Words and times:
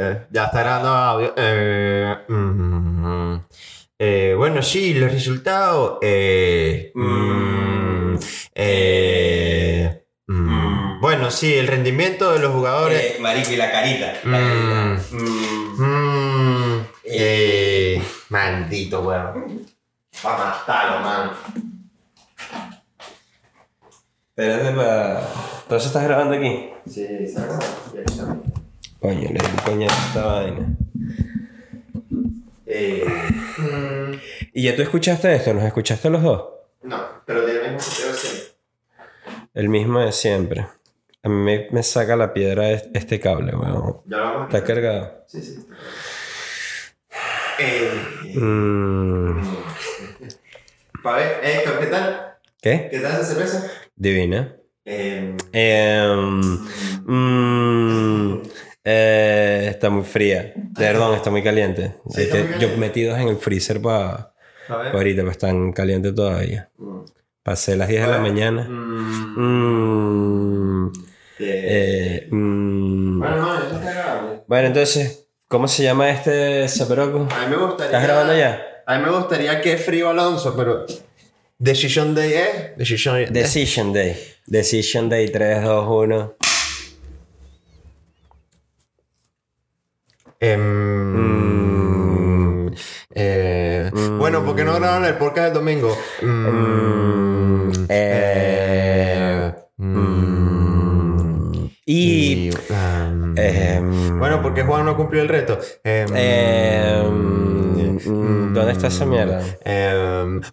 Eh, 0.00 0.26
ya 0.30 0.44
está 0.44 0.60
grabando 0.60 0.88
audio. 0.90 1.34
Eh, 1.36 2.16
mm, 2.28 3.34
eh, 3.98 4.34
bueno, 4.36 4.62
sí, 4.62 4.94
los 4.94 5.10
resultados. 5.10 5.98
Eh, 6.02 6.92
mm, 6.94 8.14
eh, 8.54 10.04
mm, 10.28 11.00
bueno, 11.00 11.30
sí, 11.32 11.52
el 11.54 11.66
rendimiento 11.66 12.32
de 12.32 12.38
los 12.38 12.52
jugadores. 12.54 13.00
Eh, 13.02 13.16
marico, 13.20 13.50
y 13.52 13.56
la 13.56 13.72
carita. 13.72 14.12
La 14.24 14.38
Mm. 14.38 14.96
carita. 14.98 15.16
Mm. 15.16 15.82
Mm, 15.82 16.86
eh, 17.04 18.02
maldito, 18.28 19.00
weón. 19.02 19.66
Va 20.24 20.34
a 20.34 20.38
matarlo, 20.38 21.00
man. 21.00 21.30
Espérate 24.36 24.70
para. 24.76 25.20
¿Entonces 25.62 25.86
estás 25.88 26.04
grabando 26.04 26.34
aquí? 26.36 26.70
Sí, 26.86 27.26
saca. 27.26 27.58
Coño, 29.00 29.28
le 29.32 29.38
di 29.40 29.56
coño 29.64 29.86
a 29.88 30.06
esta 30.06 30.26
vaina. 30.26 30.66
Eh, 32.66 33.04
¿Y 34.52 34.62
ya 34.64 34.76
tú 34.76 34.82
escuchaste 34.82 35.34
esto? 35.34 35.54
¿Nos 35.54 35.64
escuchaste 35.64 36.10
los 36.10 36.22
dos? 36.22 36.44
no, 36.82 36.96
pero 37.26 37.44
tiene 37.44 37.60
el 37.60 37.64
mismo 37.72 37.80
sentido 37.80 38.14
siempre. 38.14 38.52
El 39.54 39.68
mismo 39.68 40.00
de 40.00 40.12
siempre. 40.12 40.66
A 41.22 41.28
mí 41.28 41.34
me, 41.34 41.68
me 41.70 41.82
saca 41.82 42.16
la 42.16 42.32
piedra 42.32 42.70
es- 42.70 42.88
este 42.94 43.18
cable, 43.20 43.54
weón. 43.54 43.98
Ya 44.06 44.16
lo 44.18 44.24
vamos 44.24 44.42
a 44.42 44.44
¿Está 44.58 44.64
cargado? 44.64 45.24
Sí, 45.26 45.42
sí. 45.42 45.66
Eh, 47.60 47.90
Mm, 48.36 49.40
pa' 51.02 51.16
ver, 51.16 51.40
Héctor, 51.42 51.78
¿qué 51.80 51.86
tal? 51.86 52.34
¿Qué? 52.62 52.88
¿Qué 52.90 52.98
tal 53.00 53.12
esa 53.12 53.24
cerveza? 53.24 53.66
Divina. 53.96 54.54
Eh, 54.84 55.34
mm, 57.04 58.38
eh, 58.90 59.66
está 59.70 59.90
muy 59.90 60.04
fría. 60.04 60.54
Perdón, 60.74 61.14
está 61.14 61.30
muy 61.30 61.42
caliente. 61.42 61.94
Sí, 62.08 62.22
Es 62.22 62.26
está 62.28 62.36
que 62.38 62.42
muy 62.44 62.52
yo 62.54 62.58
caliente. 62.60 62.76
metí 62.78 63.02
dos 63.04 63.18
en 63.18 63.28
el 63.28 63.36
freezer 63.36 63.80
para 63.82 64.32
a 64.68 64.76
ver. 64.76 64.94
ahorita, 64.94 65.22
pues 65.22 65.32
están 65.32 65.72
calientes 65.72 66.14
todavía. 66.14 66.70
Mm. 66.78 67.00
Pasé 67.42 67.76
las 67.76 67.88
10 67.88 68.02
de 68.02 68.08
la 68.08 68.18
mañana. 68.18 68.64
mm, 68.68 69.38
Mm, 69.38 70.92
eh, 71.40 72.24
eh, 72.24 72.28
mm. 72.30 73.18
Bueno, 73.20 73.36
no, 73.36 73.54
eso 73.58 73.76
está 73.76 73.92
grabando. 73.92 74.44
Bueno, 74.46 74.66
entonces, 74.68 75.28
¿cómo 75.48 75.68
se 75.68 75.82
llama 75.82 76.10
este 76.10 76.66
zaperoco? 76.68 77.28
A 77.30 77.46
mí 77.46 77.50
me 77.50 77.56
gustaría. 77.56 77.86
¿Estás 77.86 78.02
grabando 78.02 78.36
ya? 78.36 78.62
A 78.86 78.98
mí 78.98 79.04
me 79.04 79.10
gustaría 79.10 79.60
que 79.60 79.76
frío 79.76 80.08
Alonso, 80.10 80.54
pero. 80.56 80.86
Decision 81.58 82.14
Day 82.14 82.32
es. 82.34 82.76
Decision. 82.78 83.32
Decision 83.32 83.92
Day. 83.92 84.16
Decision 84.46 85.08
Day 85.08 85.28
3, 85.30 85.62
2, 85.64 85.86
1. 85.88 86.34
Em, 90.40 91.88
eh, 93.14 93.90
Bueno, 94.18 94.44
¿por 94.44 94.54
qué 94.54 94.62
no 94.64 94.74
grabaron 94.74 95.04
el 95.04 95.14
podcast 95.14 95.46
del 95.46 95.54
domingo? 95.54 95.96
Mm, 96.22 97.70
eh, 97.88 99.52
mm, 99.78 101.66
Y. 101.86 102.50
um, 102.70 103.34
em, 103.36 104.18
bueno, 104.18 104.40
porque 104.42 104.62
Juan 104.62 104.84
no 104.84 104.96
cumplió 104.96 105.22
el 105.22 105.28
reto. 105.28 105.58
Em, 105.82 106.06
mm, 108.06 108.54
¿Dónde 108.54 108.72
está 108.72 108.86
esa 108.88 109.04
mierda? 109.06 109.42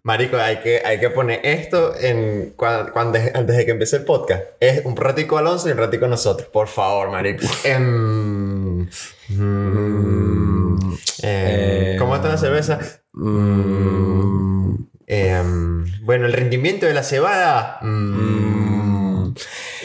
marico, 0.04 0.38
hay 0.38 0.58
que, 0.62 0.82
hay 0.84 1.00
que 1.00 1.10
poner 1.12 1.42
esto 1.44 1.94
en 2.00 2.54
cuando, 2.56 3.20
antes 3.34 3.58
de 3.58 3.66
que 3.66 3.72
empiece 3.72 3.98
el 3.98 4.04
podcast. 4.06 4.44
Es 4.60 4.84
un 4.86 4.96
ratico 4.96 5.38
Alonso 5.38 5.70
y 5.70 5.74
un 5.74 5.78
ratico 5.78 6.08
nosotros. 6.08 6.48
Por 6.50 6.68
favor, 6.68 7.12
marico. 7.12 7.46
Mm, 9.30 10.94
em, 11.22 11.98
¿Cómo 11.98 12.16
está 12.16 12.30
la 12.30 12.38
cerveza? 12.38 12.80
Mm, 13.14 14.76
Em, 15.08 15.86
bueno, 16.02 16.26
el 16.26 16.34
rendimiento 16.34 16.86
de 16.88 16.94
la 16.94 17.04
cebada. 17.04 17.78
mm, 17.82 19.34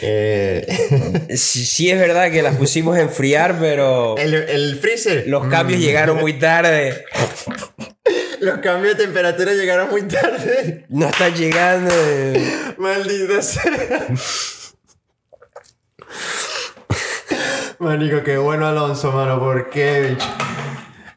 eh, 0.01 1.27
sí, 1.37 1.65
sí 1.65 1.91
es 1.91 1.99
verdad 1.99 2.31
que 2.31 2.41
las 2.41 2.55
pusimos 2.55 2.97
a 2.97 3.01
enfriar, 3.01 3.57
pero 3.59 4.17
el, 4.17 4.33
el 4.33 4.79
freezer. 4.79 5.25
los 5.27 5.47
cambios 5.47 5.79
llegaron 5.79 6.17
muy 6.19 6.33
tarde. 6.39 7.05
Los 8.39 8.57
cambios 8.59 8.97
de 8.97 9.03
temperatura 9.03 9.53
llegaron 9.53 9.91
muy 9.91 10.01
tarde. 10.03 10.85
No 10.89 11.07
están 11.07 11.35
llegando. 11.35 11.93
Maldita 12.77 13.41
sea. 13.43 14.07
Marico, 17.81 18.21
qué 18.21 18.37
bueno 18.37 18.67
Alonso, 18.67 19.11
mano. 19.11 19.39
¿Por 19.39 19.71
qué, 19.71 20.01
bicho? 20.01 20.27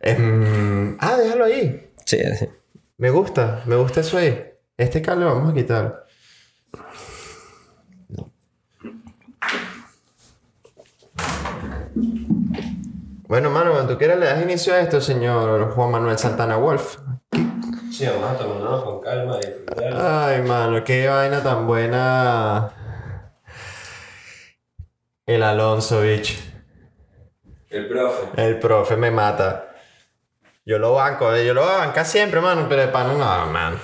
Em, 0.00 0.96
ah, 0.98 1.14
déjalo 1.18 1.44
ahí. 1.44 1.92
Sí, 2.06 2.16
sí. 2.38 2.48
Me 2.96 3.10
gusta, 3.10 3.62
me 3.66 3.76
gusta 3.76 4.00
eso 4.00 4.16
ahí. 4.16 4.42
Este 4.78 5.02
cable 5.02 5.26
vamos 5.26 5.50
a 5.50 5.54
quitar. 5.54 6.06
Bueno, 13.28 13.50
mano, 13.50 13.72
cuando 13.72 13.92
tú 13.92 13.98
quieras 13.98 14.18
le 14.18 14.24
das 14.24 14.42
inicio 14.42 14.72
a 14.72 14.80
esto, 14.80 15.02
señor 15.02 15.72
Juan 15.72 15.90
Manuel 15.90 16.16
Santana 16.16 16.56
Wolf. 16.56 16.96
Sí, 17.92 18.06
vamos 18.06 18.30
a 18.30 18.38
tomarnos 18.38 18.84
con 18.84 19.00
calma 19.02 19.36
y 19.36 19.46
disfrutar. 19.46 19.94
Ay, 20.00 20.40
mano, 20.40 20.82
qué 20.82 21.08
vaina 21.08 21.42
tan 21.42 21.66
buena. 21.66 22.72
El 25.26 25.42
Alonso, 25.42 26.00
bicho. 26.00 26.53
El 27.74 27.88
profe. 27.88 28.40
El 28.40 28.58
profe 28.60 28.96
me 28.96 29.10
mata. 29.10 29.74
Yo 30.64 30.78
lo 30.78 30.94
banco, 30.94 31.34
eh, 31.34 31.44
yo 31.44 31.52
lo 31.54 31.66
bancar 31.66 32.06
siempre, 32.06 32.40
mano, 32.40 32.66
pero 32.68 32.82
de 32.82 32.88
pan 32.88 33.18
no, 33.18 33.46
man. 33.46 33.76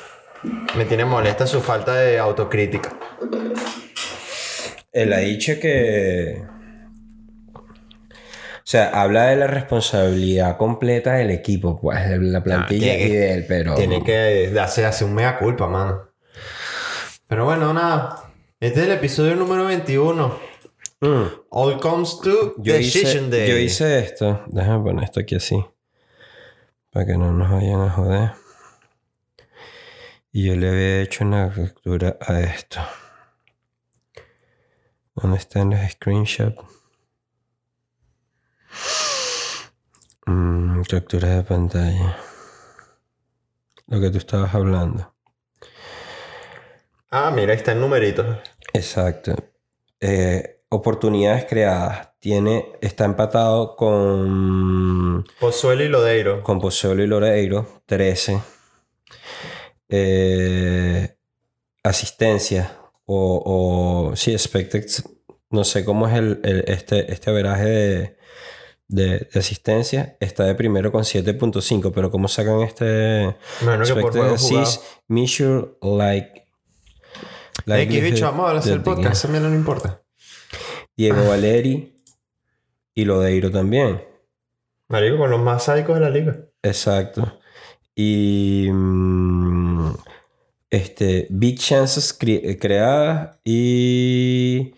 Me 0.77 0.85
tiene 0.85 1.05
molesta 1.05 1.45
su 1.45 1.61
falta 1.61 1.95
de 1.97 2.17
autocrítica. 2.17 2.91
Él 4.93 5.13
ha 5.13 5.19
dicho 5.19 5.55
que. 5.61 6.41
O 7.57 8.71
sea, 8.71 8.91
habla 9.03 9.25
de 9.27 9.37
la 9.37 9.49
responsabilidad 9.49 10.57
completa 10.57 11.15
del 11.15 11.31
equipo, 11.31 11.81
pues, 11.81 12.09
de 12.09 12.19
la 12.19 12.45
plantilla 12.45 12.93
Ah, 12.93 12.97
y 12.97 13.09
de 13.09 13.35
él, 13.35 13.45
pero. 13.49 13.75
Tiene 13.75 14.05
que 14.05 14.57
hacer, 14.61 14.87
hacer 14.87 15.09
un 15.09 15.15
mea 15.15 15.37
culpa, 15.37 15.67
mano. 15.67 16.13
Pero 17.27 17.45
bueno, 17.45 17.75
nada. 17.75 18.31
Este 18.61 18.81
es 18.81 18.87
el 18.87 18.93
episodio 18.93 19.35
número 19.35 19.65
21. 19.65 20.50
Mm. 21.01 21.31
All 21.51 21.81
comes 21.81 22.21
to 22.21 22.55
Yo, 22.59 22.77
hice, 22.77 23.01
Decision 23.01 23.31
Day. 23.31 23.49
yo 23.49 23.57
hice 23.57 23.99
esto. 24.01 24.45
Déjame 24.49 24.85
poner 24.85 25.05
esto 25.05 25.21
aquí 25.21 25.35
así. 25.37 25.65
Para 26.91 27.07
que 27.07 27.17
no 27.17 27.33
nos 27.33 27.51
vayan 27.51 27.81
a 27.81 27.91
joder. 27.91 28.33
Y 30.33 30.47
yo 30.47 30.57
le 30.57 30.69
había 30.69 31.01
hecho 31.03 31.25
una 31.25 31.53
captura 31.53 32.17
a 32.21 32.41
esto. 32.41 32.81
¿Dónde 35.15 35.39
están 35.39 35.71
los 35.71 35.81
screenshots? 35.91 36.63
Mm, 40.27 40.83
captura 40.83 41.29
de 41.37 41.43
pantalla. 41.43 42.17
Lo 43.87 44.01
que 44.01 44.11
tú 44.11 44.19
estabas 44.19 44.55
hablando. 44.55 45.15
Ah, 47.11 47.33
mira, 47.35 47.53
ahí 47.53 47.59
está 47.59 47.73
el 47.73 47.81
numerito. 47.81 48.41
Exacto. 48.73 49.35
Eh, 49.99 50.60
oportunidades 50.71 51.45
creadas. 51.45 52.09
Tiene, 52.21 52.73
está 52.81 53.05
empatado 53.07 53.77
con, 53.77 55.25
Pozuelo 55.39 55.85
y 55.85 55.89
Lodeiro. 55.89 56.43
con 56.43 56.61
Pozuelo 56.61 57.03
y 57.03 57.07
Loreiro, 57.07 57.67
13. 57.87 58.41
Eh, 59.89 61.17
asistencia 61.83 62.77
o, 63.07 64.11
o 64.13 64.17
sí, 64.17 64.33
expected, 64.33 64.85
no 65.51 65.65
sé 65.65 65.85
cómo 65.85 66.07
es 66.07 66.15
el, 66.15 66.41
el- 66.45 66.65
este, 66.69 67.11
este 67.13 67.31
averaje 67.31 67.65
de, 67.65 68.17
de, 68.89 69.29
de 69.33 69.41
asistencia. 69.41 70.17
Está 70.21 70.45
de 70.45 70.55
primero 70.55 70.93
con 70.93 71.03
7.5, 71.05 71.91
pero 71.95 72.11
¿cómo 72.11 72.29
sacan 72.29 72.61
este 72.61 73.35
Bueno, 73.63 73.85
que 73.85 73.95
por 73.95 74.03
expected 74.03 74.21
juego 74.21 74.37
jugado. 74.37 74.63
assist? 74.67 74.83
Measure 75.09 75.69
like... 75.83 76.41
X, 77.67 78.03
bicho, 78.03 78.25
vamos 78.27 78.51
a 78.53 78.59
hacer 78.59 78.73
el 78.75 78.83
podcast. 78.83 79.25
A 79.25 79.29
mí 79.29 79.39
no 79.39 79.49
me 79.49 79.57
importa. 79.57 80.00
Diego 81.01 81.27
Valeri 81.29 81.95
y 82.95 83.05
Lodeiro 83.07 83.51
también. 83.51 84.05
Marico, 84.89 85.17
con 85.17 85.31
los 85.31 85.41
más 85.41 85.65
sádicos 85.65 85.95
de 85.95 86.01
la 86.03 86.11
liga. 86.11 86.37
Exacto. 86.63 87.41
Y 87.95 88.69
mm, 88.71 89.93
este, 90.69 91.27
big 91.31 91.59
chances 91.59 92.19
cre- 92.21 92.43
eh, 92.45 92.59
creadas 92.59 93.39
y 93.45 94.75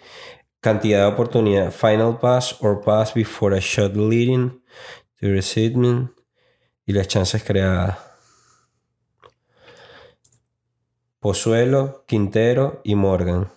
cantidad 0.61 1.01
de 1.01 1.13
oportunidad. 1.13 1.73
Final 1.73 2.21
pass 2.21 2.57
or 2.61 2.81
pass 2.83 3.13
before 3.13 3.57
a 3.57 3.61
shot 3.61 3.97
leading 3.97 4.63
to 5.21 5.27
receiver 5.27 6.09
y 6.87 6.93
las 6.93 7.09
chances 7.09 7.43
creadas. 7.43 7.99
Pozuelo, 11.19 12.05
Quintero 12.07 12.81
y 12.85 12.95
Morgan. 12.95 13.51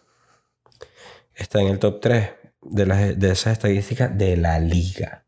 Está 1.35 1.61
en 1.61 1.67
el 1.67 1.77
top 1.77 1.99
3 2.01 2.44
de, 2.65 2.85
las, 2.85 3.19
de 3.19 3.31
esas 3.31 3.53
estadísticas 3.53 4.17
de 4.17 4.37
la 4.37 4.59
liga. 4.59 5.25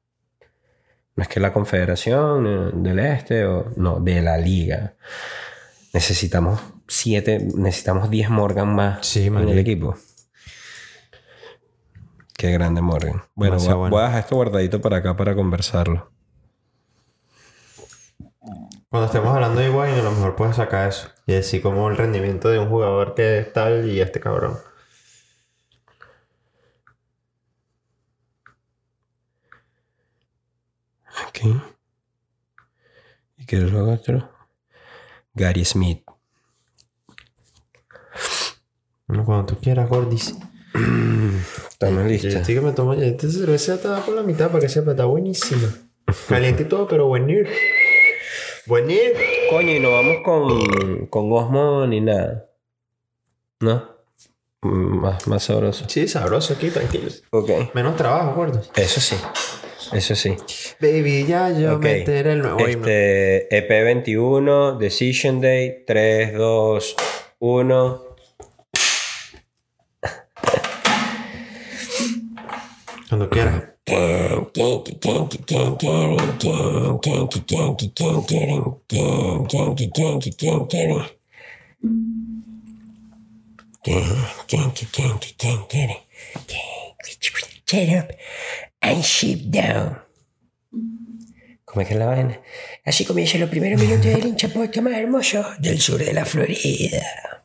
No 1.15 1.23
es 1.23 1.29
que 1.29 1.39
la 1.39 1.53
confederación 1.53 2.45
eh, 2.45 2.71
del 2.73 2.99
este 2.99 3.45
o 3.45 3.71
no, 3.75 3.99
de 3.99 4.21
la 4.21 4.37
liga. 4.37 4.95
Necesitamos 5.93 6.59
siete, 6.87 7.39
necesitamos 7.55 8.09
10 8.09 8.29
Morgan 8.29 8.75
más 8.75 9.05
Sí, 9.05 9.27
en 9.27 9.37
el 9.37 9.57
equipo. 9.57 9.95
Qué 12.37 12.51
grande 12.51 12.81
Morgan. 12.81 13.23
Bueno, 13.33 13.55
voy, 13.55 13.61
Demasiado 13.61 13.77
voy 13.79 13.89
bueno. 13.89 14.05
a 14.05 14.07
dejar 14.09 14.23
esto 14.23 14.35
guardadito 14.35 14.79
para 14.79 14.97
acá 14.97 15.17
para 15.17 15.33
conversarlo. 15.33 16.11
Cuando 18.89 19.07
estemos 19.07 19.33
hablando 19.33 19.59
de 19.59 19.67
Higuaín, 19.67 19.95
a 19.95 20.03
lo 20.03 20.11
mejor 20.11 20.35
puedes 20.35 20.55
sacar 20.55 20.87
eso. 20.87 21.09
Y 21.25 21.33
decir 21.33 21.61
como 21.61 21.89
el 21.89 21.97
rendimiento 21.97 22.49
de 22.49 22.59
un 22.59 22.69
jugador 22.69 23.15
que 23.15 23.39
es 23.39 23.51
tal 23.51 23.89
y 23.89 23.99
este 23.99 24.19
cabrón. 24.19 24.57
Aquí. 31.37 31.53
¿Y 33.37 33.45
qué 33.45 33.57
es 33.57 33.71
lo 33.71 33.91
otro? 33.91 34.27
Gary 35.35 35.63
Smith. 35.65 36.01
Bueno, 39.05 39.23
cuando 39.23 39.53
tú 39.53 39.59
quieras, 39.61 39.87
Gordis. 39.87 40.35
Estamos 41.69 42.05
listos. 42.05 42.33
estoy 42.33 42.55
que 42.55 42.61
me 42.61 42.71
tomo 42.71 42.95
ya. 42.95 43.05
Esta 43.05 43.29
cerveza 43.29 43.75
está 43.75 44.03
por 44.03 44.15
la 44.15 44.23
mitad 44.23 44.47
para 44.47 44.61
que 44.61 44.69
sepa, 44.69 44.91
está 44.91 45.05
buenísima. 45.05 45.71
Caliente 46.27 46.63
y 46.63 46.65
todo, 46.65 46.87
pero 46.87 47.05
buenir. 47.05 47.47
Buenir. 48.65 49.13
Coño, 49.51 49.71
y 49.73 49.79
no 49.79 49.91
vamos 49.91 50.17
con, 50.25 51.05
con 51.07 51.31
Osmo 51.31 51.85
ni 51.85 52.01
nada. 52.01 52.49
¿No? 53.59 53.95
Mm, 54.63 54.99
Más, 55.01 55.27
más 55.27 55.43
sabroso. 55.43 55.85
Sí, 55.87 56.07
sabroso 56.07 56.55
aquí, 56.55 56.71
tranquilo. 56.71 57.11
Ok. 57.29 57.49
Menos 57.75 57.95
trabajo, 57.95 58.33
gordos. 58.33 58.71
Eso 58.75 58.99
sí. 58.99 59.15
Eso 59.93 60.15
sí. 60.15 60.35
Baby, 60.79 61.25
ya 61.25 61.49
yo 61.51 61.75
Ok. 61.75 61.83
meteré 61.83 62.33
el 62.33 62.39
nuevo 62.39 62.59
himno. 62.67 62.87
Este, 62.87 63.47
EP21, 63.49 64.77
Decision 64.77 65.41
Day, 65.41 65.83
3, 65.85 66.33
2, 66.33 66.95
1. 67.39 68.01
Cuando 73.09 73.29
quieras. 73.29 73.63
And 88.81 89.01
ship 89.01 89.49
down. 89.49 90.07
¿Cómo 91.65 91.81
es 91.81 91.87
que 91.89 91.95
es 91.95 91.99
la 91.99 92.05
vaina? 92.05 92.41
Así 92.85 93.03
comienzan 93.03 93.41
los 93.41 93.49
primeros 93.49 93.81
minutos 93.81 94.05
del 94.05 94.25
hincha 94.25 94.47
más 94.81 94.93
hermoso 94.93 95.45
del 95.59 95.81
sur 95.81 96.03
de 96.03 96.13
la 96.13 96.23
Florida. 96.23 97.43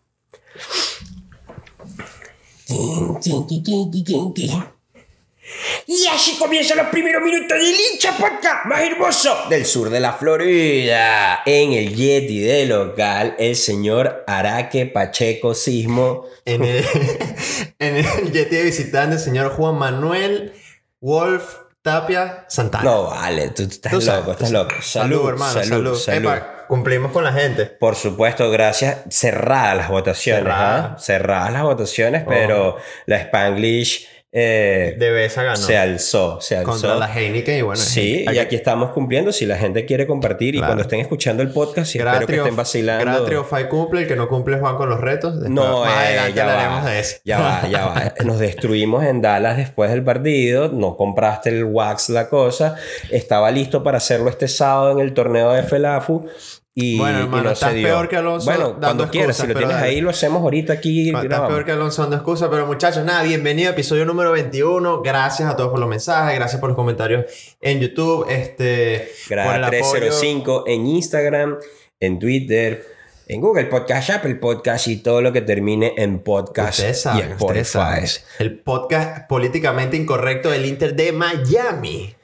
Y 5.86 6.06
así 6.06 6.36
comienzan 6.38 6.78
los 6.78 6.86
primeros 6.86 7.20
minutos 7.20 7.58
del 7.58 7.74
hincha 7.74 8.16
podcast 8.16 8.64
más 8.66 8.80
hermoso 8.82 9.36
del 9.50 9.66
sur 9.66 9.90
de 9.90 9.98
la 9.98 10.12
Florida. 10.12 11.42
En 11.44 11.72
el 11.72 11.94
Yeti 11.94 12.38
de 12.38 12.66
local, 12.66 13.34
el 13.40 13.56
señor 13.56 14.24
Araque 14.28 14.86
Pacheco 14.86 15.52
Sismo. 15.54 16.26
En 16.44 16.62
el, 16.64 16.84
en 17.80 17.96
el 17.96 18.32
Yeti 18.32 18.54
de 18.54 18.62
visitante, 18.62 19.18
señor 19.18 19.50
Juan 19.50 19.74
Manuel 19.74 20.52
Wolf 21.02 21.56
Tapia 21.82 22.44
Santana. 22.48 22.84
No, 22.84 23.10
vale, 23.10 23.48
tú, 23.48 23.64
tú 23.64 23.70
estás 23.70 23.92
Tú 23.92 24.00
sabes, 24.00 24.20
loco, 24.20 24.32
estás 24.32 24.50
loco. 24.52 24.74
Salud, 24.80 25.28
hermano, 25.28 25.64
salud. 25.64 25.96
salud. 25.96 26.30
Epa, 26.30 26.66
cumplimos 26.68 27.10
con 27.10 27.24
la 27.24 27.32
gente. 27.32 27.66
Por 27.66 27.96
supuesto, 27.96 28.48
gracias. 28.52 28.98
Cerradas 29.10 29.76
las 29.76 29.88
votaciones, 29.88 30.44
Cerradas. 30.44 30.92
¿ah? 30.92 30.98
Cerradas 31.00 31.52
las 31.52 31.62
votaciones, 31.64 32.24
pero 32.26 32.76
la 33.06 33.16
Spanglish 33.16 34.06
eh, 34.34 34.94
De 34.98 35.10
Besa 35.10 35.42
ganó. 35.42 35.56
se 35.56 35.76
alzó, 35.76 36.40
se 36.40 36.56
alzó. 36.56 36.70
Contra 36.70 36.94
la 36.96 37.06
Heineken 37.14 37.58
y 37.58 37.62
bueno. 37.62 37.80
Sí, 37.80 38.24
y 38.32 38.38
aquí 38.38 38.56
estamos 38.56 38.90
cumpliendo. 38.90 39.30
Si 39.30 39.44
la 39.44 39.58
gente 39.58 39.84
quiere 39.84 40.06
compartir 40.06 40.54
y 40.54 40.58
cuando 40.58 40.82
estén 40.82 41.00
escuchando 41.00 41.42
el 41.42 41.50
podcast, 41.50 41.94
y 41.94 41.98
espero 41.98 42.26
que 42.26 42.36
estén 42.36 42.56
vacilando. 42.56 43.04
Gratrio 43.04 43.44
Fai 43.44 43.68
cumple, 43.68 44.02
el 44.02 44.08
que 44.08 44.16
no 44.16 44.28
cumple 44.28 44.58
Juan 44.58 44.76
con 44.76 44.88
los 44.88 45.00
retos. 45.00 45.34
Después, 45.34 45.50
No, 45.50 45.80
más 45.84 45.90
eh, 45.92 46.06
adelante 46.06 46.32
ya 46.34 46.42
hablaremos 46.42 46.84
va, 46.84 46.90
de 46.90 47.00
eso. 47.00 47.16
Ya 47.24 47.40
va, 47.40 47.68
ya 47.68 47.86
va. 47.86 48.14
Nos 48.24 48.38
destruimos 48.38 49.04
en 49.04 49.20
Dallas 49.20 49.58
después 49.58 49.90
del 49.90 50.02
partido. 50.02 50.70
No 50.70 50.96
compraste 50.96 51.50
el 51.50 51.64
wax, 51.64 52.08
la 52.08 52.28
cosa. 52.28 52.76
Estaba 53.10 53.50
listo 53.50 53.82
para 53.82 53.98
hacerlo 53.98 54.30
este 54.30 54.48
sábado 54.48 54.92
en 54.92 55.00
el 55.00 55.12
torneo 55.12 55.52
de 55.52 55.62
FELAFU. 55.62 56.26
Y, 56.74 56.96
Bueno, 56.96 57.18
y 57.18 57.22
hermano, 57.24 57.42
no 57.44 57.50
estás 57.50 57.74
peor 57.74 58.08
que 58.08 58.16
Alonso 58.16 58.46
Bueno, 58.46 58.68
dando 58.70 58.80
cuando 58.80 59.08
quieras, 59.10 59.36
si 59.36 59.46
lo 59.46 59.54
tienes 59.54 59.76
dale. 59.76 59.88
ahí, 59.88 60.00
lo 60.00 60.08
hacemos 60.08 60.40
ahorita 60.40 60.72
aquí. 60.72 61.10
Estás 61.10 61.40
peor 61.40 61.64
que 61.66 61.72
Alonso 61.72 62.00
dando 62.00 62.16
excusa, 62.16 62.50
pero 62.50 62.66
muchachos, 62.66 63.04
nada, 63.04 63.22
bienvenido 63.24 63.68
a 63.68 63.72
episodio 63.72 64.06
número 64.06 64.32
21. 64.32 65.02
Gracias 65.02 65.50
a 65.50 65.54
todos 65.54 65.70
por 65.70 65.78
los 65.80 65.88
mensajes, 65.88 66.34
gracias 66.34 66.58
por 66.60 66.70
los 66.70 66.76
comentarios 66.76 67.26
en 67.60 67.78
YouTube, 67.78 68.26
este, 68.30 69.10
Grada 69.28 69.66
apoyo. 69.66 69.70
305 69.70 70.64
en 70.66 70.86
Instagram, 70.86 71.58
en 72.00 72.18
Twitter, 72.18 72.86
en 73.28 73.40
Google 73.42 73.66
Podcast, 73.66 74.08
Apple 74.08 74.36
Podcast 74.36 74.88
y 74.88 74.96
todo 74.96 75.20
lo 75.20 75.30
que 75.30 75.42
termine 75.42 75.92
en 75.98 76.20
podcast 76.20 76.78
Ustedes 76.78 76.98
y 76.98 77.00
saben, 77.02 77.32
ustedes 77.32 77.68
Spotify. 77.68 78.06
saben. 78.06 78.08
El 78.38 78.58
podcast 78.60 79.28
políticamente 79.28 79.98
incorrecto 79.98 80.50
del 80.50 80.64
Inter 80.64 80.94
de 80.96 81.12
Miami. 81.12 82.14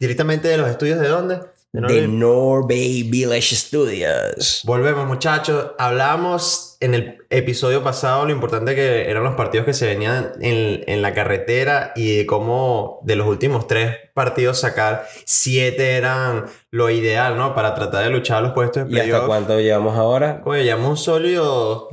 Directamente 0.00 0.48
de 0.48 0.56
los 0.56 0.68
estudios 0.68 0.98
de 0.98 1.06
dónde? 1.06 1.51
De 1.72 2.06
Norway. 2.06 3.02
Village 3.04 3.56
Studios. 3.56 4.60
Volvemos, 4.64 5.06
muchachos. 5.06 5.70
Hablamos 5.78 6.76
en 6.80 6.92
el 6.94 7.18
episodio 7.30 7.82
pasado 7.82 8.26
lo 8.26 8.32
importante 8.32 8.74
que 8.74 9.08
eran 9.08 9.24
los 9.24 9.36
partidos 9.36 9.64
que 9.64 9.72
se 9.72 9.86
venían 9.86 10.32
en, 10.42 10.84
en 10.86 11.00
la 11.00 11.14
carretera 11.14 11.92
y 11.96 12.14
de 12.18 12.26
cómo 12.26 13.00
de 13.04 13.16
los 13.16 13.26
últimos 13.26 13.66
tres 13.66 13.96
partidos 14.12 14.60
sacar 14.60 15.06
siete 15.24 15.96
eran 15.96 16.44
lo 16.70 16.90
ideal, 16.90 17.38
¿no? 17.38 17.54
Para 17.54 17.74
tratar 17.74 18.04
de 18.04 18.10
luchar 18.10 18.42
los 18.42 18.52
puestos 18.52 18.86
de 18.90 18.94
¿Y 18.94 19.00
hasta 19.00 19.24
cuánto 19.24 19.58
llevamos 19.58 19.96
ahora? 19.96 20.42
Oye, 20.44 20.64
llamo 20.64 20.90
un 20.90 20.96
sólido 20.98 21.88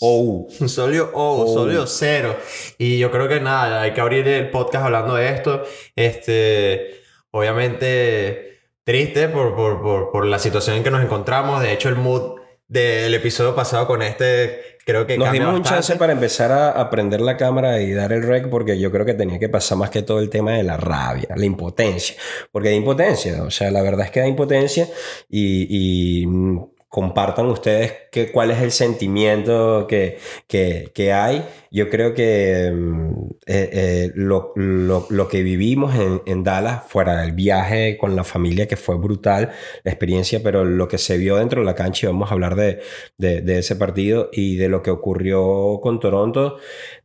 Oh, 0.00 0.46
un 0.60 0.68
sólido 0.70 1.10
O, 1.12 1.42
un 1.42 1.48
Oh. 1.50 1.52
sólido 1.54 1.86
cero. 1.86 2.34
Y 2.78 2.98
yo 2.98 3.10
creo 3.10 3.28
que 3.28 3.40
nada, 3.40 3.82
hay 3.82 3.92
que 3.92 4.00
abrir 4.00 4.26
el 4.26 4.48
podcast 4.50 4.86
hablando 4.86 5.16
de 5.16 5.28
esto. 5.28 5.64
Este, 5.96 6.97
obviamente, 7.30 8.60
triste 8.84 9.28
por, 9.28 9.54
por, 9.54 9.82
por, 9.82 10.10
por 10.10 10.26
la 10.26 10.38
situación 10.38 10.76
en 10.76 10.84
que 10.84 10.90
nos 10.90 11.02
encontramos. 11.02 11.62
De 11.62 11.72
hecho, 11.72 11.88
el 11.88 11.96
mood 11.96 12.38
del 12.68 13.14
episodio 13.14 13.54
pasado 13.54 13.86
con 13.86 14.02
este, 14.02 14.78
creo 14.84 15.06
que 15.06 15.18
nos 15.18 15.32
dimos 15.32 15.48
un 15.48 15.60
bastante. 15.60 15.86
chance 15.86 15.96
para 15.96 16.12
empezar 16.12 16.52
a 16.52 16.70
aprender 16.70 17.20
la 17.20 17.36
cámara 17.36 17.80
y 17.80 17.92
dar 17.92 18.12
el 18.12 18.22
rec 18.22 18.48
porque 18.48 18.78
yo 18.78 18.92
creo 18.92 19.06
que 19.06 19.14
tenía 19.14 19.38
que 19.38 19.48
pasar 19.48 19.78
más 19.78 19.90
que 19.90 20.02
todo 20.02 20.18
el 20.18 20.30
tema 20.30 20.52
de 20.52 20.62
la 20.62 20.76
rabia, 20.76 21.28
la 21.34 21.44
impotencia. 21.46 22.16
Porque 22.52 22.68
hay 22.68 22.76
impotencia, 22.76 23.42
o 23.42 23.50
sea, 23.50 23.70
la 23.70 23.82
verdad 23.82 24.06
es 24.06 24.10
que 24.10 24.20
hay 24.20 24.28
impotencia 24.28 24.86
y, 25.28 26.22
y, 26.22 26.26
mm, 26.26 26.64
compartan 26.88 27.46
ustedes 27.46 27.92
que, 28.10 28.32
cuál 28.32 28.50
es 28.50 28.62
el 28.62 28.72
sentimiento 28.72 29.86
que, 29.86 30.18
que, 30.46 30.90
que 30.94 31.12
hay. 31.12 31.46
Yo 31.70 31.88
creo 31.90 32.14
que 32.14 32.72
mm, 32.74 33.10
eh, 33.46 33.70
eh, 33.72 34.12
lo, 34.14 34.52
lo- 34.56 35.06
lo 35.10 35.28
que 35.28 35.42
vivimos 35.42 35.94
en, 35.96 36.22
en 36.26 36.44
Dallas, 36.44 36.82
fuera 36.88 37.20
del 37.22 37.32
viaje 37.32 37.96
con 37.98 38.16
la 38.16 38.24
familia, 38.24 38.66
que 38.68 38.76
fue 38.76 38.96
brutal 38.96 39.50
la 39.84 39.90
experiencia, 39.90 40.40
pero 40.42 40.64
lo 40.64 40.88
que 40.88 40.98
se 40.98 41.18
vio 41.18 41.36
dentro 41.36 41.60
de 41.60 41.66
la 41.66 41.74
cancha, 41.74 42.06
y 42.06 42.08
vamos 42.08 42.30
a 42.30 42.34
hablar 42.34 42.56
de, 42.56 42.80
de, 43.18 43.40
de 43.42 43.58
ese 43.58 43.76
partido 43.76 44.30
y 44.32 44.56
de 44.56 44.68
lo 44.68 44.82
que 44.82 44.90
ocurrió 44.90 45.80
con 45.82 46.00
Toronto, 46.00 46.56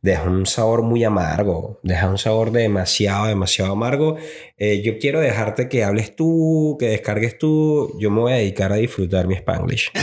deja 0.02 0.22
un 0.24 0.46
sabor 0.46 0.82
muy 0.82 1.04
amargo, 1.04 1.80
deja 1.82 2.08
un 2.08 2.18
sabor 2.18 2.50
demasiado, 2.50 3.26
demasiado 3.26 3.72
amargo. 3.72 4.16
Eh, 4.56 4.82
yo 4.82 4.98
quiero 4.98 5.20
dejarte 5.20 5.68
que 5.68 5.84
hables 5.84 6.14
tú, 6.16 6.76
que 6.78 6.86
descargues 6.86 7.38
tú, 7.38 7.96
yo 8.00 8.10
me 8.10 8.20
voy 8.20 8.32
a 8.32 8.36
dedicar 8.36 8.72
a 8.72 8.76
disfrutar 8.76 9.26
mi 9.26 9.34
Spanglish. 9.34 9.90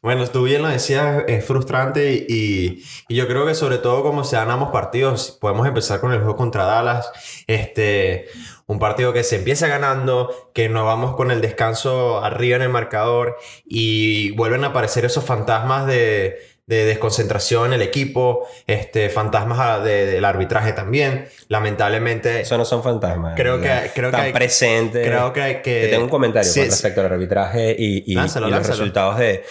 Bueno, 0.00 0.26
tú 0.28 0.44
bien 0.44 0.62
lo 0.62 0.68
decías, 0.68 1.24
es 1.26 1.44
frustrante 1.44 2.24
y, 2.28 2.82
y- 3.08 3.14
yo 3.16 3.26
creo 3.26 3.44
que 3.46 3.54
sobre 3.68 3.82
todo 3.82 4.02
como 4.02 4.24
se 4.24 4.36
dan 4.36 4.50
ambos 4.50 4.70
partidos, 4.70 5.36
podemos 5.38 5.66
empezar 5.68 6.00
con 6.00 6.10
el 6.14 6.20
juego 6.20 6.36
contra 6.36 6.64
Dallas, 6.64 7.10
este, 7.46 8.24
un 8.66 8.78
partido 8.78 9.12
que 9.12 9.22
se 9.24 9.36
empieza 9.36 9.68
ganando, 9.68 10.50
que 10.54 10.70
nos 10.70 10.86
vamos 10.86 11.14
con 11.16 11.30
el 11.30 11.42
descanso 11.42 12.24
arriba 12.24 12.56
en 12.56 12.62
el 12.62 12.70
marcador 12.70 13.36
y 13.66 14.30
vuelven 14.36 14.64
a 14.64 14.68
aparecer 14.68 15.04
esos 15.04 15.22
fantasmas 15.22 15.86
de, 15.86 16.38
de 16.66 16.86
desconcentración 16.86 17.66
en 17.66 17.72
el 17.74 17.82
equipo, 17.82 18.46
este, 18.66 19.10
fantasmas 19.10 19.84
de- 19.84 20.06
del 20.06 20.24
arbitraje 20.24 20.72
también, 20.72 21.28
lamentablemente. 21.48 22.40
Eso 22.40 22.56
no 22.56 22.64
son 22.64 22.82
fantasmas. 22.82 23.34
Creo 23.36 23.60
que- 23.60 23.90
creo 23.94 24.10
que 24.10 24.16
hay- 24.16 24.32
presentes. 24.32 25.06
creo 25.06 25.30
que 25.34 25.42
hay 25.42 25.54
que... 25.56 25.82
Te 25.82 25.88
tengo 25.88 26.04
un 26.04 26.10
comentario 26.10 26.50
Sí, 26.50 26.60
con 26.60 26.64
sí. 26.66 26.70
respecto 26.70 27.02
al 27.02 27.12
arbitraje 27.12 27.76
y, 27.78 28.04
y- 28.10 28.14
Lánzalo, 28.14 28.48
y 28.48 28.50
los 28.50 28.60
lánzalo. 28.60 28.78
resultados 28.78 29.18
de... 29.18 29.44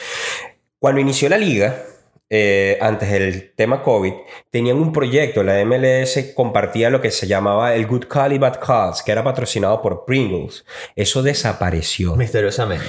Cuando 0.80 1.02
inició 1.02 1.30
la 1.30 1.38
liga, 1.38 1.84
eh, 2.30 2.78
antes 2.82 3.10
del 3.10 3.54
tema 3.56 3.82
COVID, 3.82 4.14
tenían 4.50 4.78
un 4.78 4.92
proyecto, 4.92 5.44
la 5.44 5.64
MLS 5.64 6.34
compartía 6.36 6.90
lo 6.90 7.00
que 7.00 7.12
se 7.12 7.26
llamaba 7.26 7.74
el 7.74 7.88
Good 7.88 8.06
Call 8.06 8.34
y 8.34 8.38
Bad 8.38 8.60
Calls, 8.60 9.02
que 9.02 9.12
era 9.12 9.24
patrocinado 9.24 9.82
por 9.82 10.06
Pringles. 10.06 10.66
Eso 10.96 11.24
desapareció. 11.24 12.16
Misteriosamente. 12.16 12.86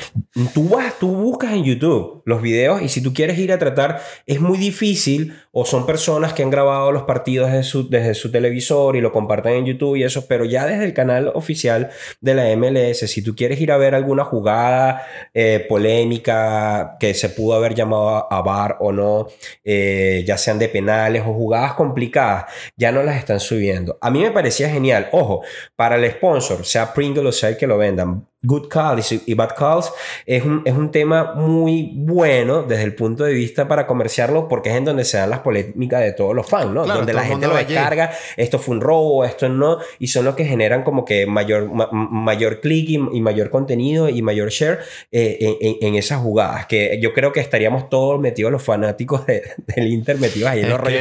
Tú 0.52 0.68
vas, 0.68 0.98
tú 0.98 1.14
buscas 1.14 1.52
en 1.52 1.64
YouTube 1.64 2.22
los 2.24 2.42
videos 2.42 2.82
y 2.82 2.88
si 2.88 3.02
tú 3.02 3.12
quieres 3.14 3.38
ir 3.38 3.52
a 3.52 3.58
tratar, 3.58 4.02
es 4.26 4.40
muy 4.40 4.58
difícil 4.58 5.34
o 5.60 5.64
son 5.64 5.86
personas 5.86 6.34
que 6.34 6.44
han 6.44 6.50
grabado 6.50 6.92
los 6.92 7.02
partidos 7.02 7.50
desde 7.50 8.14
su, 8.14 8.30
televisor 8.30 8.94
y 8.94 9.00
lo 9.00 9.10
comparten 9.10 9.54
en 9.54 9.66
YouTube 9.66 9.96
y 9.96 10.04
eso, 10.04 10.28
pero 10.28 10.44
ya 10.44 10.64
desde 10.66 10.84
el 10.84 10.94
canal 10.94 11.32
oficial 11.34 11.90
de 12.20 12.34
la 12.36 12.56
MLS, 12.56 12.98
si 13.10 13.22
tú 13.22 13.34
quieres 13.34 13.60
ir 13.60 13.72
a 13.72 13.76
ver 13.76 13.96
alguna 13.96 14.22
jugada 14.22 15.04
eh, 15.34 15.66
polémica 15.68 16.96
que 17.00 17.12
se 17.12 17.30
pudo 17.30 17.56
haber 17.56 17.74
llamado 17.74 18.32
a 18.32 18.40
VAR 18.40 18.76
o 18.78 18.92
no, 18.92 19.26
eh, 19.64 20.22
ya 20.24 20.38
sean 20.38 20.60
de 20.60 20.68
penales 20.68 21.22
o 21.26 21.34
jugadas 21.34 21.72
complicadas, 21.72 22.44
ya 22.76 22.92
no 22.92 23.02
las 23.02 23.16
están 23.16 23.40
subiendo. 23.40 23.98
A 24.00 24.12
mí 24.12 24.20
me 24.20 24.30
parecía 24.30 24.70
genial. 24.70 25.08
Ojo, 25.10 25.42
para 25.74 25.96
el 25.96 26.08
sponsor, 26.12 26.64
sea 26.64 26.94
Pringle 26.94 27.28
o 27.28 27.32
sea 27.32 27.48
el 27.48 27.56
que 27.56 27.66
lo 27.66 27.78
vendan, 27.78 28.28
Good 28.42 28.68
Calls 28.68 29.12
y 29.26 29.34
Bad 29.34 29.56
Calls 29.56 29.92
es 30.24 30.44
un, 30.44 30.62
es 30.64 30.72
un 30.72 30.92
tema 30.92 31.34
muy 31.34 31.90
bueno 31.96 32.62
desde 32.62 32.84
el 32.84 32.94
punto 32.94 33.24
de 33.24 33.32
vista 33.32 33.66
para 33.66 33.84
comerciarlo 33.84 34.46
porque 34.46 34.70
es 34.70 34.76
en 34.76 34.84
donde 34.84 35.04
se 35.04 35.16
dan 35.16 35.30
las 35.30 35.40
polémicas 35.40 36.00
de 36.02 36.12
todos 36.12 36.36
los 36.36 36.46
fans, 36.46 36.70
¿no? 36.72 36.86
donde 36.86 37.12
la 37.12 37.24
gente 37.24 37.48
lo 37.48 37.56
descarga, 37.56 38.12
esto 38.36 38.60
fue 38.60 38.76
un 38.76 38.80
robo, 38.80 39.24
esto 39.24 39.48
no, 39.48 39.78
y 39.98 40.06
son 40.06 40.24
los 40.24 40.36
que 40.36 40.44
generan 40.44 40.84
como 40.84 41.04
que 41.04 41.26
mayor, 41.26 41.68
mayor 41.92 42.60
click 42.60 42.90
y, 42.90 43.20
mayor 43.20 43.50
contenido 43.50 44.08
y 44.08 44.22
mayor 44.22 44.50
share 44.50 44.78
eh, 45.10 45.76
en, 45.80 45.96
esas 45.96 46.20
jugadas, 46.20 46.66
que 46.66 47.00
yo 47.02 47.12
creo 47.12 47.32
que 47.32 47.40
estaríamos 47.40 47.88
todos 47.90 48.20
metidos, 48.20 48.52
los 48.52 48.62
fanáticos 48.62 49.26
del 49.26 49.86
Inter 49.88 50.16
metidos 50.18 50.50
ahí 50.50 50.60
en 50.60 50.68
los 50.68 50.80
rollos 50.80 51.00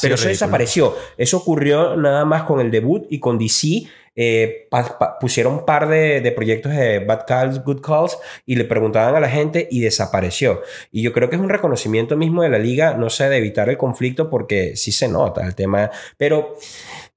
Pero 0.00 0.14
eso 0.14 0.28
desapareció, 0.28 0.96
eso 1.18 1.36
ocurrió 1.36 1.96
nada 1.96 2.24
más 2.24 2.44
con 2.44 2.60
el 2.60 2.70
debut 2.70 3.06
y 3.10 3.20
con 3.20 3.38
DC 3.38 3.86
eh, 4.20 4.68
pusieron 5.20 5.52
un 5.54 5.64
par 5.64 5.88
de, 5.88 6.32
proyectos 6.34 6.72
de 6.72 6.98
Bad 6.98 7.24
Calls, 7.24 7.62
Good 7.62 7.80
Calls 7.80 8.18
y 8.46 8.56
le 8.56 8.64
preguntaban 8.64 9.14
a 9.14 9.20
la 9.20 9.28
gente 9.28 9.68
y 9.70 9.80
desapareció. 9.80 10.60
Y 10.90 11.02
yo 11.02 11.12
creo 11.12 11.30
que 11.30 11.36
es 11.36 11.40
un 11.42 11.48
reconocimiento 11.48 12.16
mismo 12.16 12.42
de 12.42 12.48
la 12.48 12.58
liga, 12.58 12.94
no 12.94 13.10
sé, 13.10 13.28
de 13.28 13.36
evitar 13.36 13.68
el 13.68 13.76
conflicto 13.76 14.28
porque 14.28 14.74
sí 14.74 14.90
se 14.90 15.06
nota 15.06 15.46
el 15.46 15.54
tema, 15.54 15.92
pero 16.16 16.56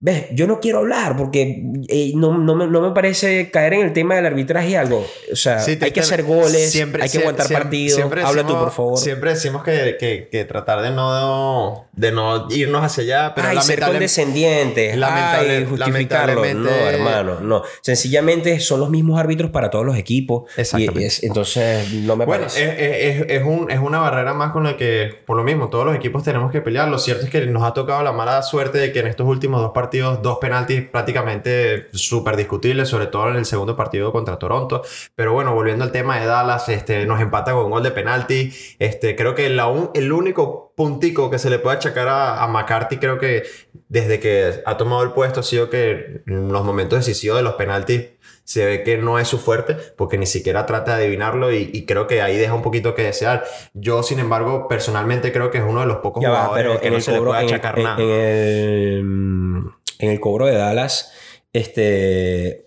¿Ves? 0.03 0.29
Yo 0.31 0.47
no 0.47 0.59
quiero 0.59 0.79
hablar 0.79 1.15
porque 1.15 1.61
eh, 1.87 2.13
no, 2.15 2.35
no, 2.35 2.55
me, 2.55 2.65
no, 2.65 2.81
me, 2.81 2.89
parece 2.89 3.51
caer 3.51 3.73
en 3.75 3.81
el 3.81 3.93
tema 3.93 4.15
del 4.15 4.25
arbitraje 4.25 4.75
algo. 4.75 5.05
O 5.31 5.35
sea, 5.35 5.63
hay 5.63 5.91
que 5.91 5.99
hacer 5.99 6.23
goles, 6.23 6.75
hay 6.75 7.07
que 7.07 7.19
aguantar 7.19 7.47
partidos. 7.47 8.01
Habla 8.23 8.43
tú, 8.47 8.57
por 8.57 8.71
favor. 8.71 8.97
Siempre 8.97 9.29
decimos 9.29 9.63
que, 9.63 9.97
que, 9.99 10.27
que, 10.31 10.43
tratar 10.45 10.81
de 10.81 10.89
no, 10.89 11.87
de 11.91 12.11
no 12.11 12.47
irnos 12.49 12.83
hacia 12.83 13.03
allá, 13.03 13.35
pero 13.35 13.49
ay, 13.49 13.61
ser 13.61 13.79
condescendientes, 13.79 14.97
lamentable, 14.97 15.65
justificarlo. 15.67 16.45
No, 16.55 16.69
hermano, 16.95 17.39
no. 17.41 17.63
Sencillamente 17.81 18.59
son 18.59 18.79
los 18.79 18.89
mismos 18.89 19.19
árbitros 19.19 19.51
para 19.51 19.69
todos 19.69 19.85
los 19.85 19.97
equipos. 19.97 20.49
Exactamente. 20.57 21.09
entonces, 21.23 21.91
no 21.93 22.15
me 22.15 22.25
bueno, 22.25 22.45
parece. 22.45 22.63
Es, 22.63 23.21
es, 23.21 23.25
es, 23.29 23.43
un, 23.43 23.69
es 23.69 23.79
una 23.79 23.99
barrera 23.99 24.33
más 24.33 24.51
con 24.51 24.63
la 24.63 24.77
que, 24.77 25.13
por 25.25 25.37
lo 25.37 25.43
mismo, 25.43 25.69
todos 25.69 25.85
los 25.85 25.95
equipos 25.95 26.23
tenemos 26.23 26.51
que 26.51 26.61
pelear. 26.61 26.87
Lo 26.89 26.99
cierto 26.99 27.25
es 27.25 27.31
que 27.31 27.45
nos 27.45 27.63
ha 27.63 27.73
tocado 27.73 28.03
la 28.03 28.11
mala 28.11 28.41
suerte 28.43 28.77
de 28.77 28.91
que 28.91 28.99
en 28.99 29.07
estos 29.07 29.27
últimos 29.27 29.61
dos 29.61 29.71
partidos 29.73 30.21
dos 30.21 30.37
penaltis 30.39 30.83
prácticamente 30.83 31.87
súper 31.93 32.35
discutibles, 32.35 32.89
sobre 32.89 33.07
todo 33.07 33.29
en 33.29 33.35
el 33.35 33.45
segundo 33.45 33.75
partido 33.75 34.11
contra 34.11 34.37
Toronto. 34.37 34.83
Pero 35.15 35.33
bueno, 35.33 35.53
volviendo 35.53 35.83
al 35.83 35.91
tema 35.91 36.19
de 36.19 36.25
Dallas, 36.25 36.69
este, 36.69 37.05
nos 37.05 37.21
empata 37.21 37.53
con 37.53 37.65
un 37.65 37.71
gol 37.71 37.83
de 37.83 37.91
penalti. 37.91 38.53
Este, 38.79 39.15
creo 39.15 39.35
que 39.35 39.49
la 39.49 39.71
el 39.93 40.11
único 40.11 40.70
puntico 40.81 41.29
que 41.29 41.37
se 41.37 41.51
le 41.51 41.59
puede 41.59 41.77
achacar 41.77 42.07
a, 42.07 42.43
a, 42.43 42.47
McCarthy, 42.47 42.97
creo 42.97 43.19
que 43.19 43.43
desde 43.87 44.19
que 44.19 44.63
ha 44.65 44.77
tomado 44.77 45.03
el 45.03 45.11
puesto 45.11 45.41
ha 45.41 45.43
sido 45.43 45.69
que 45.69 46.23
en 46.25 46.51
los 46.51 46.65
momentos 46.65 46.97
decisivos 46.97 47.37
de 47.37 47.43
los 47.43 47.53
penaltis 47.53 48.05
se 48.45 48.65
ve 48.65 48.81
que 48.81 48.97
no 48.97 49.19
es 49.19 49.27
su 49.27 49.37
fuerte 49.37 49.75
porque 49.95 50.17
ni 50.17 50.25
siquiera 50.25 50.65
trata 50.65 50.97
de 50.97 51.03
adivinarlo 51.03 51.53
y, 51.53 51.85
creo 51.85 52.07
que 52.07 52.23
ahí 52.23 52.35
deja 52.35 52.55
un 52.55 52.63
poquito 52.63 52.95
que 52.95 53.03
desear. 53.03 53.43
Yo, 53.75 54.01
sin 54.01 54.17
embargo, 54.17 54.67
personalmente 54.67 55.31
creo 55.31 55.51
que 55.51 55.59
es 55.59 55.63
uno 55.63 55.81
de 55.81 55.85
los 55.85 55.97
pocos 55.97 56.25
jugadores 56.25 56.79
que 56.79 56.89
no 56.89 56.99
se 56.99 57.11
le 57.11 57.21
puede 57.21 57.45
achacar 57.45 57.77
nada. 57.77 58.01
En 58.01 59.69
el 59.99 60.19
cobro 60.19 60.47
de 60.47 60.55
Dallas, 60.55 61.13
este, 61.53 62.65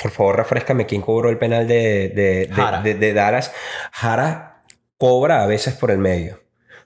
por 0.00 0.10
favor, 0.10 0.36
refrescame 0.36 0.84
quién 0.84 1.00
cobró 1.00 1.30
el 1.30 1.38
penal 1.38 1.66
de, 1.66 2.10
de, 2.10 2.94
de, 2.94 3.12
Dallas. 3.14 3.52
Jara 3.90 4.64
cobra 4.98 5.42
a 5.42 5.46
veces 5.46 5.72
por 5.74 5.90
el 5.90 5.96
medio. 5.98 6.43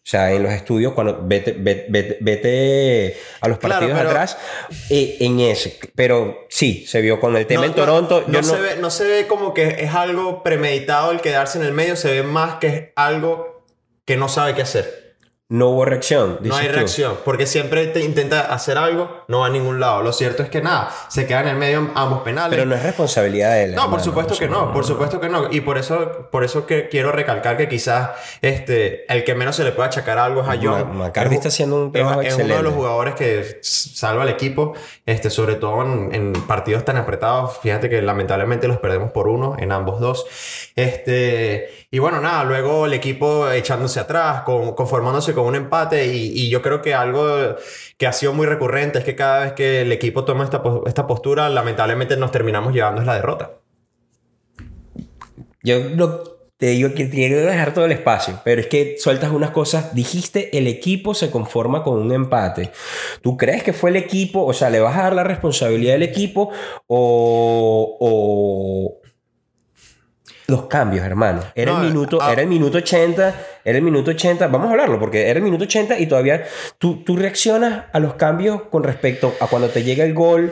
O 0.08 0.10
sea, 0.10 0.32
en 0.32 0.42
los 0.42 0.50
estudios, 0.54 0.94
cuando 0.94 1.20
vete, 1.22 1.52
vete, 1.52 3.14
a 3.42 3.48
los 3.48 3.58
partidos 3.58 3.92
atrás, 3.92 4.38
eh, 4.88 5.18
en 5.20 5.38
ese. 5.40 5.78
Pero 5.94 6.46
sí, 6.48 6.86
se 6.86 7.02
vio 7.02 7.20
con 7.20 7.36
el 7.36 7.46
tema 7.46 7.66
en 7.66 7.74
Toronto. 7.74 8.24
No, 8.26 8.42
se 8.42 8.58
ve, 8.58 8.76
no 8.80 8.88
se 8.88 9.06
ve 9.06 9.26
como 9.26 9.52
que 9.52 9.66
es 9.80 9.94
algo 9.94 10.42
premeditado 10.42 11.10
el 11.10 11.20
quedarse 11.20 11.58
en 11.58 11.66
el 11.66 11.74
medio, 11.74 11.94
se 11.94 12.10
ve 12.10 12.22
más 12.22 12.54
que 12.54 12.66
es 12.68 12.84
algo 12.96 13.66
que 14.06 14.16
no 14.16 14.30
sabe 14.30 14.54
qué 14.54 14.62
hacer. 14.62 15.07
No 15.50 15.68
hubo 15.70 15.86
reacción. 15.86 16.40
No 16.42 16.54
hay 16.54 16.68
reacción, 16.68 17.16
porque 17.24 17.46
siempre 17.46 17.86
te 17.86 18.04
intenta 18.04 18.52
hacer 18.52 18.76
algo, 18.76 19.24
no 19.28 19.40
va 19.40 19.46
a 19.46 19.48
ningún 19.48 19.80
lado. 19.80 20.02
Lo 20.02 20.12
cierto 20.12 20.42
es 20.42 20.50
que 20.50 20.60
nada, 20.60 20.90
se 21.08 21.26
quedan 21.26 21.44
en 21.44 21.52
el 21.52 21.56
medio 21.56 21.90
ambos 21.94 22.20
penales. 22.20 22.50
Pero 22.50 22.68
no 22.68 22.74
es 22.74 22.82
responsabilidad 22.82 23.52
de 23.52 23.64
él. 23.64 23.74
No, 23.74 23.88
por 23.88 24.02
supuesto 24.02 24.36
que 24.36 24.46
no, 24.46 24.74
por 24.74 24.84
supuesto 24.84 25.18
que 25.18 25.30
no. 25.30 25.50
Y 25.50 25.62
por 25.62 25.78
eso, 25.78 26.28
por 26.30 26.44
eso 26.44 26.66
que 26.66 26.90
quiero 26.90 27.12
recalcar 27.12 27.56
que 27.56 27.66
quizás 27.66 28.10
este, 28.42 29.10
el 29.10 29.24
que 29.24 29.34
menos 29.34 29.56
se 29.56 29.64
le 29.64 29.72
puede 29.72 29.88
achacar 29.88 30.18
algo 30.18 30.42
es 30.42 30.48
a 30.48 30.58
John. 30.62 30.98
McCarthy 30.98 31.36
está 31.36 31.48
haciendo 31.48 31.76
un 31.76 31.92
trabajo 31.92 32.20
es, 32.20 32.34
es 32.36 32.44
uno 32.44 32.54
de 32.54 32.62
los 32.62 32.74
jugadores 32.74 33.14
que 33.14 33.58
salva 33.62 34.24
al 34.24 34.28
equipo, 34.28 34.74
este, 35.06 35.30
sobre 35.30 35.54
todo 35.54 35.82
en, 35.82 36.34
partidos 36.46 36.84
tan 36.84 36.98
apretados. 36.98 37.56
Fíjate 37.62 37.88
que 37.88 38.02
lamentablemente 38.02 38.68
los 38.68 38.76
perdemos 38.76 39.12
por 39.12 39.28
uno 39.28 39.56
en 39.58 39.72
ambos 39.72 39.98
dos. 39.98 40.26
Este, 40.76 41.86
y 41.90 42.00
bueno, 42.00 42.20
nada, 42.20 42.44
luego 42.44 42.84
el 42.84 42.92
equipo 42.92 43.50
echándose 43.50 43.98
atrás, 43.98 44.42
con, 44.42 44.74
conformándose 44.74 45.37
con 45.38 45.48
un 45.48 45.54
empate 45.54 46.06
y, 46.14 46.48
yo 46.50 46.62
creo 46.62 46.82
que 46.82 46.94
algo 46.94 47.56
que 47.96 48.06
ha 48.06 48.12
sido 48.12 48.32
muy 48.32 48.46
recurrente 48.46 48.98
es 48.98 49.04
que 49.04 49.14
cada 49.14 49.40
vez 49.40 49.52
que 49.52 49.82
el 49.82 49.92
equipo 49.92 50.24
toma 50.24 50.44
esta, 50.44 50.62
esta 50.86 51.06
postura, 51.06 51.48
lamentablemente 51.48 52.16
nos 52.16 52.30
terminamos 52.30 52.72
llevando 52.72 53.00
es 53.00 53.06
la 53.06 53.14
derrota. 53.14 53.52
Yo 55.62 56.38
te 56.58 56.66
digo 56.66 56.92
que 56.92 57.08
quiero 57.08 57.46
dejar 57.46 57.72
todo 57.72 57.84
el 57.84 57.92
espacio, 57.92 58.40
pero 58.44 58.60
es 58.60 58.66
que 58.66 58.96
sueltas 58.98 59.30
unas 59.30 59.52
cosas. 59.52 59.94
Dijiste, 59.94 60.58
el 60.58 60.66
equipo 60.66 61.14
se 61.14 61.30
conforma 61.30 61.84
con 61.84 62.00
un 62.00 62.10
empate. 62.12 62.72
¿Tú 63.22 63.36
crees 63.36 63.62
que 63.62 63.72
fue 63.72 63.90
el 63.90 63.96
equipo? 63.96 64.44
O 64.44 64.52
sea, 64.52 64.68
¿le 64.68 64.80
vas 64.80 64.96
a 64.98 65.04
dar 65.04 65.14
la 65.14 65.22
responsabilidad 65.22 65.94
al 65.94 66.02
equipo 66.02 66.50
o, 66.88 67.98
los 70.50 70.62
cambios, 70.62 71.04
hermano. 71.04 71.42
Era, 71.54 71.72
el 71.72 71.88
minuto, 71.88 72.26
era 72.26 72.40
el 72.40 72.48
minuto 72.48 72.78
80, 72.78 73.34
era 73.66 73.76
el 73.76 73.84
minuto 73.84 74.12
80, 74.12 74.46
vamos 74.46 74.68
a 74.68 74.70
hablarlo, 74.70 74.98
porque 74.98 75.28
era 75.28 75.38
el 75.38 75.44
minuto 75.44 75.64
80 75.64 75.98
y 75.98 76.06
todavía 76.06 76.44
tú, 76.78 77.04
tú 77.04 77.16
reaccionas 77.16 77.84
a 77.92 78.00
los 78.00 78.14
cambios 78.14 78.62
con 78.70 78.82
respecto 78.82 79.34
a 79.40 79.46
cuando 79.46 79.68
te 79.68 79.82
llega 79.82 80.06
el 80.06 80.14
gol 80.14 80.50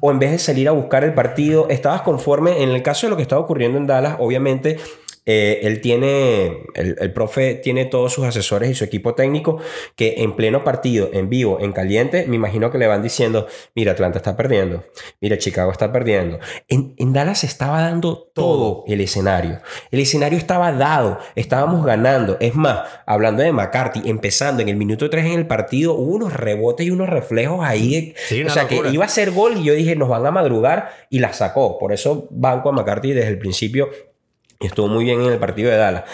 o 0.00 0.10
en 0.10 0.18
vez 0.18 0.30
de 0.30 0.38
salir 0.38 0.66
a 0.66 0.72
buscar 0.72 1.04
el 1.04 1.12
partido, 1.12 1.68
estabas 1.68 2.00
conforme, 2.00 2.62
en 2.62 2.70
el 2.70 2.82
caso 2.82 3.06
de 3.06 3.10
lo 3.10 3.16
que 3.16 3.22
estaba 3.22 3.42
ocurriendo 3.42 3.76
en 3.76 3.86
Dallas, 3.86 4.16
obviamente 4.18 4.78
eh, 5.26 5.60
él 5.62 5.80
tiene, 5.80 6.64
el, 6.74 7.12
profe 7.12 7.54
tiene 7.54 7.86
todos 7.86 8.12
sus 8.12 8.24
asesores 8.24 8.70
y 8.70 8.74
su 8.74 8.84
equipo 8.84 9.14
técnico 9.14 9.58
que 9.96 10.16
en 10.18 10.36
pleno 10.36 10.64
partido, 10.64 11.10
en 11.12 11.30
vivo, 11.30 11.58
en 11.60 11.72
caliente, 11.72 12.26
me 12.26 12.36
imagino 12.36 12.70
que 12.70 12.78
le 12.78 12.86
van 12.86 13.02
diciendo, 13.02 13.46
mira, 13.74 13.92
Atlanta 13.92 14.18
está 14.18 14.36
perdiendo, 14.36 14.84
mira, 15.20 15.38
Chicago 15.38 15.72
está 15.72 15.92
perdiendo. 15.92 16.38
En, 16.68 16.94
en 16.98 17.12
Dallas 17.12 17.44
estaba 17.44 17.80
dando 17.80 18.30
todo 18.34 18.84
el 18.86 19.00
escenario. 19.00 19.60
El 19.90 20.00
escenario 20.00 20.38
estaba 20.38 20.72
dado, 20.72 21.18
estábamos 21.34 21.86
ganando. 21.86 22.36
Es 22.40 22.54
más, 22.54 22.80
hablando 23.06 23.42
de 23.42 23.52
McCarthy, 23.52 24.02
empezando 24.08 24.62
en 24.62 24.68
el 24.68 24.76
minuto 24.76 25.08
3 25.08 25.26
en 25.26 25.32
el 25.32 25.46
partido, 25.46 25.94
hubo 25.94 26.14
unos 26.14 26.34
rebotes 26.34 26.86
y 26.86 26.90
unos 26.90 27.08
reflejos 27.08 27.64
ahí. 27.64 28.14
o 28.46 28.50
sea, 28.50 28.68
que 28.68 28.80
iba 28.90 29.04
a 29.04 29.08
ser 29.08 29.30
gol 29.30 29.56
y 29.56 29.64
yo 29.64 29.74
dije, 29.74 29.96
nos 29.96 30.08
van 30.08 30.26
a 30.26 30.30
madrugar 30.30 30.90
y 31.08 31.20
la 31.20 31.32
sacó. 31.32 31.78
Por 31.78 31.92
eso 31.92 32.28
banco 32.30 32.68
a 32.68 32.72
McCarthy 32.72 33.12
desde 33.12 33.30
el 33.30 33.38
principio 33.38 33.88
estuvo 34.66 34.88
muy 34.88 35.04
bien 35.04 35.20
en 35.22 35.32
el 35.32 35.38
partido 35.38 35.70
de 35.70 35.76
Dallas. 35.76 36.04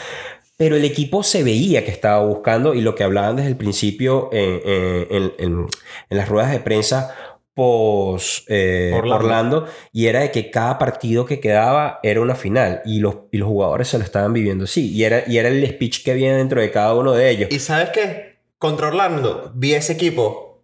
Pero 0.57 0.77
el 0.77 0.85
equipo 0.85 1.23
se 1.23 1.43
veía 1.43 1.85
que 1.85 1.91
estaba 1.91 2.25
buscando 2.25 2.75
y 2.75 2.83
lo 2.83 2.95
que 2.95 3.03
hablaban 3.03 3.37
desde 3.37 3.49
el 3.49 3.57
principio 3.57 4.29
en, 4.33 5.09
en, 5.41 5.67
las 6.11 6.29
ruedas 6.29 6.51
de 6.51 6.61
prensa 6.61 7.15
post 7.55 8.45
eh, 8.49 8.93
Orlando. 8.95 9.67
y 9.93 10.07
era 10.07 10.21
de 10.21 10.31
que 10.31 10.51
cada 10.51 10.79
partido 10.79 11.25
que 11.25 11.41
quedaba 11.41 11.99
era 12.03 12.21
una 12.21 12.35
final 12.35 12.81
y 12.85 13.01
los, 13.01 13.17
y 13.33 13.39
los 13.39 13.49
jugadores 13.49 13.89
se 13.89 13.99
lo 13.99 14.05
estaban 14.05 14.33
viviendo 14.33 14.65
así 14.65 14.93
y 14.93 15.05
era, 15.05 15.25
y 15.27 15.39
era 15.39 15.49
el 15.49 15.67
speech 15.67 16.05
que 16.05 16.13
había 16.13 16.37
dentro 16.37 16.61
de 16.61 16.71
cada 16.71 16.95
uno 16.95 17.13
de 17.13 17.31
ellos. 17.31 17.49
¿Y 17.51 17.59
sabes 17.59 17.91
qué? 17.91 18.41
Contra 18.59 18.89
Orlando 18.89 19.53
vi 19.55 19.75
ese 19.75 19.95
equipo 19.95 20.63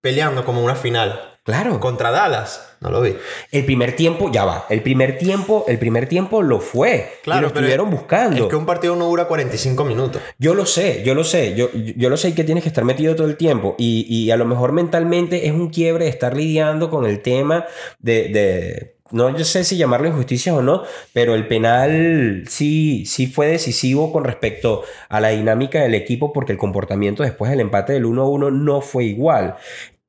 peleando 0.00 0.44
como 0.44 0.64
una 0.64 0.74
final. 0.74 1.20
Claro. 1.50 1.80
Contra 1.80 2.10
Dallas, 2.10 2.76
no 2.80 2.90
lo 2.90 3.00
vi. 3.00 3.14
El 3.50 3.64
primer 3.64 3.96
tiempo, 3.96 4.30
ya 4.32 4.44
va. 4.44 4.66
El 4.68 4.82
primer 4.82 5.18
tiempo, 5.18 5.64
el 5.68 5.78
primer 5.78 6.08
tiempo 6.08 6.42
lo 6.42 6.60
fue. 6.60 7.18
Claro, 7.22 7.40
y 7.40 7.42
lo 7.42 7.48
estuvieron 7.48 7.90
buscando. 7.90 8.44
Es 8.44 8.50
que 8.50 8.56
un 8.56 8.66
partido 8.66 8.96
no 8.96 9.06
dura 9.06 9.26
45 9.26 9.84
minutos. 9.84 10.22
Yo 10.38 10.54
lo 10.54 10.66
sé, 10.66 11.02
yo 11.04 11.14
lo 11.14 11.24
sé, 11.24 11.54
yo, 11.54 11.70
yo 11.72 12.08
lo 12.08 12.16
sé 12.16 12.34
que 12.34 12.44
tienes 12.44 12.62
que 12.62 12.68
estar 12.68 12.84
metido 12.84 13.14
todo 13.14 13.26
el 13.26 13.36
tiempo 13.36 13.74
y, 13.78 14.06
y 14.08 14.30
a 14.30 14.36
lo 14.36 14.44
mejor 14.44 14.72
mentalmente 14.72 15.46
es 15.46 15.52
un 15.52 15.70
quiebre 15.70 16.04
de 16.04 16.10
estar 16.10 16.36
lidiando 16.36 16.90
con 16.90 17.06
el 17.06 17.20
tema 17.20 17.66
de, 17.98 18.28
de 18.28 19.00
no 19.10 19.36
yo 19.36 19.44
sé 19.44 19.64
si 19.64 19.76
llamarlo 19.76 20.08
injusticia 20.08 20.54
o 20.54 20.62
no, 20.62 20.84
pero 21.12 21.34
el 21.34 21.46
penal 21.48 22.44
sí, 22.48 23.04
sí 23.06 23.26
fue 23.26 23.48
decisivo 23.48 24.12
con 24.12 24.24
respecto 24.24 24.82
a 25.08 25.20
la 25.20 25.30
dinámica 25.30 25.82
del 25.82 25.94
equipo 25.94 26.32
porque 26.32 26.52
el 26.52 26.58
comportamiento 26.58 27.22
después 27.22 27.50
del 27.50 27.60
empate 27.60 27.92
del 27.92 28.04
1-1 28.04 28.52
no 28.52 28.80
fue 28.80 29.04
igual. 29.04 29.56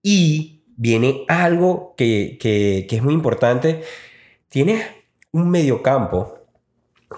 Y 0.03 0.60
viene 0.81 1.25
algo 1.27 1.93
que, 1.95 2.39
que, 2.41 2.87
es 2.89 3.03
muy 3.03 3.13
importante. 3.13 3.83
Tienes 4.49 4.83
un 5.31 5.47
mediocampo 5.47 6.39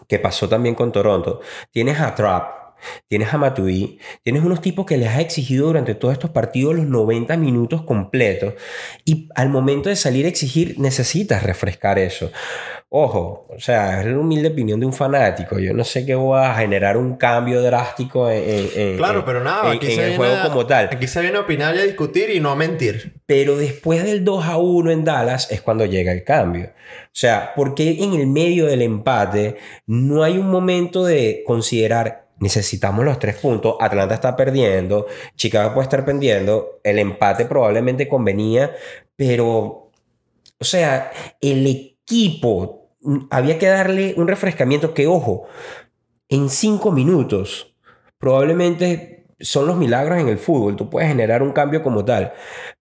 que 0.10 0.20
pasó 0.20 0.50
también 0.50 0.75
con 0.75 0.91
Toronto. 0.91 1.39
Tienes 1.72 2.01
a 2.01 2.13
Trapp, 2.13 2.63
Tienes 3.08 3.34
a 3.34 3.38
Matuidi, 3.38 4.00
tienes 4.24 4.43
unos 4.43 4.60
tipos 4.60 4.86
que 4.86 4.98
les 4.98 5.08
has 5.08 5.22
exigido 5.22 5.67
durante 5.67 5.96
todos 5.96 6.12
estos 6.12 6.32
partidos 6.32 6.75
los 6.75 6.86
90 6.86 7.38
minutos 7.38 7.84
completos 7.84 8.55
y 9.05 9.29
al 9.36 9.48
momento 9.48 9.88
de 9.88 9.96
salir 9.96 10.25
a 10.25 10.27
exigir 10.27 10.77
necesitas 10.77 11.43
refrescar 11.43 11.98
eso. 11.98 12.34
Ojo, 12.96 13.48
o 13.50 13.60
sea, 13.60 14.02
es 14.02 14.06
la 14.06 14.20
humilde 14.20 14.50
opinión 14.50 14.80
de 14.80 14.86
un 14.86 14.94
fanático. 14.94 15.58
Yo 15.58 15.74
no 15.74 15.84
sé 15.84 16.06
qué 16.06 16.14
va 16.14 16.52
a 16.52 16.56
generar 16.60 16.96
un 16.96 17.16
cambio 17.16 17.60
drástico 17.64 18.30
en, 18.30 18.70
en 18.76 18.98
Claro, 18.98 19.20
en- 19.22 19.26
pero 19.26 19.44
nada, 19.44 19.72
en- 19.72 19.78
aquí 19.78 19.88
en 19.88 19.92
se 19.94 20.02
el 20.02 20.08
viene 20.10 20.18
juego 20.18 20.36
a- 20.36 20.44
como 20.48 20.68
tal. 20.68 20.90
Aquí 20.92 21.08
se 21.08 21.22
viene 21.22 21.38
a 21.38 21.42
opinar 21.42 21.76
y 21.76 21.80
a 21.80 21.84
discutir 21.86 22.30
y 22.30 22.40
no 22.40 22.52
a 22.52 22.56
mentir. 22.56 23.16
Pero 23.26 23.58
después 23.58 24.04
del 24.04 24.24
2 24.24 24.46
a 24.46 24.58
1 24.58 24.92
en 24.92 25.04
Dallas 25.04 25.50
es 25.52 25.62
cuando 25.62 25.86
llega 25.86 26.12
el 26.12 26.24
cambio. 26.24 26.66
O 26.68 27.10
sea, 27.14 27.54
porque 27.56 27.98
en 28.04 28.14
el 28.14 28.28
medio 28.28 28.68
del 28.68 28.84
empate 28.84 29.58
no 29.88 30.22
hay 30.24 30.38
un 30.38 30.52
momento 30.52 31.04
de 31.04 31.44
considerar 31.48 32.28
necesitamos 32.40 33.06
los 33.06 33.18
tres 33.20 33.38
puntos, 33.38 33.76
Atlanta 33.80 34.14
está 34.16 34.36
perdiendo, 34.36 35.08
Chicago 35.36 35.74
puede 35.74 35.86
estar 35.86 36.04
perdiendo, 36.06 36.80
el 36.84 37.00
empate 37.00 37.46
probablemente 37.46 38.08
convenía, 38.08 38.72
pero, 39.16 39.90
o 40.60 40.64
sea, 40.66 41.10
el 41.40 41.66
equipo 41.66 42.83
había 43.30 43.58
que 43.60 43.68
darle 43.68 44.14
un 44.18 44.28
refrescamiento 44.28 44.94
que, 44.94 45.08
ojo, 45.08 45.46
en 46.30 46.50
cinco 46.50 46.92
minutos, 46.92 47.76
probablemente 48.18 49.26
son 49.40 49.68
los 49.68 49.76
milagros 49.76 50.20
en 50.20 50.30
el 50.30 50.38
fútbol, 50.38 50.76
tú 50.78 50.90
puedes 50.90 51.10
generar 51.10 51.44
un 51.44 51.52
cambio 51.52 51.84
como 51.84 52.06
tal, 52.06 52.32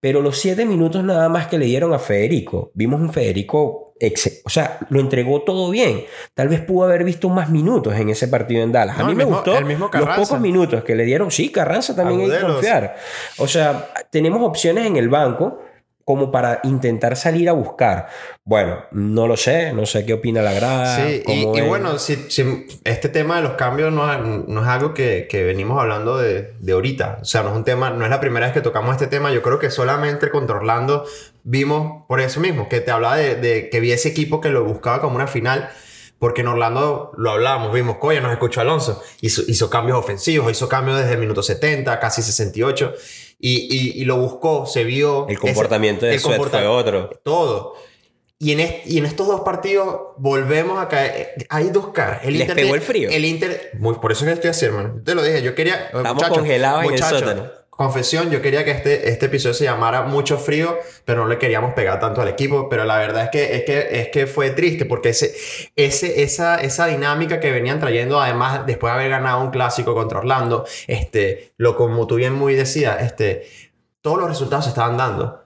pero 0.01 0.21
los 0.23 0.39
siete 0.39 0.65
minutos 0.65 1.03
nada 1.03 1.29
más 1.29 1.49
que 1.49 1.59
le 1.59 1.67
dieron 1.67 1.93
a 1.93 1.99
Federico, 1.99 2.71
vimos 2.75 3.01
un 3.01 3.13
Federico, 3.13 3.95
ex- 3.99 4.43
o 4.45 4.49
sea, 4.49 4.79
lo 4.89 5.01
entregó 5.01 5.43
todo 5.43 5.71
bien, 5.71 6.05
tal 6.35 6.49
vez 6.49 6.61
pudo 6.61 6.85
haber 6.85 7.03
visto 7.03 7.29
más 7.29 7.51
minutos 7.51 7.95
en 7.97 8.11
ese 8.11 8.29
partido 8.29 8.63
en 8.63 8.71
Dallas, 8.71 8.97
a 8.97 9.05
mí 9.05 9.15
me 9.17 9.25
mismo- 9.25 9.39
gustó 9.39 9.55
los 9.99 10.09
pocos 10.29 10.41
minutos 10.41 10.85
que 10.85 10.95
le 10.95 11.05
dieron, 11.05 11.33
sí, 11.33 11.51
Carranza 11.51 11.97
también 11.97 12.21
hay 12.21 12.27
que 12.31 12.33
confiar, 12.55 12.95
o 13.39 13.49
sea, 13.49 13.89
tenemos 14.11 14.41
opciones 14.43 14.87
en 14.87 14.97
el 14.97 15.09
banco, 15.09 15.59
como 16.05 16.31
para 16.31 16.61
intentar 16.65 17.17
salir 17.17 17.49
a 17.49 17.53
buscar. 17.53 18.09
Bueno, 18.45 18.85
no 18.91 19.27
lo 19.29 19.37
sé, 19.37 19.73
no 19.73 19.87
sé 19.87 20.05
qué 20.05 20.15
opina 20.15 20.43
la 20.43 20.53
grada. 20.53 20.97
Sí, 20.97 21.23
y, 21.27 21.45
bueno, 21.63 21.99
si, 21.99 22.17
si 22.29 22.67
este 22.85 23.09
tema 23.09 23.37
de 23.37 23.43
los 23.43 23.53
cambios 23.53 23.93
no, 23.93 24.17
no 24.19 24.63
es 24.63 24.69
algo 24.69 24.95
que, 24.95 25.27
que 25.31 25.45
venimos 25.45 25.81
hablando 25.81 26.19
de, 26.19 26.55
de 26.59 26.73
ahorita. 26.73 27.19
O 27.23 27.25
sea, 27.25 27.43
no 27.43 27.51
es 27.51 27.57
un 27.57 27.65
tema, 27.65 27.91
no 27.91 28.05
es 28.05 28.11
la 28.11 28.21
primera 28.21 28.47
vez 28.47 28.55
que 28.55 28.61
tocamos 28.61 28.93
este 28.93 29.07
tema. 29.07 29.31
Yo 29.31 29.43
creo 29.43 29.59
que 29.59 29.71
solamente 29.71 30.31
contra 30.31 30.57
Orlando 30.57 31.05
vimos 31.45 32.05
por 32.09 32.21
eso 32.21 32.41
mismo, 32.41 32.69
que 32.69 32.81
te 32.81 32.91
hablaba 32.91 33.17
de, 33.17 33.37
de 33.37 33.71
que 33.71 33.81
vi 33.81 33.93
ese 33.93 34.09
equipo 34.09 34.41
que 34.41 34.51
lo 34.51 34.65
buscaba 34.65 35.01
como 35.01 35.17
una 35.17 35.27
final. 35.27 35.71
Porque 36.19 36.43
en 36.43 36.47
Orlando 36.47 37.11
lo 37.17 37.33
hablábamos, 37.33 37.73
vimos, 37.73 37.97
coño, 37.97 38.21
nos 38.21 38.31
escuchó 38.31 38.61
Alonso. 38.61 39.03
Hizo, 39.21 39.43
hizo 39.49 39.69
cambios 39.69 39.99
ofensivos, 39.99 40.53
hizo 40.53 40.69
cambios 40.69 40.99
desde 40.99 41.15
el 41.15 41.19
minuto 41.19 41.43
70, 41.43 41.99
casi 41.99 42.23
68. 42.23 42.95
Y, 43.45 43.67
y, 43.99 44.01
y 44.01 44.05
lo 44.05 44.19
buscó, 44.19 44.67
se 44.67 44.85
vio. 44.85 45.27
el 45.29 45.37
comportamiento 45.39 46.07
de 46.07 46.15
el 46.15 46.21
Sweat 46.21 46.39
comporta- 46.39 46.59
fue 46.61 46.67
otro. 46.69 47.11
todo. 47.25 47.75
Y 48.39 48.53
en, 48.53 48.61
est- 48.61 48.87
y 48.87 48.99
en 48.99 49.05
estos 49.07 49.27
dos 49.27 49.41
partidos 49.43 49.97
volvemos 50.17 50.79
a 50.81 50.89
caer. 50.89 51.35
Hay 51.49 51.71
dos 51.71 51.89
caras. 51.89 52.21
El 52.25 52.35
Les 52.35 52.43
Inter 52.43 52.57
pegó 52.57 52.75
el 52.77 52.81
frío. 52.81 53.09
El 53.11 53.25
Inter. 53.25 53.71
muy- 53.81 53.97
por 53.97 54.13
eso 54.13 54.25
que 54.25 54.33
estoy 54.33 54.51
así, 54.51 54.65
hermano. 54.67 54.95
Yo 54.99 55.03
te 55.03 55.15
lo 55.17 55.23
dije. 55.25 55.43
Yo 55.43 55.55
quería. 55.57 55.87
Estamos 55.93 56.25
congelados 56.29 56.85
en 56.85 56.93
el 56.95 57.03
sótano. 57.03 57.51
Confesión, 57.83 58.31
yo 58.31 58.41
quería 58.41 58.65
que 58.65 58.71
este, 58.71 59.09
este 59.09 59.27
episodio 59.27 59.55
se 59.55 59.65
llamara 59.65 60.03
Mucho 60.03 60.39
Frío, 60.39 60.79
pero 61.05 61.23
no 61.23 61.29
le 61.29 61.39
queríamos 61.39 61.75
pegar 61.75 61.99
tanto 62.01 62.21
al 62.23 62.29
equipo. 62.29 62.69
Pero 62.69 62.85
la 62.85 62.97
verdad 62.99 63.25
es 63.25 63.31
que, 63.31 63.57
es 63.57 63.65
que, 63.65 64.01
es 64.01 64.09
que 64.09 64.27
fue 64.27 64.51
triste 64.51 64.85
porque 64.87 65.11
ese, 65.11 65.35
ese, 65.77 66.23
esa, 66.23 66.57
esa 66.57 66.87
dinámica 66.87 67.41
que 67.41 67.51
venían 67.51 67.81
trayendo, 67.81 68.21
además, 68.21 68.67
después 68.67 68.93
de 68.93 68.99
haber 69.01 69.11
ganado 69.11 69.41
un 69.43 69.51
clásico 69.51 69.95
contra 69.95 70.19
Orlando, 70.19 70.65
este, 70.87 71.53
lo 71.57 71.77
como 71.77 72.07
tú 72.07 72.15
bien 72.17 72.35
muy 72.35 72.55
decías, 72.55 73.03
este, 73.03 73.47
todos 74.01 74.19
los 74.19 74.29
resultados 74.29 74.65
se 74.65 74.71
estaban 74.71 74.97
dando. 74.97 75.41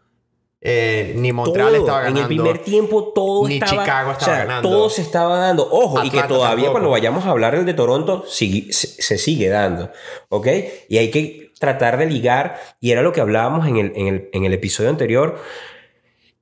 Eh, 0.68 1.12
ni 1.16 1.32
Montreal 1.32 1.68
Todo. 1.68 1.78
estaba 1.80 1.98
ganando. 2.00 2.18
En 2.20 2.22
el 2.24 2.28
primer 2.28 2.58
tiempo 2.58 3.12
todo 3.14 3.46
Ni 3.46 3.54
estaba... 3.58 3.82
Chicago 3.82 4.12
estaba 4.12 4.32
o 4.32 4.34
sea, 4.36 4.44
ganando. 4.46 4.68
Todo 4.68 4.90
se 4.90 5.02
estaba 5.02 5.38
dando. 5.38 5.68
Ojo, 5.70 6.02
y 6.02 6.10
que 6.10 6.22
todavía 6.24 6.54
tampoco. 6.56 6.72
cuando 6.72 6.90
vayamos 6.90 7.24
a 7.24 7.30
hablar 7.30 7.54
del 7.56 7.66
de 7.66 7.74
Toronto 7.74 8.24
sigue- 8.26 8.72
se, 8.72 8.86
se 9.00 9.18
sigue 9.18 9.48
dando. 9.48 9.90
¿Ok? 10.28 10.48
Y 10.88 10.98
hay 10.98 11.10
que 11.10 11.45
tratar 11.58 11.96
de 11.98 12.06
ligar, 12.06 12.60
y 12.80 12.90
era 12.92 13.02
lo 13.02 13.12
que 13.12 13.20
hablábamos 13.20 13.66
en 13.66 13.76
el, 13.78 13.92
en 13.96 14.06
el, 14.08 14.28
en 14.32 14.44
el 14.44 14.52
episodio 14.52 14.90
anterior, 14.90 15.38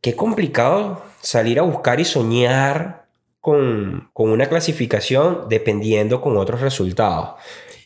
qué 0.01 0.15
complicado 0.17 1.03
salir 1.21 1.59
a 1.59 1.63
buscar 1.63 2.01
y 2.01 2.05
soñar 2.05 3.05
con, 3.41 4.11
con 4.13 4.31
una 4.31 4.47
clasificación 4.47 5.47
dependiendo 5.49 6.21
con 6.21 6.37
otros 6.37 6.61
resultados. 6.61 7.35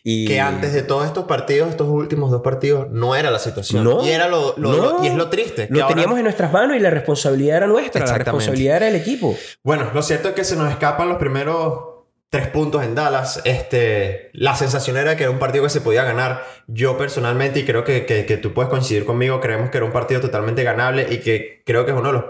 Y... 0.04 0.26
Que 0.26 0.40
antes 0.40 0.72
de 0.72 0.82
todos 0.82 1.04
estos 1.06 1.24
partidos, 1.24 1.68
estos 1.70 1.88
últimos 1.88 2.30
dos 2.30 2.40
partidos, 2.40 2.88
no 2.90 3.14
era 3.14 3.30
la 3.30 3.38
situación. 3.40 3.84
No, 3.84 4.04
y 4.06 4.10
era 4.10 4.28
lo, 4.28 4.54
lo- 4.56 4.72
no. 4.72 4.76
lo- 4.98 5.04
y 5.04 5.08
es 5.08 5.14
lo 5.14 5.28
triste. 5.28 5.66
Lo 5.70 5.82
ahora- 5.82 5.94
teníamos 5.94 6.16
en 6.18 6.24
nuestras 6.24 6.52
manos 6.52 6.76
y 6.76 6.80
la 6.80 6.90
responsabilidad 6.90 7.58
era 7.58 7.66
nuestra, 7.66 8.06
la 8.06 8.16
responsabilidad 8.16 8.76
era 8.76 8.86
del 8.86 8.96
equipo. 8.96 9.36
Bueno, 9.62 9.90
lo 9.92 10.00
cierto 10.02 10.28
es 10.28 10.34
que 10.34 10.44
se 10.44 10.56
nos 10.56 10.70
escapan 10.70 11.08
los 11.08 11.18
primeros 11.18 11.87
tres 12.30 12.48
puntos 12.48 12.82
en 12.84 12.94
Dallas. 12.94 13.40
Este, 13.44 14.30
la 14.32 14.54
sensación 14.54 14.96
era 14.96 15.16
que 15.16 15.24
era 15.24 15.30
un 15.30 15.38
partido 15.38 15.64
que 15.64 15.70
se 15.70 15.80
podía 15.80 16.04
ganar. 16.04 16.44
Yo 16.66 16.98
personalmente, 16.98 17.60
y 17.60 17.64
creo 17.64 17.84
que, 17.84 18.04
que, 18.06 18.36
tú 18.36 18.52
puedes 18.54 18.70
coincidir 18.70 19.04
conmigo, 19.04 19.40
creemos 19.40 19.70
que 19.70 19.78
era 19.78 19.86
un 19.86 19.92
partido 19.92 20.20
totalmente 20.20 20.62
ganable 20.62 21.06
y 21.10 21.18
que 21.18 21.62
creo 21.64 21.84
que 21.84 21.92
es 21.92 21.96
uno 21.96 22.08
de 22.08 22.14
los 22.14 22.24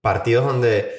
partidos 0.00 0.46
donde 0.46 0.90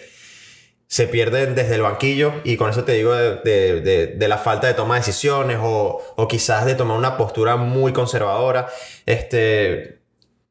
se 0.87 1.07
pierden 1.07 1.55
desde 1.55 1.75
el 1.75 1.81
banquillo 1.81 2.33
y 2.43 2.55
con 2.55 2.69
eso 2.69 2.83
te 2.83 2.91
digo 2.91 3.15
de, 3.15 3.37
de- 3.81 4.07
de- 4.15 4.27
la 4.27 4.37
falta 4.37 4.67
de 4.67 4.75
toma 4.75 4.93
de 4.95 4.99
decisiones 4.99 5.57
o, 5.59 5.99
o 6.15 6.27
quizás 6.27 6.65
de 6.65 6.75
tomar 6.75 6.97
una 6.97 7.17
postura 7.17 7.55
muy 7.55 7.93
conservadora. 7.93 8.67
Este, 9.07 10.02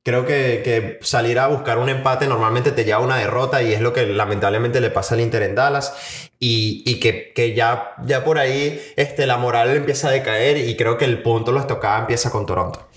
creo 0.03 0.27
que, 0.27 0.62
que 0.65 0.99
salir 1.03 1.38
a 1.38 1.47
buscar 1.47 1.79
un 1.79 1.88
empate 1.88 2.27
normalmente 2.27 2.73
te 2.73 2.85
lleva 2.85 2.99
a 2.99 3.03
una 3.05 3.17
derrota 3.17 3.62
y 3.62 3.73
es 3.73 3.81
lo 3.81 3.93
que 3.93 4.07
lamentablemente 4.07 4.81
le 4.81 4.91
pasa 4.91 5.15
al 5.15 5.21
Inter 5.21 5.43
en 5.43 5.55
Dallas 5.55 6.31
y, 6.38 6.83
y 6.87 6.99
que, 7.01 7.33
que 7.35 7.55
ya, 7.55 7.93
ya 8.05 8.25
por 8.25 8.38
ahí 8.38 8.81
este, 8.97 9.27
la 9.27 9.37
moral 9.38 9.71
empieza 9.77 10.09
a 10.09 10.11
decaer 10.11 10.57
y 10.57 10.77
creo 10.77 10.99
que 10.99 11.05
el 11.05 11.23
punto 11.23 11.53
los 11.53 11.67
tocaba 11.67 12.01
empieza 12.01 12.31
con 12.31 12.47
Toronto. 12.47 12.88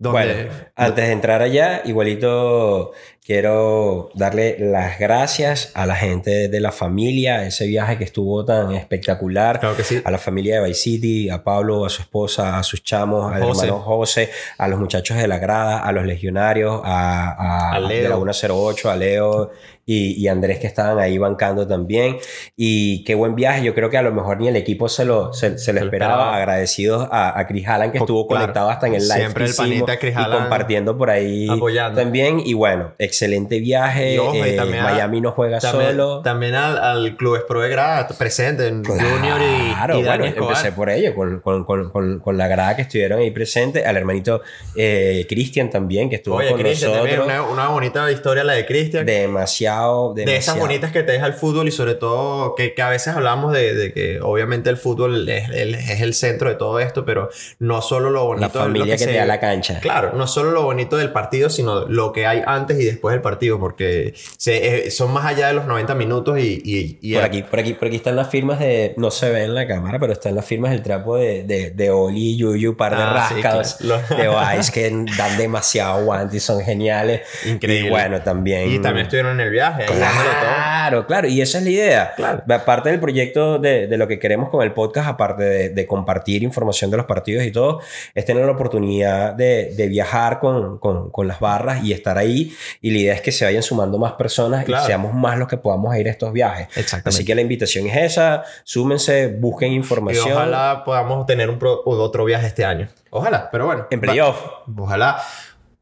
Donde, 0.00 0.44
Bueno, 0.44 0.50
antes 0.76 1.06
de 1.06 1.12
entrar 1.12 1.42
allá, 1.42 1.82
igualito 1.84 2.92
quiero 3.28 4.08
darle 4.14 4.56
las 4.58 4.98
gracias 4.98 5.70
a 5.74 5.84
la 5.84 5.94
gente 5.94 6.48
de 6.48 6.60
la 6.60 6.72
familia, 6.72 7.44
ese 7.44 7.66
viaje 7.66 7.98
que 7.98 8.04
estuvo 8.04 8.42
tan 8.42 8.72
espectacular. 8.72 9.60
Claro 9.60 9.76
que 9.76 9.84
sí. 9.84 10.00
A 10.02 10.10
la 10.10 10.16
familia 10.16 10.62
de 10.62 10.68
Vice 10.68 10.80
City, 10.80 11.28
a 11.28 11.44
Pablo, 11.44 11.84
a 11.84 11.90
su 11.90 12.00
esposa, 12.00 12.58
a 12.58 12.62
sus 12.62 12.82
chamos, 12.82 13.30
al 13.30 13.42
José. 13.42 13.66
hermano 13.66 13.82
José, 13.82 14.30
a 14.56 14.66
los 14.66 14.80
muchachos 14.80 15.18
de 15.18 15.28
la 15.28 15.36
grada, 15.36 15.80
a 15.80 15.92
los 15.92 16.06
legionarios, 16.06 16.80
a, 16.82 17.32
a, 17.32 17.72
A 17.74 17.80
Leo. 17.80 18.18
de 18.18 18.24
la 18.24 18.32
108, 18.32 18.90
a 18.90 18.96
Leo 18.96 19.50
y, 19.88 20.12
y 20.22 20.28
Andrés 20.28 20.58
que 20.58 20.66
estaban 20.66 20.98
ahí 20.98 21.16
bancando 21.18 21.66
también. 21.66 22.18
Y 22.56 23.02
qué 23.04 23.14
buen 23.14 23.34
viaje. 23.34 23.64
Yo 23.64 23.74
creo 23.74 23.88
que 23.88 23.96
a 23.96 24.02
lo 24.02 24.12
mejor 24.12 24.38
ni 24.38 24.46
el 24.48 24.56
equipo 24.56 24.88
se 24.88 25.04
lo, 25.06 25.32
se, 25.32 25.56
se 25.58 25.72
lo 25.72 25.80
lo 25.80 25.86
esperaba. 25.86 26.12
esperaba. 26.14 26.36
Agradecidos 26.36 27.08
a, 27.10 27.38
a 27.38 27.46
Chris 27.46 27.66
Hallan 27.66 27.90
que 27.90 27.98
estuvo 27.98 28.26
claro. 28.26 28.42
conectado 28.42 28.68
hasta 28.70 28.86
en 28.86 28.94
el 28.96 29.02
live. 29.08 29.14
Siempre 29.20 29.44
que 29.46 29.50
el 29.50 29.56
panita 29.56 29.98
Chris 29.98 30.12
y 30.12 30.16
Hallan 30.16 30.38
compartiendo 30.40 30.98
por 30.98 31.08
ahí 31.10 31.48
apoyando. 31.48 32.00
también. 32.00 32.40
Y 32.44 32.52
bueno, 32.52 32.92
excelente 32.98 33.58
viaje. 33.60 34.14
Y 34.14 34.18
y 34.18 34.40
Eh, 34.42 34.56
también 34.56 34.80
a- 34.84 34.90
Miami 34.90 35.20
no 35.22 35.32
juega 35.32 35.58
también, 35.58 35.90
solo. 35.92 36.20
también 36.22 36.54
al, 36.54 36.76
al 36.78 37.16
Club 37.16 37.46
Pro 37.48 37.62
de 37.62 37.70
Grada 37.70 38.06
presente 38.18 38.66
en 38.66 38.84
Junior 38.84 39.40
y, 39.40 39.72
Claro, 39.72 39.98
y 39.98 40.04
bueno, 40.04 40.24
empecé 40.26 40.72
por 40.72 40.90
ello, 40.90 41.14
con, 41.14 41.40
con, 41.40 41.64
con, 41.64 41.88
con, 41.90 42.18
con 42.20 42.36
la 42.36 42.46
grada 42.48 42.76
que 42.76 42.82
estuvieron 42.82 43.20
ahí 43.20 43.30
presentes, 43.30 43.86
al 43.86 43.96
hermanito 43.96 44.42
eh, 44.76 45.24
Cristian 45.28 45.70
también, 45.70 46.10
que 46.10 46.16
estuvo 46.16 46.34
Oye, 46.36 46.48
con 46.50 46.58
también 46.58 46.78
nosotros. 46.80 47.24
una, 47.24 47.42
una 47.42 47.68
bonita 47.68 48.10
historia 48.10 48.44
la 48.44 48.52
de 48.54 48.66
Cristian. 48.66 49.06
Demasiado, 49.06 49.77
de 50.14 50.22
demasiado. 50.22 50.38
esas 50.38 50.58
bonitas 50.58 50.92
que 50.92 51.02
te 51.02 51.12
deja 51.12 51.26
el 51.26 51.34
fútbol 51.34 51.68
y 51.68 51.70
sobre 51.70 51.94
todo 51.94 52.54
que, 52.54 52.74
que 52.74 52.82
a 52.82 52.88
veces 52.90 53.14
hablamos 53.14 53.52
de, 53.52 53.74
de 53.74 53.92
que 53.92 54.20
obviamente 54.20 54.70
el 54.70 54.76
fútbol 54.76 55.28
es, 55.28 55.48
el- 55.50 55.74
es 55.74 56.00
el 56.00 56.14
centro 56.14 56.48
de 56.48 56.54
todo 56.56 56.80
esto, 56.80 57.04
pero 57.04 57.28
no 57.58 57.80
solo 57.82 58.10
lo 58.10 58.24
bonito 58.24 58.46
La 58.46 58.48
de 58.52 58.58
lo 58.58 58.64
familia 58.64 58.94
que, 58.96 59.04
se- 59.04 59.10
te 59.10 59.16
da 59.16 59.24
la 59.24 59.40
cancha. 59.40 59.80
Claro, 59.80 60.12
no 60.14 60.26
solo 60.26 60.50
lo 60.50 60.62
bonito 60.62 60.96
del 60.96 61.10
partido, 61.12 61.50
sino 61.50 61.86
lo 61.86 62.12
que 62.12 62.26
hay 62.26 62.42
antes 62.46 62.78
y 62.80 62.84
después 62.84 63.12
del 63.12 63.22
partido 63.22 63.58
porque 63.58 64.14
se, 64.36 64.86
eh, 64.86 64.90
son 64.90 65.12
más 65.12 65.24
allá 65.26 65.48
de 65.48 65.54
los 65.54 65.66
90 65.66 65.94
minutos 65.94 66.38
y... 66.38 66.60
y- 66.64 66.98
y- 67.00 67.14
Por 67.14 67.24
aquí, 67.24 67.42
por 67.42 67.58
aquí, 67.60 67.74
por 67.74 67.88
aquí 67.88 67.96
están 67.96 68.16
las 68.16 68.28
firmas 68.28 68.58
de. 68.58 68.94
No 68.96 69.10
se 69.10 69.30
ve 69.30 69.44
en 69.44 69.54
la 69.54 69.66
cámara, 69.66 69.98
pero 69.98 70.12
están 70.12 70.34
las 70.34 70.44
firmas 70.44 70.70
del 70.70 70.82
trapo 70.82 71.16
de, 71.16 71.42
de, 71.44 71.70
de 71.70 71.90
Oli 71.90 72.30
y 72.32 72.36
Yuyu, 72.38 72.76
par 72.76 72.96
de 72.96 73.02
Ah, 73.02 73.26
sí, 73.28 73.34
rascados 73.34 73.74
claro. 73.74 74.02
de 74.16 74.28
Vice 74.58 74.72
que 74.72 74.90
dan 75.16 75.36
demasiado 75.38 75.98
aguante 75.98 76.36
y 76.36 76.40
son 76.40 76.60
geniales. 76.62 77.22
Increíble. 77.44 77.88
Y 77.88 77.90
bueno, 77.90 78.20
también. 78.22 78.70
y 78.70 78.78
también 78.78 79.06
estuvieron 79.06 79.32
en 79.40 79.46
el 79.46 79.50
viaje. 79.50 79.67
Ahí 79.76 79.86
dándolo 79.86 80.30
todo. 80.30 80.40
Claro, 80.40 81.06
claro, 81.06 81.28
y 81.28 81.40
esa 81.42 81.58
es 81.58 81.64
la 81.64 81.70
idea. 81.70 82.12
Claro. 82.16 82.42
Aparte 82.48 82.88
del 82.90 82.98
proyecto 83.00 83.58
de, 83.58 83.86
de 83.86 83.96
lo 83.98 84.08
que 84.08 84.18
queremos 84.18 84.48
con 84.48 84.62
el 84.62 84.72
podcast, 84.72 85.08
aparte 85.08 85.42
de, 85.44 85.68
de 85.70 85.86
compartir 85.86 86.42
información 86.42 86.90
de 86.90 86.96
los 86.96 87.06
partidos 87.06 87.44
y 87.44 87.50
todo, 87.52 87.80
es 88.14 88.24
tener 88.24 88.44
la 88.46 88.52
oportunidad 88.52 89.34
de, 89.34 89.74
de 89.76 89.88
viajar 89.88 90.40
con, 90.40 90.78
con- 90.78 91.10
con 91.10 91.28
las 91.28 91.40
barras 91.40 91.84
y 91.84 91.92
estar 91.92 92.16
ahí. 92.16 92.54
Y 92.80 92.90
la 92.90 92.98
idea 92.98 93.14
es 93.14 93.20
que 93.20 93.32
se 93.32 93.44
vayan 93.44 93.62
sumando 93.62 93.98
más 93.98 94.12
personas 94.12 94.64
Claro. 94.64 94.84
y 94.84 94.86
seamos 94.86 95.12
más 95.14 95.38
los 95.38 95.46
que 95.48 95.56
podamos 95.58 95.94
ir 95.96 96.08
a 96.08 96.10
estos 96.10 96.32
viajes. 96.32 96.68
Así 97.04 97.24
que 97.24 97.34
la 97.34 97.40
invitación 97.42 97.86
es 97.86 97.96
esa, 98.12 98.44
súmense, 98.64 99.26
busquen 99.28 99.72
Y 99.72 99.76
información. 99.76 100.32
ojalá 100.32 100.82
podamos 100.84 101.26
tener 101.26 101.50
un 101.50 101.58
pro- 101.58 101.82
otro 101.84 102.24
viaje 102.24 102.46
este 102.46 102.64
año. 102.64 102.88
Ojalá, 103.10 103.48
pero 103.50 103.66
bueno. 103.66 103.86
En 103.90 104.00
playoff. 104.00 104.38
Ojalá. 104.76 105.18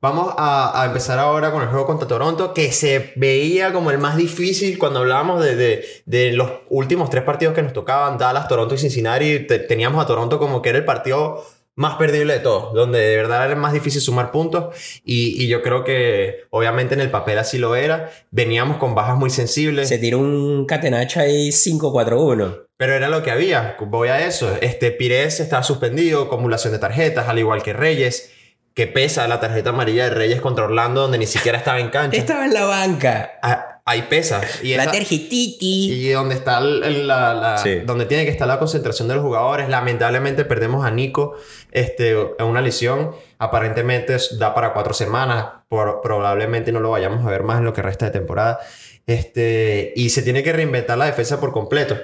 Vamos 0.00 0.34
a, 0.36 0.82
a 0.82 0.86
empezar 0.86 1.18
ahora 1.18 1.50
con 1.50 1.62
el 1.62 1.68
juego 1.68 1.86
contra 1.86 2.06
Toronto, 2.06 2.52
que 2.54 2.70
se 2.70 3.12
veía 3.16 3.72
como 3.72 3.90
el 3.90 3.98
más 3.98 4.16
difícil 4.16 4.78
cuando 4.78 5.00
hablábamos 5.00 5.42
de, 5.42 5.56
de- 5.56 5.84
de 6.04 6.32
los 6.32 6.50
últimos 6.68 7.08
tres 7.10 7.24
partidos 7.24 7.54
que 7.54 7.62
nos 7.62 7.72
tocaban, 7.72 8.18
Dallas, 8.18 8.46
Toronto 8.46 8.74
y 8.74 8.78
Cincinnati. 8.78 9.40
Te- 9.46 9.58
teníamos 9.60 10.02
a 10.04 10.06
Toronto 10.06 10.38
como 10.38 10.60
que 10.62 10.68
era 10.68 10.78
el 10.78 10.84
partido 10.84 11.44
más 11.78 11.96
perdible 11.96 12.34
de 12.34 12.40
todos, 12.40 12.72
donde 12.74 12.98
de 13.00 13.16
verdad 13.16 13.44
era 13.46 13.54
más 13.56 13.72
difícil 13.72 14.00
sumar 14.00 14.30
puntos. 14.30 14.74
Y, 15.04 15.42
y 15.42 15.48
yo 15.48 15.62
creo 15.62 15.82
que 15.82 16.44
obviamente 16.50 16.94
en 16.94 17.00
el 17.00 17.10
papel 17.10 17.38
así 17.38 17.58
lo 17.58 17.74
era. 17.74 18.10
Veníamos 18.30 18.76
con 18.76 18.94
bajas 18.94 19.16
muy 19.16 19.30
sensibles. 19.30 19.88
Se 19.88 19.98
tiró 19.98 20.18
un 20.18 20.66
catenacho 20.66 21.20
ahí 21.20 21.50
5-4-1. 21.52 22.66
Pero 22.76 22.92
era 22.94 23.08
lo 23.08 23.22
que 23.22 23.30
había. 23.30 23.76
Voy 23.80 24.08
a 24.08 24.26
eso. 24.26 24.50
Este 24.60 24.90
Pires 24.90 25.40
estaba 25.40 25.62
suspendido, 25.62 26.22
acumulación 26.24 26.72
de 26.74 26.78
tarjetas, 26.78 27.28
al 27.28 27.38
igual 27.38 27.62
que 27.62 27.72
Reyes. 27.72 28.32
Que 28.76 28.86
pesa 28.86 29.26
la 29.26 29.40
tarjeta 29.40 29.70
amarilla 29.70 30.04
de 30.04 30.10
Reyes 30.10 30.42
contra 30.42 30.66
Orlando, 30.66 31.00
donde 31.00 31.16
ni 31.16 31.24
siquiera 31.26 31.56
estaba 31.56 31.80
en 31.80 31.88
cancha. 31.88 32.18
Estaba 32.18 32.44
en 32.44 32.52
la 32.52 32.66
banca. 32.66 33.30
Ah, 33.42 33.80
ahí 33.86 34.02
pesa. 34.02 34.42
Y, 34.62 34.74
la 34.76 34.84
tarjetiti. 34.84 35.92
y 35.94 36.10
donde 36.10 36.34
está 36.34 36.58
el- 36.58 36.84
el- 36.84 37.06
la, 37.08 37.32
la- 37.32 37.56
Sí. 37.56 37.76
donde 37.86 38.04
tiene 38.04 38.26
que 38.26 38.30
estar 38.30 38.46
la 38.46 38.58
concentración 38.58 39.08
de 39.08 39.14
los 39.14 39.24
jugadores. 39.24 39.70
Lamentablemente 39.70 40.44
perdemos 40.44 40.84
a 40.84 40.90
Nico 40.90 41.36
este, 41.72 42.10
en 42.10 42.44
una 42.44 42.60
lesión. 42.60 43.12
Aparentemente 43.38 44.14
es- 44.16 44.38
da 44.38 44.54
para 44.54 44.74
cuatro 44.74 44.92
semanas. 44.92 45.46
Por- 45.68 46.02
probablemente 46.02 46.70
no 46.70 46.80
lo 46.80 46.90
vayamos 46.90 47.26
a 47.26 47.30
ver 47.30 47.44
más 47.44 47.56
en 47.60 47.64
lo 47.64 47.72
que 47.72 47.80
resta 47.80 48.04
de 48.04 48.10
temporada. 48.10 48.60
Este, 49.06 49.94
y 49.96 50.10
se 50.10 50.20
tiene 50.20 50.42
que 50.42 50.52
reinventar 50.52 50.98
la 50.98 51.06
defensa 51.06 51.40
por 51.40 51.50
completo. 51.50 51.96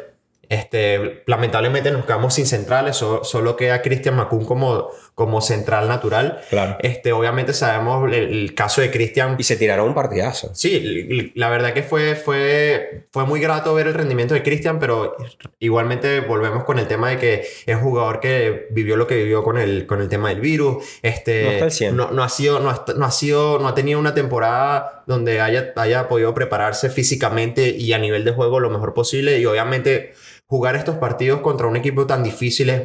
Este, 0.48 1.22
lamentablemente 1.26 1.90
nos 1.90 2.04
quedamos 2.04 2.34
sin 2.34 2.46
centrales, 2.46 2.96
so- 2.96 3.24
solo 3.24 3.56
queda 3.56 3.80
Christian 3.80 4.16
Macun 4.16 4.44
como, 4.44 4.90
como 5.14 5.42
central 5.42 5.88
natural. 5.88 6.40
Claro. 6.48 6.78
Este, 6.80 7.12
obviamente 7.12 7.52
sabemos 7.52 8.10
el, 8.10 8.14
el 8.14 8.54
caso 8.54 8.80
de 8.80 8.90
Christian 8.90 9.36
Y 9.38 9.42
se 9.42 9.56
tiraron 9.56 9.88
un 9.88 9.94
partidazo. 9.94 10.50
Sí, 10.54 11.32
la 11.34 11.50
verdad 11.50 11.74
que 11.74 11.82
fue, 11.82 12.16
fue, 12.16 13.06
fue 13.10 13.26
muy 13.26 13.40
grato 13.40 13.74
ver 13.74 13.86
el 13.86 13.94
rendimiento 13.94 14.32
de 14.34 14.42
Cristian, 14.42 14.78
pero 14.78 15.16
igualmente 15.58 16.20
volvemos 16.20 16.64
con 16.64 16.78
el 16.78 16.86
tema 16.86 17.10
de 17.10 17.18
que 17.18 17.46
es 17.66 17.76
un 17.76 17.82
jugador 17.82 18.20
que 18.20 18.68
vivió 18.70 18.96
lo 18.96 19.06
que 19.06 19.16
vivió 19.16 19.42
con 19.42 19.58
el, 19.58 19.86
con 19.86 20.00
el 20.00 20.08
tema 20.08 20.30
del 20.30 20.40
virus. 20.40 20.84
Este, 21.02 21.44
No 21.44 21.50
está 21.50 21.64
al 21.66 21.72
100. 21.72 21.96
no, 21.96 22.10
no 22.10 22.22
ha 22.22 22.28
sido, 22.28 22.60
no, 22.60 22.70
ha, 22.70 22.84
no 22.96 23.04
ha 23.04 23.10
sido, 23.10 23.58
no 23.58 23.68
ha 23.68 23.74
tenido 23.74 23.98
una 24.00 24.14
temporada 24.14 25.04
donde 25.06 25.40
haya, 25.40 25.72
haya 25.76 26.08
podido 26.08 26.32
prepararse 26.32 26.88
físicamente 26.88 27.68
y 27.68 27.92
a 27.92 27.98
nivel 27.98 28.24
de 28.24 28.32
juego 28.32 28.60
lo 28.60 28.70
mejor 28.70 28.94
posible. 28.94 29.38
Y 29.38 29.46
obviamente 29.46 30.14
jugar 30.46 30.76
estos 30.76 30.96
partidos 30.96 31.40
contra 31.40 31.66
un 31.66 31.76
equipo 31.76 32.06
tan 32.06 32.22
difícil 32.22 32.70
es, 32.70 32.82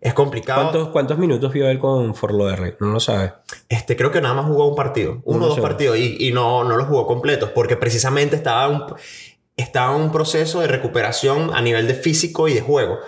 es 0.00 0.14
complicado. 0.14 0.62
¿Cuántos, 0.62 0.88
¿Cuántos 0.88 1.18
minutos 1.18 1.52
vio 1.52 1.68
él 1.68 1.78
con 1.78 2.14
Forlo 2.14 2.50
R? 2.50 2.76
No 2.80 2.88
lo 2.88 3.00
sabe. 3.00 3.32
Este, 3.68 3.96
creo 3.96 4.10
que 4.10 4.20
nada 4.20 4.34
más 4.34 4.46
jugó 4.46 4.68
un 4.68 4.76
partido, 4.76 5.20
uno 5.24 5.46
o 5.46 5.48
dos 5.48 5.60
partidos, 5.60 5.98
y, 5.98 6.16
y 6.20 6.32
no, 6.32 6.64
no 6.64 6.76
los 6.76 6.86
jugó 6.86 7.06
completos, 7.06 7.50
porque 7.54 7.76
precisamente 7.76 8.36
estaba 8.36 8.68
un, 8.68 8.84
estaba 9.56 9.96
un 9.96 10.12
proceso 10.12 10.60
de 10.60 10.66
recuperación 10.66 11.50
a 11.54 11.62
nivel 11.62 11.86
de 11.88 11.94
físico 11.94 12.46
y 12.46 12.52
de 12.52 12.60
juego. 12.60 12.98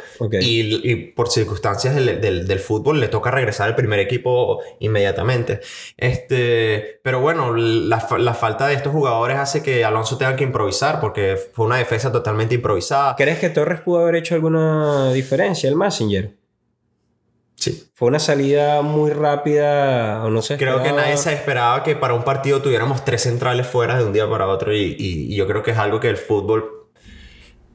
Y, 0.40 0.90
y 0.90 0.96
por 1.12 1.29
circunstancias 1.29 1.94
del, 1.94 2.22
del, 2.22 2.48
del 2.48 2.59
fútbol 2.59 3.01
le 3.01 3.09
toca 3.09 3.31
regresar 3.31 3.68
al 3.68 3.77
primer 3.77 4.01
equipo 4.01 4.61
inmediatamente. 4.81 5.61
Este, 5.98 7.01
pero 7.03 7.20
bueno, 7.20 7.55
la, 7.55 8.09
la 8.18 8.35
falta 8.35 8.66
de 8.66 8.74
estos 8.74 8.92
jugadores 8.92 9.37
hace 9.37 9.62
que 9.62 9.85
Alonso 9.85 10.16
tenga 10.16 10.37
que 10.37 10.44
improvisar, 10.44 11.01
porque 11.01 11.37
fue 11.53 11.66
una 11.66 11.77
defensa 11.77 12.11
totalmente 12.11 12.55
improvisada. 12.55 13.14
¿Crees 13.14 13.38
que 13.38 13.51
Torres 13.51 13.83
pudo 13.83 14.01
haber 14.01 14.16
hecho 14.16 14.35
alguna 14.35 15.12
diferencia, 15.12 15.68
el 15.68 15.77
Messenger? 15.77 16.38
Sí. 17.59 17.90
Fue 17.94 18.07
una 18.09 18.21
salida 18.21 18.83
muy 18.83 19.11
rápida, 19.11 20.23
o 20.25 20.31
no 20.31 20.42
sé. 20.42 20.57
Creo 20.57 20.81
que 20.83 20.92
nadie 20.92 21.16
se 21.16 21.33
esperaba 21.33 21.83
que 21.83 21.97
para 21.97 22.14
un 22.14 22.23
partido 22.23 22.62
tuviéramos 22.62 23.05
tres 23.05 23.23
centrales 23.23 23.66
fuera 23.66 23.99
de 23.99 24.05
un 24.05 24.12
día 24.12 24.31
para 24.31 24.47
otro 24.47 24.73
y, 24.73 24.94
y- 24.99 25.33
y 25.33 25.37
yo 25.37 25.47
creo 25.49 25.62
que 25.64 25.73
es 25.73 25.79
algo 25.79 25.99
que 25.99 26.09
el 26.09 26.16
fútbol... 26.16 26.78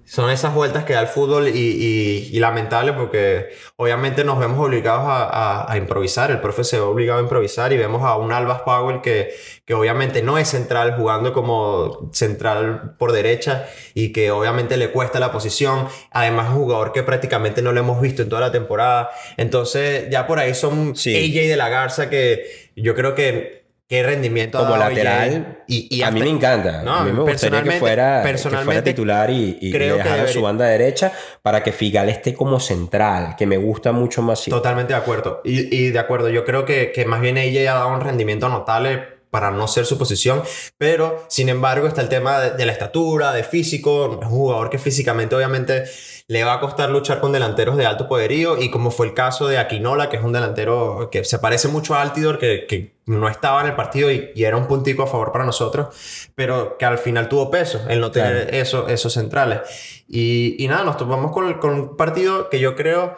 Son 0.05 0.29
esas 0.29 0.53
vueltas 0.53 0.83
que 0.83 0.93
da 0.93 1.01
el 1.01 1.07
fútbol 1.07 1.47
y, 1.47 1.51
y- 1.57 2.29
y 2.31 2.39
lamentable 2.39 2.93
porque 2.93 3.49
obviamente 3.77 4.23
nos 4.23 4.37
vemos 4.37 4.59
obligados 4.59 5.05
a, 5.07 5.23
a- 5.23 5.71
a 5.71 5.77
improvisar, 5.77 6.29
el 6.29 6.39
profe 6.41 6.63
se 6.63 6.75
ve 6.77 6.83
obligado 6.83 7.19
a 7.19 7.23
improvisar 7.23 7.71
y 7.73 7.77
vemos 7.77 8.03
a 8.03 8.15
un 8.17 8.31
Albas 8.33 8.61
Powell 8.61 9.01
que, 9.01 9.33
que 9.65 9.73
obviamente 9.73 10.21
no 10.21 10.37
es 10.37 10.49
central 10.49 10.95
jugando 10.97 11.31
como 11.33 12.09
central 12.13 12.95
por 12.99 13.11
derecha 13.13 13.67
y 13.93 14.11
que 14.11 14.29
obviamente 14.31 14.75
le 14.77 14.91
cuesta 14.91 15.19
la 15.19 15.31
posición, 15.31 15.87
además 16.11 16.49
un 16.49 16.55
jugador 16.63 16.91
que 16.91 17.03
prácticamente 17.03 17.61
no 17.61 17.71
lo 17.71 17.79
hemos 17.79 18.01
visto 18.01 18.21
en 18.21 18.29
toda 18.29 18.41
la 18.41 18.51
temporada, 18.51 19.09
entonces 19.37 20.07
ya 20.11 20.27
por 20.27 20.37
ahí 20.39 20.53
son 20.53 20.95
Sí. 20.95 21.15
AJ 21.15 21.47
de 21.49 21.55
la 21.57 21.69
Garza 21.69 22.09
que 22.09 22.71
yo 22.75 22.93
creo 22.95 23.15
que 23.15 23.62
qué 23.87 24.01
rendimiento 24.01 24.57
Como 24.59 24.77
lateral, 24.77 25.63
y, 25.67 25.87
y 25.95 26.01
a 26.01 26.09
mí 26.11 26.21
me 26.21 26.29
encanta. 26.29 26.81
No, 26.83 26.95
a 26.95 27.03
mí 27.03 27.11
me 27.11 27.21
gustaría 27.21 27.61
que 27.63 27.69
personalmente- 27.69 27.79
fuera, 27.79 28.23
que 28.23 28.65
fuera 28.65 28.83
titular 28.83 29.29
y, 29.29 29.57
y 29.61 29.71
creo 29.71 29.97
que 30.01 30.27
su 30.27 30.41
banda 30.41 30.65
derecha 30.65 31.11
para 31.41 31.61
que 31.63 31.71
Figal 31.71 32.09
esté 32.09 32.33
como 32.33 32.59
central, 32.59 33.35
que 33.37 33.45
me 33.45 33.57
gusta 33.57 33.91
mucho 33.91 34.21
más. 34.21 34.43
Totalmente 34.45 34.93
de 34.93 34.99
acuerdo. 34.99 35.41
Y, 35.43 35.75
y 35.75 35.91
de 35.91 35.99
acuerdo, 35.99 36.29
yo 36.29 36.43
creo 36.45 36.65
que, 36.65 36.91
que 36.91 37.05
más 37.05 37.21
bien 37.21 37.37
ella 37.37 37.71
ha 37.71 37.75
dado 37.79 37.93
un 37.93 38.01
rendimiento 38.01 38.49
notable 38.49 39.12
para 39.33 39.49
no 39.49 39.67
ser 39.67 39.87
su 39.87 39.97
posición, 39.97 40.43
pero 40.77 41.25
sin 41.27 41.49
embargo 41.49 41.87
está 41.87 42.01
el 42.01 42.09
tema 42.09 42.39
de, 42.39 42.51
de 42.51 42.65
la 42.67 42.71
estatura, 42.71 43.31
de 43.33 43.43
físico, 43.43 44.19
es 44.21 44.27
un 44.27 44.31
jugador 44.31 44.69
que 44.69 44.77
físicamente 44.77 45.35
obviamente 45.35 45.85
le 46.27 46.43
va 46.43 46.53
a 46.53 46.59
costar 46.59 46.91
luchar 46.91 47.19
con 47.19 47.31
delanteros 47.31 47.75
de 47.75 47.87
alto 47.87 48.07
poderío 48.07 48.61
y 48.61 48.69
como 48.69 48.91
fue 48.91 49.07
el 49.07 49.15
caso 49.15 49.47
de 49.47 49.57
Aquinola, 49.57 50.07
que 50.09 50.17
es 50.17 50.23
un 50.23 50.33
delantero 50.33 51.09
que 51.11 51.25
se 51.25 51.39
parece 51.39 51.67
mucho 51.67 51.95
a 51.95 52.03
Altidor, 52.03 52.37
que, 52.37 52.67
que 52.67 52.93
no 53.07 53.27
estaba 53.27 53.61
en 53.61 53.67
el 53.67 53.75
partido 53.75 54.11
y, 54.11 54.29
y 54.35 54.43
era 54.43 54.55
un 54.55 54.67
puntico 54.67 55.01
a 55.01 55.07
favor 55.07 55.31
para 55.31 55.45
nosotros, 55.45 55.87
pero 56.35 56.77
que 56.77 56.85
al 56.85 56.99
final 56.99 57.27
tuvo 57.27 57.49
peso 57.49 57.81
el 57.89 57.99
no 58.01 58.11
tener 58.11 58.43
Claro. 58.43 58.57
eso, 58.57 58.87
esos 58.87 59.13
centrales. 59.13 59.61
Y, 60.07 60.63
y 60.63 60.67
nada, 60.67 60.83
nos 60.83 60.97
topamos 60.97 61.31
con, 61.31 61.51
con 61.55 61.71
un 61.73 61.97
partido 61.97 62.49
que 62.51 62.59
yo 62.59 62.75
creo 62.75 63.15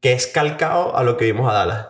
que 0.00 0.12
es 0.12 0.26
calcado 0.26 0.96
a 0.96 1.04
lo 1.04 1.16
que 1.16 1.24
vimos 1.26 1.48
a 1.48 1.54
Dallas. 1.54 1.86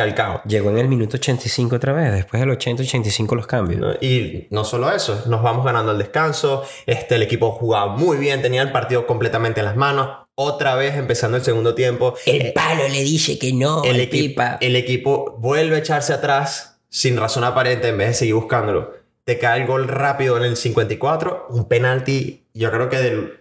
Calcado. 0.00 0.40
Llegó 0.46 0.70
en 0.70 0.78
el 0.78 0.88
minuto 0.88 1.18
85 1.18 1.76
otra 1.76 1.92
vez, 1.92 2.10
después 2.10 2.40
del 2.40 2.48
80-85 2.56 3.36
los 3.36 3.46
cambios. 3.46 3.80
¿no? 3.82 3.92
Y 4.00 4.46
no 4.48 4.64
solo 4.64 4.90
eso, 4.90 5.24
nos 5.26 5.42
vamos 5.42 5.62
ganando 5.62 5.92
el 5.92 5.98
descanso. 5.98 6.64
Este, 6.86 7.16
el 7.16 7.22
equipo 7.22 7.50
jugaba 7.50 7.94
muy 7.94 8.16
bien, 8.16 8.40
tenía 8.40 8.62
el 8.62 8.72
partido 8.72 9.06
completamente 9.06 9.60
en 9.60 9.66
las 9.66 9.76
manos. 9.76 10.08
Otra 10.36 10.74
vez 10.74 10.96
empezando 10.96 11.36
el 11.36 11.42
segundo 11.42 11.74
tiempo. 11.74 12.14
El 12.24 12.54
palo 12.54 12.88
le 12.88 13.02
dice 13.02 13.38
que 13.38 13.52
no, 13.52 13.84
el, 13.84 14.08
pipa. 14.08 14.56
el 14.62 14.74
equipo 14.74 15.36
vuelve 15.38 15.76
a 15.76 15.80
echarse 15.80 16.14
atrás 16.14 16.80
sin 16.88 17.18
razón 17.18 17.44
aparente 17.44 17.88
en 17.88 17.98
vez 17.98 18.08
de 18.08 18.14
seguir 18.14 18.36
buscándolo. 18.36 18.94
Te 19.24 19.38
cae 19.38 19.60
el 19.60 19.66
gol 19.66 19.86
rápido 19.86 20.38
en 20.38 20.44
el 20.44 20.56
54, 20.56 21.48
un 21.50 21.68
penalti, 21.68 22.46
yo 22.54 22.70
creo 22.70 22.88
que 22.88 22.96
del... 22.96 23.40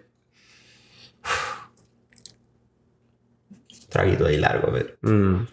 Traguito 3.88 4.26
ahí 4.26 4.36
largo, 4.36 4.74
pero... 4.74 4.90
Mm. 5.04 5.48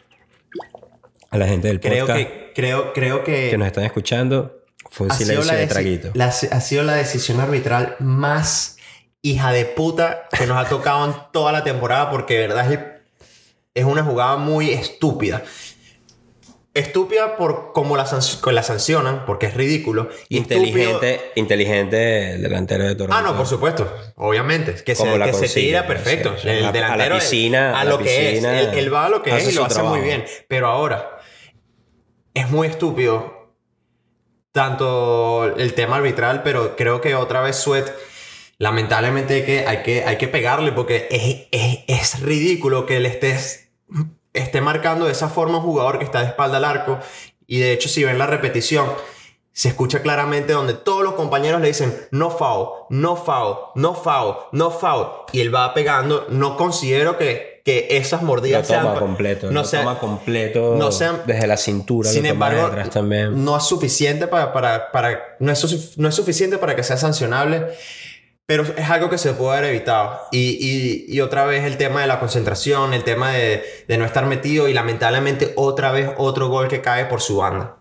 A 1.37 1.39
la 1.39 1.47
gente 1.49 1.69
del 1.69 1.81
Creo 1.81 2.07
podcast 2.07 2.29
que, 2.29 2.53
creo, 2.55 2.93
creo 2.93 3.25
que, 3.25 3.51
que 3.51 3.59
nos 3.59 3.67
están 3.67 3.85
escuchando, 3.85 4.63
fue 4.91 5.07
un 5.09 5.13
silencio 5.15 5.53
de 5.55 5.67
traguito. 5.67 6.11
la- 6.15 6.27
ha 6.27 6.61
sido 6.61 6.83
la 6.83 6.95
decisión 6.95 7.41
arbitral 7.41 7.97
más 7.99 8.77
hija 9.23 9.53
de 9.53 9.65
puta 9.65 10.29
que 10.37 10.47
nos 10.47 10.57
ha 10.65 10.69
tocado 10.69 11.05
en 11.07 11.15
toda 11.33 11.53
la 11.53 11.65
temporada 11.65 12.11
porque 12.11 12.35
de 12.39 12.47
verdad 12.49 12.73
es, 12.73 12.79
es 13.75 13.85
una 13.85 14.03
jugada 14.05 14.37
muy 14.37 14.71
estúpida. 14.71 15.43
Estúpida 16.75 17.37
por 17.39 17.73
cómo 17.73 17.97
la, 17.97 18.05
sanc- 18.05 18.53
la 18.53 18.63
sancionan, 18.63 19.25
porque 19.25 19.47
es 19.47 19.55
ridículo. 19.55 20.11
Y 20.29 20.41
estúpido- 20.41 20.67
Inteligente, 20.67 21.33
inteligente 21.35 22.33
el 22.35 22.43
delantero 22.43 22.85
de 22.85 22.95
Toronto. 22.95 23.17
Ah, 23.17 23.23
no, 23.23 23.35
por 23.35 23.47
supuesto. 23.47 23.91
Obviamente. 24.17 24.75
Que 24.85 24.95
se, 24.95 25.05
que 25.19 25.33
se 25.33 25.49
tira 25.49 25.87
perfecto. 25.87 26.37
El 26.45 26.51
A- 26.51 26.59
a 26.59 26.63
la 26.65 26.73
delantero. 26.73 27.15
piscina, 27.15 27.75
A 27.79 27.81
a 27.81 27.85
lo 27.87 27.97
que 27.99 28.37
es. 28.37 28.45
Él, 28.45 28.69
él 28.75 28.93
va 28.93 29.07
a 29.07 29.09
lo 29.09 29.23
que 29.23 29.35
es 29.35 29.49
y 29.51 29.53
lo 29.55 29.65
hace 29.65 29.83
muy 29.83 30.01
bien. 30.01 30.27
Pero 30.49 30.69
ahora, 30.69 31.16
es 32.37 32.51
muy 32.51 32.69
estúpido 32.69 33.55
tanto 34.53 35.45
el 35.57 35.73
tema 35.73 35.97
arbitral, 35.97 36.43
pero 36.43 36.77
creo 36.77 37.01
que 37.01 37.15
otra 37.15 37.41
vez 37.41 37.57
Sweat, 37.57 37.91
lamentablemente 38.59 39.35
hay 39.35 39.45
que, 39.45 39.67
hay 39.67 39.83
que, 39.83 40.05
hay 40.05 40.19
que 40.19 40.29
pegarle 40.29 40.73
porque 40.73 41.09
es, 41.11 41.47
es, 41.51 41.85
es 41.87 42.21
ridículo 42.21 42.85
que 42.85 43.01
le 43.01 43.09
estés, 43.09 43.71
esté 44.35 44.61
marcando 44.61 45.07
de 45.07 45.13
esa 45.13 45.31
forma 45.31 45.59
un 45.59 45.65
jugador 45.65 45.99
que 45.99 46.05
está 46.05 46.21
de 46.21 46.27
espalda 46.27 46.59
al 46.59 46.67
arco. 46.67 46.99
Y 47.47 47.61
de 47.61 47.73
hecho, 47.73 47.89
si 47.89 48.05
ven 48.05 48.19
la 48.19 48.27
repetición, 48.27 48.87
se 49.53 49.69
escucha 49.69 50.03
claramente 50.03 50.53
donde 50.53 50.75
todos 50.75 51.03
los 51.03 51.15
compañeros 51.15 51.63
le 51.63 51.69
dicen 51.69 52.07
no 52.11 52.31
foul, 52.31 52.69
no 52.91 53.17
foul, 53.17 53.57
no 53.77 53.95
foul, 53.95 54.37
no 54.53 54.71
foul. 54.71 55.07
Y 55.33 55.41
él 55.41 55.55
va 55.55 55.73
pegando. 55.73 56.27
No 56.29 56.59
considero 56.59 57.17
que, 57.17 57.56
que 57.67 57.89
esas 57.91 58.23
Lo 58.23 58.29
mordidas 58.29 58.67
toma 58.69 58.83
sean. 58.83 58.99
completo. 59.01 59.47
no 59.49 59.61
lo 59.61 59.65
sean- 59.67 59.83
toma 59.85 59.99
completo. 59.99 60.77
no 60.79 60.93
sean- 60.93 61.23
desde 61.27 61.47
la 61.49 61.57
cintura. 61.57 62.09
Sin 62.09 62.23
lo 62.23 62.29
toma 62.31 62.49
embargo, 62.53 62.91
también. 62.91 63.45
no 63.45 63.57
es 63.57 63.65
suficiente 63.65 64.29
para, 64.29 64.53
para, 64.53 64.93
para 64.93 65.37
no, 65.41 65.51
es, 65.53 65.99
no 65.99 66.09
es 66.09 66.15
suficiente 66.15 66.59
para 66.59 66.77
que 66.77 66.85
sea 66.85 66.97
sancionable, 66.97 67.67
pero 68.47 68.63
es 68.63 68.89
algo 68.89 69.11
que 69.11 69.19
se 69.19 69.33
puede 69.33 69.59
haber 69.59 69.71
evitado. 69.71 70.21
Y, 70.31 70.57
y, 70.61 71.07
y 71.13 71.21
otra 71.21 71.45
vez 71.45 71.65
el 71.65 71.77
tema 71.77 72.01
de 72.03 72.07
la 72.07 72.21
concentración, 72.21 72.95
el 72.95 73.03
tema 73.03 73.33
de, 73.33 73.65
de 73.89 73.99
no 73.99 74.05
estar 74.05 74.25
metido 74.27 74.69
y 74.69 74.73
lamentablemente 74.73 75.53
otra 75.57 75.91
vez 75.91 76.09
otro 76.19 76.49
gol 76.49 76.69
que 76.69 76.81
cae 76.81 77.07
por 77.07 77.21
su 77.21 77.39
banda. 77.39 77.79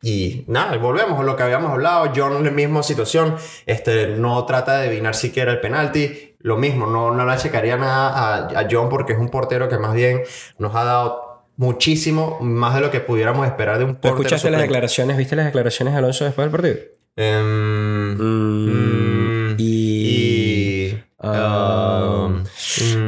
Y 0.00 0.44
nada, 0.48 0.76
volvemos 0.78 1.20
a 1.20 1.22
lo 1.22 1.36
que 1.36 1.42
habíamos 1.42 1.70
hablado. 1.70 2.10
John 2.16 2.36
en 2.36 2.44
la 2.44 2.50
misma 2.50 2.82
situación. 2.82 3.36
Este, 3.66 4.08
no 4.08 4.44
trata 4.46 4.78
de 4.78 4.88
adivinar 4.88 5.14
siquiera 5.14 5.50
el 5.52 5.60
penalti. 5.60 6.33
Lo 6.44 6.56
mismo, 6.58 6.86
no, 6.86 7.10
no 7.10 7.24
le 7.26 7.36
checaría 7.38 7.76
nada 7.76 8.10
a, 8.10 8.60
a 8.60 8.68
John 8.70 8.88
porque 8.90 9.14
es 9.14 9.18
un 9.18 9.30
portero 9.30 9.68
que 9.68 9.78
más 9.78 9.94
bien 9.94 10.20
nos 10.58 10.74
ha 10.76 10.84
dado 10.84 11.46
muchísimo, 11.56 12.38
más 12.42 12.74
de 12.74 12.82
lo 12.82 12.90
que 12.90 13.00
pudiéramos 13.00 13.46
esperar 13.46 13.78
de 13.78 13.84
un 13.84 13.94
¿Tú 13.94 14.00
portero. 14.02 14.16
escuchaste 14.22 14.50
las 14.50 14.60
declaraciones? 14.60 15.16
¿Viste 15.16 15.36
las 15.36 15.46
declaraciones 15.46 15.94
de 15.94 15.98
Alonso 15.98 16.24
después 16.26 16.44
del 16.44 16.52
partido? 16.52 16.76
Em, 17.16 18.14
Mm, 18.14 19.52
mm, 19.52 19.56
y... 19.58 20.88
y. 20.90 21.04
Ah, 21.18 22.26
um, 22.26 22.44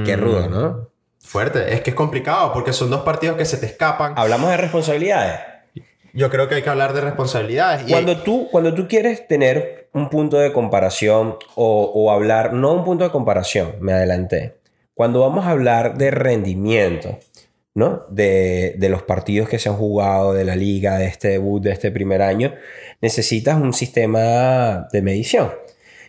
Qué 0.07 0.17
mm, 0.17 0.21
rudo, 0.21 0.49
¿no? 0.49 0.89
Fuerte. 1.21 1.75
Es 1.75 1.83
que 1.83 1.91
es 1.91 1.97
complicado 1.97 2.53
porque 2.53 2.73
son 2.73 2.89
dos 2.89 3.03
partidos 3.03 3.37
que 3.37 3.45
se 3.45 3.59
te 3.59 3.67
escapan. 3.67 4.15
Hablamos 4.17 4.49
de 4.51 4.57
responsabilidades. 4.57 5.41
Yo 6.15 6.31
creo 6.31 6.49
que 6.49 6.55
hay 6.55 6.63
que 6.63 6.71
hablar 6.71 6.95
de 6.95 7.03
responsabilidades. 7.03 7.87
Y- 7.87 7.91
Cuando 7.93 8.17
tú, 8.19 8.49
cuando 8.51 8.73
tú 8.73 8.89
quieres 8.89 9.29
tener 9.29 9.86
un 9.97 10.11
punto 10.11 10.37
de 10.39 10.53
comparación 10.53 11.37
o, 11.55 12.11
hablar, 12.13 12.53
no 12.53 12.75
un 12.75 12.85
punto 12.85 13.05
de 13.05 13.11
comparación, 13.11 13.77
me 13.81 13.95
adelanté. 13.95 14.59
Cuando 14.95 15.21
vamos 15.21 15.47
a 15.47 15.51
hablar 15.51 15.97
de 15.97 16.11
rendimiento, 16.11 17.19
¿no? 17.75 18.05
De, 18.11 18.75
de 18.79 18.89
los 18.91 19.03
partidos 19.03 19.49
que 19.49 19.59
se 19.59 19.71
han 19.71 19.77
jugado, 19.77 20.35
de 20.35 20.45
la 20.45 20.55
liga, 20.55 20.99
de 20.99 21.07
este 21.07 21.29
debut, 21.29 21.63
de 21.63 21.73
este 21.73 21.91
primer 21.91 22.21
año, 22.21 22.55
necesitas 23.01 23.61
un 23.61 23.73
sistema 23.73 24.87
de 24.93 25.01
medición. 25.01 25.53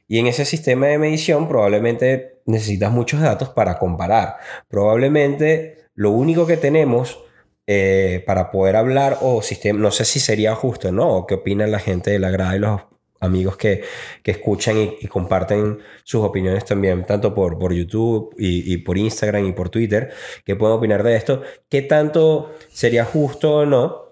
Y 0.05 0.19
en 0.19 0.27
ese 0.27 0.43
sistema 0.43 0.87
de 0.87 0.97
medición 0.97 1.47
probablemente 1.47 2.41
necesitas 2.45 2.91
muchos 2.91 3.21
datos 3.21 3.49
para 3.49 3.79
comparar. 3.79 4.35
Probablemente 4.67 5.85
lo 5.95 6.11
único 6.11 6.45
que 6.45 6.57
tenemos 6.57 7.23
eh, 7.67 8.21
para 8.25 8.51
poder 8.51 8.75
hablar 8.75 9.17
o 9.21 9.41
sistema, 9.41 9.79
no 9.79 9.91
sé 9.91 10.03
si 10.03 10.19
sería 10.19 10.55
justo, 10.55 10.91
¿no? 10.91 11.25
Qué 11.25 11.35
opina 11.35 11.67
la 11.67 11.79
gente 11.79 12.11
de 12.11 12.19
la 12.19 12.31
grada 12.31 12.55
y 12.55 12.59
los 12.59 12.81
amigos 13.19 13.57
que, 13.57 13.83
que 14.23 14.31
escuchan 14.31 14.77
y, 14.99 15.07
comparten 15.07 15.79
sus 16.03 16.23
opiniones 16.23 16.65
también, 16.65 17.05
tanto 17.05 17.33
por, 17.33 17.57
por 17.57 17.73
YouTube 17.73 18.35
y, 18.37 18.73
y 18.73 18.77
por 18.77 18.97
Instagram 18.97 19.45
y 19.45 19.51
por 19.51 19.69
Twitter, 19.69 20.11
que 20.45 20.55
pueden 20.55 20.77
opinar 20.77 21.03
de 21.03 21.15
esto. 21.15 21.41
¿Qué 21.69 21.81
tanto 21.81 22.53
sería 22.69 23.05
justo 23.05 23.57
o 23.57 23.65
no 23.65 24.07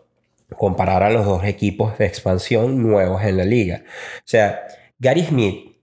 comparar 0.58 1.04
a 1.04 1.10
los 1.10 1.26
dos 1.26 1.44
equipos 1.44 1.98
de 1.98 2.06
expansión 2.06 2.82
nuevos 2.82 3.24
en 3.24 3.38
la 3.38 3.46
liga? 3.46 3.84
O 4.18 4.24
sea, 4.26 4.62
Gary 5.00 5.24
Smith, 5.26 5.78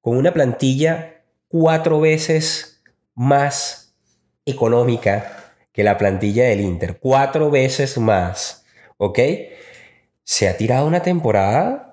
con 0.00 0.16
una 0.16 0.32
plantilla 0.32 1.22
cuatro 1.48 2.00
veces 2.00 2.82
más 3.14 3.94
económica 4.44 5.54
que 5.72 5.84
la 5.84 5.96
plantilla 5.96 6.44
del 6.44 6.60
Inter, 6.60 6.98
cuatro 6.98 7.50
veces 7.50 7.98
más, 7.98 8.64
¿ok? 8.96 9.18
Se 10.24 10.48
ha 10.48 10.56
tirado 10.56 10.86
una 10.86 11.02
temporada 11.02 11.87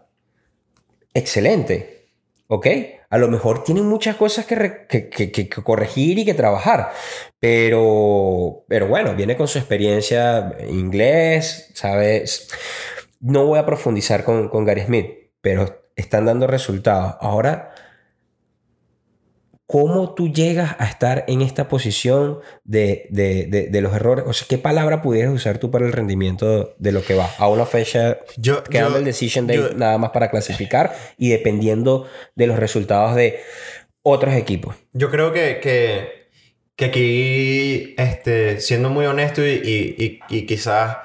excelente, 1.15 2.09
¿ok? 2.47 2.67
A 3.09 3.17
lo 3.17 3.27
mejor 3.29 3.63
tienen 3.63 3.85
muchas 3.87 4.15
cosas 4.17 4.45
que, 4.45 4.85
que- 4.87 5.09
que- 5.09 5.31
que 5.31 5.49
corregir 5.49 6.19
y 6.19 6.25
que 6.25 6.33
trabajar, 6.35 6.91
pero, 7.39 8.65
pero 8.67 8.87
bueno, 8.87 9.15
viene 9.15 9.37
con 9.37 9.47
su 9.47 9.57
experiencia 9.57 10.55
inglés, 10.69 11.71
¿sabes? 11.73 12.49
No 13.19 13.45
voy 13.45 13.59
a 13.59 13.65
profundizar 13.65 14.23
con, 14.23 14.49
con 14.49 14.65
Gary 14.65 14.81
Smith, 14.81 15.07
pero 15.41 15.83
están 15.95 16.25
dando 16.25 16.47
resultados. 16.47 17.15
Ahora, 17.21 17.73
¿cómo 19.67 20.13
tú 20.13 20.31
llegas 20.31 20.75
a 20.79 20.85
estar 20.85 21.23
en 21.27 21.41
esta 21.41 21.67
posición 21.67 22.39
de, 22.63 23.07
de- 23.09 23.47
de- 23.47 23.67
de 23.67 23.81
los 23.81 23.93
errores? 23.95 24.25
O 24.27 24.33
sea, 24.33 24.47
¿qué 24.47 24.57
palabra 24.57 25.01
pudieras 25.01 25.33
usar 25.33 25.57
tú 25.57 25.71
para 25.71 25.85
el 25.85 25.91
rendimiento 25.93 26.75
de 26.77 26.91
lo 26.91 27.01
que 27.03 27.15
va? 27.15 27.29
A 27.39 27.47
una 27.47 27.65
fecha 27.65 28.19
yo, 28.37 28.63
quedando 28.63 28.91
yo- 28.93 28.97
el 28.99 29.05
decision 29.05 29.47
day 29.47 29.57
yo- 29.57 29.73
nada 29.75 29.97
más 29.97 30.11
para 30.11 30.29
clasificar 30.29 30.95
y 31.17 31.29
dependiendo 31.29 32.07
de 32.35 32.47
los 32.47 32.59
resultados 32.59 33.15
de 33.15 33.39
otros 34.03 34.35
equipos. 34.35 34.75
Yo 34.93 35.09
creo 35.09 35.33
que, 35.33 35.59
que, 35.59 36.27
que 36.75 36.85
aquí, 36.85 37.95
este, 37.97 38.59
siendo 38.59 38.89
muy 38.89 39.05
honesto 39.07 39.45
y, 39.45 39.49
y, 39.51 40.03
y- 40.29 40.37
y 40.37 40.45
quizás 40.45 40.97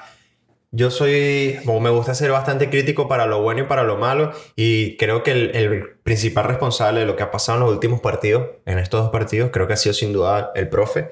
yo 0.71 0.89
soy, 0.89 1.59
como 1.65 1.79
me 1.81 1.89
gusta 1.89 2.15
ser 2.15 2.31
bastante 2.31 2.69
crítico 2.69 3.07
para 3.09 3.25
lo 3.25 3.41
bueno 3.41 3.61
y 3.61 3.65
para 3.65 3.83
lo 3.83 3.97
malo, 3.97 4.31
y 4.55 4.95
creo 4.97 5.21
que 5.23 5.31
el, 5.31 5.55
el 5.55 5.89
principal 6.03 6.45
responsable 6.45 7.01
de 7.01 7.05
lo 7.05 7.15
que 7.17 7.23
ha 7.23 7.31
pasado 7.31 7.57
en 7.57 7.65
los 7.65 7.73
últimos 7.73 7.99
partidos, 7.99 8.47
en 8.65 8.79
estos 8.79 9.01
dos 9.03 9.11
partidos, 9.11 9.49
creo 9.51 9.67
que 9.67 9.73
ha 9.73 9.77
sido 9.77 9.93
sin 9.93 10.13
duda 10.13 10.51
el 10.55 10.69
profe. 10.69 11.11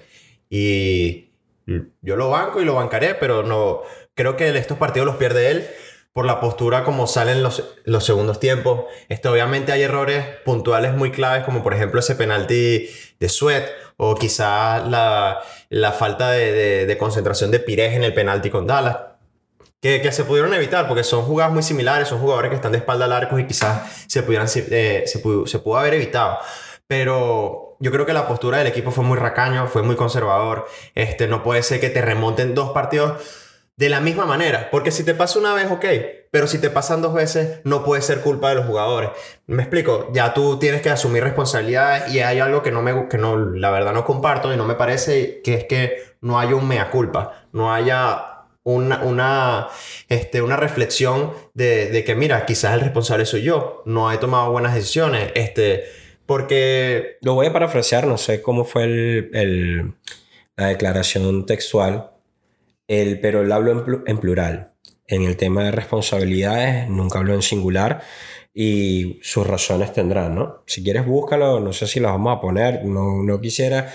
Y 0.49 1.29
yo 2.01 2.15
lo 2.15 2.29
banco 2.29 2.61
y 2.61 2.65
lo 2.65 2.75
bancaré, 2.75 3.15
pero 3.15 3.43
no, 3.43 3.81
creo 4.15 4.35
que 4.35 4.49
estos 4.57 4.77
partidos 4.77 5.05
los 5.05 5.15
pierde 5.17 5.51
él 5.51 5.67
por 6.13 6.25
la 6.25 6.39
postura 6.41 6.83
como 6.83 7.05
salen 7.05 7.43
los, 7.43 7.63
los 7.85 8.03
segundos 8.05 8.39
tiempos. 8.39 8.85
Este, 9.09 9.27
obviamente 9.27 9.71
hay 9.71 9.83
errores 9.83 10.25
puntuales 10.43 10.93
muy 10.93 11.11
claves, 11.11 11.43
como 11.43 11.61
por 11.63 11.73
ejemplo 11.73 11.99
ese 11.99 12.15
penalti 12.15 12.89
de 13.19 13.29
Sweat, 13.29 13.65
o 13.97 14.15
quizá 14.15 14.79
la, 14.87 15.39
la 15.69 15.91
falta 15.91 16.31
de, 16.31 16.51
de- 16.51 16.85
de 16.87 16.97
concentración 16.97 17.51
de 17.51 17.59
Pires 17.59 17.93
en 17.93 18.03
el 18.03 18.13
penalti 18.13 18.49
con 18.49 18.65
Dallas, 18.65 18.97
que, 19.81 20.01
que 20.01 20.11
se 20.11 20.23
pudieron 20.23 20.53
evitar, 20.53 20.87
porque 20.87 21.03
son 21.03 21.23
jugadas 21.23 21.53
muy 21.53 21.63
similares, 21.63 22.07
son 22.07 22.19
jugadores 22.19 22.49
que 22.49 22.55
están 22.55 22.71
de 22.71 22.79
espalda 22.79 23.05
al 23.05 23.13
arco 23.13 23.39
y 23.39 23.47
quizás 23.47 24.05
se, 24.07 24.23
pudieran, 24.23 24.47
eh, 24.55 25.03
se, 25.05 25.21
se 25.45 25.59
pudo 25.59 25.77
haber 25.77 25.93
evitado. 25.93 26.39
Pero 26.87 27.77
yo 27.79 27.91
creo 27.91 28.05
que 28.05 28.13
la 28.13 28.27
postura 28.27 28.57
del 28.57 28.67
equipo 28.67 28.91
fue 28.91 29.03
muy 29.03 29.17
racaño, 29.17 29.67
fue 29.67 29.83
muy 29.83 29.95
conservador. 29.95 30.67
Este, 30.95 31.27
no 31.27 31.43
puede 31.43 31.63
ser 31.63 31.79
que 31.79 31.89
te 31.89 32.01
remonten 32.01 32.55
dos 32.55 32.71
partidos 32.71 33.21
de 33.77 33.87
la 33.87 34.01
misma 34.01 34.25
manera, 34.25 34.69
porque 34.71 34.91
si 34.91 35.05
te 35.05 35.13
pasa 35.13 35.39
una 35.39 35.53
vez, 35.53 35.71
ok, 35.71 35.85
pero 36.31 36.47
si 36.47 36.59
te 36.59 36.69
pasan 36.69 37.01
dos 37.01 37.13
veces, 37.13 37.61
no 37.63 37.85
puede 37.85 38.01
ser 38.01 38.19
culpa 38.19 38.49
de 38.49 38.55
los 38.55 38.65
jugadores. 38.65 39.11
Me 39.47 39.63
explico, 39.63 40.09
ya 40.11 40.33
tú 40.33 40.59
tienes 40.59 40.81
que 40.81 40.89
asumir 40.89 41.23
responsabilidades 41.23 42.13
y 42.13 42.19
hay 42.19 42.41
algo 42.41 42.61
que 42.61 42.71
no 42.71 42.81
me, 42.81 43.07
que 43.07 43.17
no, 43.17 43.37
la 43.37 43.71
verdad 43.71 43.93
no 43.93 44.03
comparto 44.03 44.53
y 44.53 44.57
no 44.57 44.65
me 44.65 44.75
parece 44.75 45.41
que 45.41 45.53
es 45.53 45.63
que 45.63 46.03
no 46.19 46.37
haya 46.37 46.55
un 46.55 46.67
mea 46.67 46.91
culpa, 46.91 47.45
no 47.53 47.73
haya 47.73 48.28
una, 48.73 49.03
una, 49.03 49.67
este, 50.09 50.41
una 50.41 50.55
reflexión 50.57 51.33
de, 51.53 51.89
de 51.91 52.03
que, 52.03 52.15
mira, 52.15 52.45
quizás 52.45 52.73
el 52.73 52.81
responsable 52.81 53.25
soy 53.25 53.41
yo, 53.43 53.83
no 53.85 54.11
he 54.11 54.17
tomado 54.17 54.51
buenas 54.51 54.75
decisiones, 54.75 55.31
este, 55.35 55.85
porque 56.25 57.17
Lo 57.21 57.33
voy 57.33 57.47
a 57.47 57.53
parafrasear, 57.53 58.05
no 58.07 58.17
sé 58.17 58.41
cómo 58.41 58.63
fue 58.65 58.83
el, 58.83 59.29
el- 59.33 59.93
la 60.55 60.67
declaración 60.67 61.45
textual, 61.45 62.11
el, 62.87 63.19
pero 63.21 63.41
él 63.41 63.51
habló 63.51 63.71
en, 63.85 64.03
en 64.07 64.17
plural. 64.19 64.73
En 65.07 65.23
el 65.23 65.37
tema 65.37 65.63
de 65.63 65.71
responsabilidades, 65.71 66.87
nunca 66.89 67.19
habló 67.19 67.33
en 67.33 67.41
singular 67.41 68.01
y 68.61 69.19
sus 69.21 69.47
razones 69.47 69.93
tendrán, 69.93 70.35
¿no? 70.35 70.63
Si 70.65 70.83
quieres, 70.83 71.05
búscalo, 71.05 71.61
no 71.61 71.71
sé 71.71 71.87
si 71.87 72.01
las 72.01 72.11
vamos 72.11 72.35
a 72.37 72.41
poner, 72.41 72.83
no, 72.83 73.23
no 73.23 73.39
quisiera. 73.39 73.89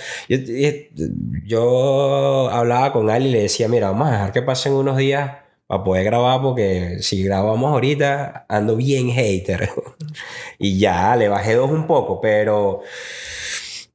Yo, 1.47 2.49
hablaba 2.51 2.93
con 2.93 3.11
Ali 3.11 3.29
y 3.29 3.33
le 3.33 3.43
decía, 3.43 3.69
mira, 3.69 3.91
vamos 3.91 4.09
a 4.09 4.13
dejar 4.13 4.33
que 4.33 4.41
pasen 4.43 4.73
unos 4.73 4.97
días 4.97 5.33
para 5.67 5.85
poder 5.85 6.05
grabar, 6.05 6.41
porque 6.41 6.99
si 7.01 7.23
grabamos 7.23 7.71
ahorita, 7.73 8.47
ando 8.49 8.77
bien 8.77 9.11
hater. 9.11 9.69
y 10.59 10.79
ya, 10.79 11.15
le 11.17 11.29
bajé 11.29 11.55
dos 11.55 11.71
un 11.71 11.87
poco, 11.87 12.21
pero 12.23 12.81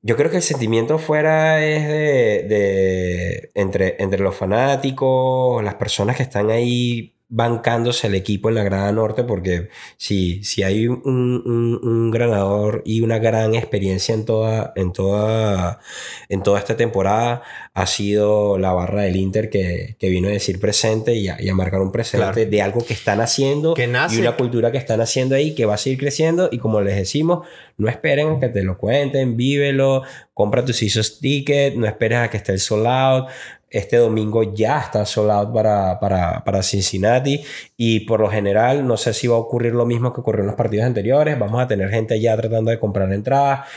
yo 0.01 0.15
creo 0.15 0.29
que 0.29 0.37
el 0.37 0.43
sentimiento 0.43 0.97
fuera 0.99 1.63
es 1.65 1.87
de, 1.87 2.43
de- 2.47 3.51
entre, 3.55 3.95
entre 3.99 4.19
los 4.21 4.35
fanáticos, 4.35 5.63
las 5.63 5.75
personas 5.75 6.15
que 6.15 6.23
están 6.23 6.49
ahí 6.51 7.15
bancándose 7.31 8.07
el 8.07 8.15
equipo 8.15 8.49
en 8.49 8.55
la 8.55 8.63
Grada 8.63 8.91
Norte 8.91 9.23
porque 9.23 9.69
si, 9.97 10.43
si 10.43 10.63
hay 10.63 10.87
un, 10.87 10.99
un, 11.05 11.79
un, 11.83 12.09
ganador 12.11 12.81
y 12.85 13.01
una 13.01 13.19
gran 13.19 13.53
experiencia 13.53 14.15
en 14.15 14.25
toda, 14.25 14.73
en, 14.75 14.91
toda, 14.91 15.79
en 16.27 16.41
toda 16.41 16.57
esta 16.57 16.75
temporada 16.75 17.43
ha 17.75 17.85
sido 17.85 18.57
la 18.57 18.73
barra 18.73 19.03
del 19.03 19.15
Inter 19.15 19.51
que, 19.51 19.95
que 19.99 20.09
vino 20.09 20.27
a 20.27 20.31
decir 20.31 20.59
presente 20.59 21.13
y 21.13 21.27
a, 21.27 21.39
y 21.39 21.47
a 21.49 21.53
marcar 21.53 21.81
un 21.81 21.91
presente 21.91 22.47
de 22.47 22.61
algo 22.63 22.83
que 22.83 22.93
están 22.93 23.21
haciendo 23.21 23.75
Que 23.75 23.85
nace- 23.87 24.15
y 24.15 24.21
una 24.21 24.35
cultura 24.35 24.71
que 24.71 24.79
están 24.79 24.99
haciendo 24.99 25.35
ahí 25.35 25.53
que 25.53 25.65
va 25.65 25.75
a 25.75 25.77
seguir 25.77 25.99
creciendo 25.99 26.49
y 26.51 26.57
como 26.57 26.81
les 26.81 26.95
decimos, 26.95 27.47
no 27.77 27.87
esperen 27.89 28.27
a 28.37 28.39
que 28.39 28.49
te 28.49 28.63
lo 28.63 28.77
cuenten, 28.79 29.37
vívelo, 29.37 30.01
compra 30.33 30.65
tus 30.65 30.81
esos 30.81 31.19
ticket, 31.19 31.75
no 31.75 31.85
esperes 31.85 32.17
a 32.19 32.29
que 32.29 32.37
esté 32.37 32.53
el 32.53 32.59
sold 32.59 32.87
out. 32.87 33.27
Este 33.71 33.97
domingo 33.97 34.53
ya 34.53 34.79
está 34.79 35.05
sold 35.05 35.29
out 35.31 35.53
para, 35.53 35.99
para, 35.99 36.43
para 36.43 36.63
Cincinnati 36.63 37.43
y 37.77 38.01
por 38.01 38.19
lo 38.19 38.29
general 38.29 38.85
no 38.87 38.97
sé 38.97 39.13
si 39.13 39.27
va 39.27 39.35
a 39.35 39.39
ocurrir 39.39 39.73
lo 39.73 39.85
mismo 39.85 40.11
que 40.13 40.21
ocurrió 40.21 40.41
en 40.41 40.47
los 40.47 40.55
partidos 40.55 40.85
anteriores. 40.85 41.37
Vamos 41.37 41.61
a 41.61 41.67
tener 41.67 41.89
gente 41.89 42.19
ya 42.19 42.35
tratando 42.35 42.71
de 42.71 42.79
comprar 42.79 43.11
entradas. 43.13 43.67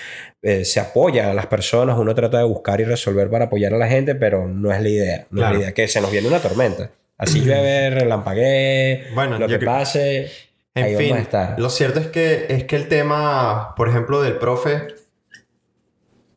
Eh, 0.40 0.64
se 0.64 0.80
apoyan 0.80 1.28
a 1.28 1.34
las 1.34 1.46
personas, 1.46 1.98
uno 1.98 2.14
trata 2.14 2.38
de 2.38 2.44
buscar 2.44 2.80
y 2.80 2.84
resolver 2.84 3.30
para 3.30 3.44
apoyar 3.44 3.74
a 3.74 3.78
la 3.78 3.86
gente, 3.86 4.14
pero 4.14 4.48
no 4.48 4.72
es 4.72 4.80
la 4.82 4.88
idea. 4.88 5.26
No 5.30 5.38
Claro. 5.38 5.52
es 5.54 5.58
la 5.58 5.62
idea 5.64 5.74
que 5.74 5.86
se 5.88 6.00
nos 6.00 6.10
viene 6.10 6.26
una 6.28 6.40
tormenta. 6.40 6.90
Así 7.18 7.40
llueve, 7.40 7.90
relampaguee, 8.00 9.04
Bueno, 9.14 9.38
lo 9.38 9.46
que 9.46 9.58
pase. 9.58 10.30
En 10.74 10.84
ahí 10.84 10.96
fin, 10.96 11.16
lo 11.58 11.68
cierto 11.68 12.00
es 12.00 12.06
que, 12.06 12.46
es 12.48 12.64
que 12.64 12.76
el 12.76 12.88
tema, 12.88 13.74
por 13.76 13.90
ejemplo, 13.90 14.22
del 14.22 14.36
profe, 14.38 14.86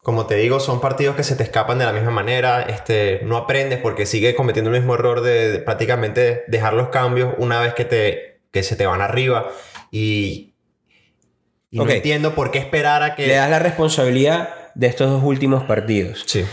como 0.05 0.27
te 0.27 0.35
digo, 0.35 0.59
son 0.59 0.81
partidos 0.81 1.15
que 1.15 1.23
se 1.23 1.35
te 1.35 1.41
escapan 1.41 1.79
de 1.79 1.85
la 1.85 1.91
misma 1.91 2.11
manera. 2.11 2.61
Este, 2.61 3.21
no 3.23 3.37
aprendes 3.37 3.79
porque 3.79 4.05
sigue 4.05 4.35
cometiendo 4.35 4.69
el 4.69 4.77
mismo 4.77 4.93
error 4.93 5.21
de, 5.21 5.51
de 5.53 5.57
prácticamente 5.57 6.43
dejar 6.47 6.75
los 6.75 6.89
cambios 6.89 7.33
una 7.39 7.59
vez 7.59 7.73
que, 7.73 7.85
te, 7.85 8.41
que 8.51 8.61
se 8.61 8.75
te 8.75 8.85
van 8.85 9.01
arriba. 9.01 9.49
Y, 9.89 10.53
no 11.71 11.89
entiendo 11.89 12.35
por 12.35 12.51
qué 12.51 12.59
esperar 12.59 13.01
a 13.01 13.15
que... 13.15 13.25
Le 13.25 13.33
das 13.33 13.49
la 13.49 13.57
responsabilidad 13.57 14.49
de 14.75 14.85
estos 14.85 15.09
dos 15.09 15.23
últimos 15.23 15.63
partidos. 15.63 16.23
Sí. 16.27 16.45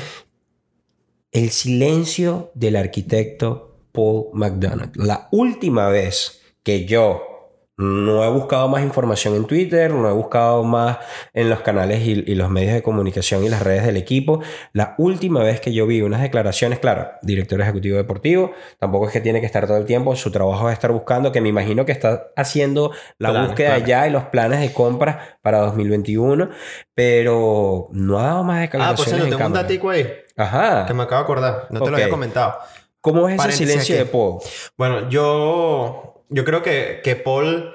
El 1.30 1.50
silencio 1.50 2.52
del 2.54 2.76
arquitecto 2.76 3.76
Paul 3.92 4.28
McDonald. 4.32 4.96
La 4.96 5.28
última 5.30 5.90
vez 5.90 6.40
que 6.62 6.86
yo 6.86 7.31
no 7.78 8.22
he 8.24 8.28
buscado 8.28 8.68
más 8.68 8.82
información 8.82 9.34
en 9.34 9.46
Twitter, 9.46 9.92
no 9.92 10.08
he 10.08 10.12
buscado 10.12 10.62
más 10.62 10.98
en 11.32 11.48
los 11.50 11.60
canales 11.60 12.00
y, 12.06 12.12
y 12.26 12.34
los 12.34 12.50
medios 12.50 12.74
de 12.74 12.82
comunicación 12.82 13.42
y 13.44 13.48
las 13.48 13.62
redes 13.62 13.84
del 13.84 13.96
equipo. 13.96 14.40
La 14.72 14.94
última 14.98 15.42
vez 15.42 15.60
que 15.60 15.72
yo 15.72 15.86
vi 15.86 16.02
unas 16.02 16.20
declaraciones, 16.22 16.78
claro, 16.78 17.08
director 17.22 17.60
ejecutivo 17.60 17.96
deportivo, 17.96 18.52
tampoco 18.78 19.06
es 19.06 19.12
que 19.12 19.20
tiene 19.20 19.40
que 19.40 19.46
estar 19.46 19.66
todo 19.66 19.78
el 19.78 19.84
tiempo, 19.86 20.14
su 20.16 20.30
trabajo 20.30 20.68
es 20.68 20.74
estar 20.74 20.92
buscando, 20.92 21.32
que 21.32 21.40
me 21.40 21.48
imagino 21.48 21.84
que 21.86 21.92
está 21.92 22.28
haciendo 22.36 22.92
la 23.18 23.30
Planes, 23.30 23.48
búsqueda 23.48 23.68
planes. 23.70 23.88
ya 23.88 24.06
y 24.06 24.10
los 24.10 24.24
planes 24.24 24.60
de 24.60 24.72
compra 24.72 25.38
para 25.42 25.58
2021, 25.60 26.50
pero 26.94 27.88
no 27.92 28.18
ha 28.18 28.24
dado 28.24 28.44
más 28.44 28.58
Ah, 28.58 28.60
declaraciones 28.60 29.04
pues 29.06 29.18
yo 29.18 29.24
en 29.24 29.30
tengo 29.30 29.46
un 29.46 29.52
datico 29.54 29.90
ahí 29.90 30.08
Ajá. 30.36 30.84
que 30.86 30.94
me 30.94 31.02
acabo 31.02 31.20
de 31.20 31.24
acordar. 31.24 31.66
No 31.70 31.80
te 31.82 31.90
lo 31.90 31.96
había 31.96 32.08
comentado. 32.08 32.58
¿Cómo 33.00 33.26
es 33.28 33.34
ese 33.34 33.38
Paréntesis 33.38 33.68
silencio 33.68 33.94
aquí. 33.96 34.04
de 34.04 34.10
Paul? 34.10 34.38
Bueno, 34.78 35.08
yo, 35.08 36.11
yo 36.32 36.44
creo 36.44 36.62
que, 36.62 37.00
que 37.04 37.16
Paul 37.16 37.74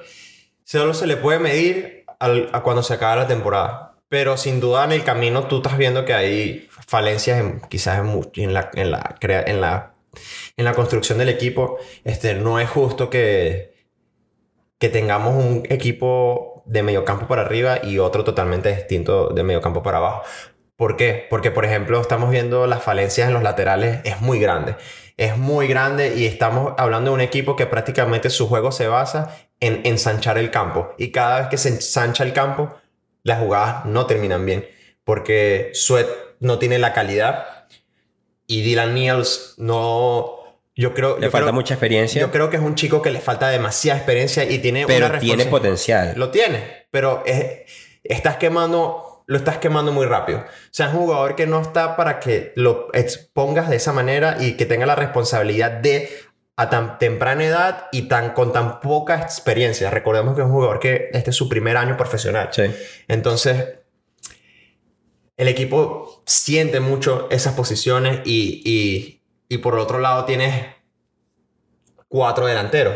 solo 0.64 0.94
se 0.94 1.08
le 1.08 1.18
puede 1.18 1.40
medir 1.40 2.06
al- 2.20 2.50
a 2.54 2.62
cuando 2.64 2.84
se 2.84 2.94
acaba 2.94 3.16
la 3.16 3.28
temporada. 3.28 3.96
Pero 4.10 4.38
sin 4.38 4.60
duda 4.62 4.86
en 4.86 4.94
el 4.94 5.04
camino 5.04 5.48
tú 5.48 5.58
estás 5.58 5.78
viendo 5.78 6.06
que 6.06 6.14
hay 6.14 6.68
falencias 6.88 7.40
en- 7.40 7.60
quizás 7.70 8.00
en, 8.36 8.54
la, 8.54 8.70
en, 8.74 8.92
la, 8.92 9.16
en, 9.22 9.62
la, 9.62 9.94
en 10.56 10.66
la 10.66 10.74
construcción 10.74 11.18
del 11.18 11.30
equipo. 11.30 11.78
Este, 12.04 12.34
no 12.36 12.60
es 12.60 12.70
justo 12.70 13.10
que, 13.10 13.74
que 14.80 14.90
tengamos 14.90 15.36
un 15.36 15.64
equipo 15.70 16.64
de 16.66 16.84
mediocampo 16.84 17.28
para 17.28 17.42
arriba 17.44 17.80
y 17.84 18.00
otro 18.00 18.24
totalmente 18.24 18.74
distinto 18.76 19.30
de 19.30 19.44
mediocampo 19.44 19.82
para 19.84 19.98
abajo. 19.98 20.24
¿Por 20.78 20.96
qué? 20.96 21.26
Porque, 21.30 21.52
por 21.52 21.66
ejemplo, 21.66 22.00
estamos 22.00 22.30
viendo 22.30 22.66
las 22.68 22.82
falencias 22.84 23.28
en 23.28 23.34
los 23.34 23.44
laterales, 23.44 24.00
es 24.06 24.22
muy 24.22 24.40
grande. 24.40 24.76
Es 25.18 25.36
muy 25.36 25.68
grande 25.68 26.16
y 26.16 26.26
estamos 26.28 26.74
hablando 26.78 27.10
de 27.12 27.16
un 27.16 27.22
equipo 27.22 27.56
que 27.56 27.66
prácticamente 27.66 28.30
su 28.30 28.48
juego 28.48 28.72
se 28.72 28.88
basa 28.88 29.36
en 29.60 29.82
ensanchar 29.86 30.38
el 30.38 30.52
campo. 30.52 30.94
Y 31.00 31.12
cada 31.12 31.40
vez 31.40 31.48
que 31.50 31.58
se 31.58 31.70
ensancha 31.70 32.24
el 32.24 32.32
campo, 32.32 32.76
las 33.24 33.40
jugadas 33.40 33.86
no 33.86 34.06
terminan 34.06 34.46
bien. 34.46 34.68
Porque 35.04 35.72
Sweat 35.74 36.08
no 36.40 36.60
tiene 36.60 36.78
la 36.78 36.94
calidad 36.94 37.66
y 38.46 38.62
Dylan 38.62 38.94
Niels 38.94 39.56
no... 39.58 40.34
Yo 40.76 40.94
creo, 40.94 41.18
Le 41.18 41.26
yo 41.26 41.32
falta 41.32 41.46
creo- 41.46 41.54
mucha 41.56 41.74
experiencia, 41.74 42.22
Yo 42.22 42.30
creo 42.32 42.52
que 42.52 42.58
es 42.58 42.62
un 42.62 42.76
chico 42.76 43.02
que 43.02 43.10
le 43.10 43.20
falta 43.20 43.50
demasiada 43.50 43.98
experiencia 43.98 44.44
y 44.44 44.60
tiene 44.60 44.86
pero 44.86 45.08
una 45.08 45.18
tiene 45.18 45.46
potencial. 45.48 46.14
lo 46.16 46.30
tiene, 46.30 46.86
pero 46.92 47.24
es- 47.26 47.62
estás 48.04 48.38
quemando, 48.38 49.07
lo 49.28 49.38
estás 49.38 49.58
quemando 49.58 49.92
muy 49.92 50.06
rápido. 50.06 50.40
O 50.40 50.72
sea, 50.72 50.88
es 50.88 50.94
un 50.94 51.02
jugador 51.02 51.36
que 51.36 51.46
no 51.46 51.62
está 51.62 51.96
para 51.96 52.20
que 52.20 52.54
lo 52.56 52.88
expongas 52.94 53.70
de 53.70 53.76
esa 53.76 53.94
manera 53.94 54.38
y 54.40 54.54
que 54.54 54.66
tenga 54.66 54.86
la 54.86 54.96
responsabilidad 54.96 55.72
de 55.72 56.10
a 56.56 56.70
tan 56.72 56.98
temprana 56.98 57.44
edad 57.44 57.88
y 57.92 58.04
tan 58.04 58.34
con 58.34 58.52
tan 58.52 58.80
poca 58.80 59.22
experiencia. 59.22 59.92
Recordemos 59.92 60.34
que 60.34 60.42
es 60.42 60.48
un 60.48 60.54
jugador 60.54 60.80
que 60.80 61.10
este 61.14 61.30
es 61.30 61.36
su 61.36 61.48
primer 61.48 61.78
año 61.78 61.96
profesional. 61.98 62.50
Sí. 62.52 62.64
Entonces, 63.08 63.76
el 65.36 65.48
equipo 65.50 66.24
siente 66.26 66.80
mucho 66.80 67.28
esas 67.30 67.54
posiciones 67.54 68.22
y, 68.26 68.64
y, 68.66 69.22
y 69.50 69.58
por 69.60 69.76
el 69.76 69.82
otro 69.82 70.00
lado 70.00 70.26
tienes 70.26 70.66
cuatro 72.08 72.48
delanteros. 72.48 72.96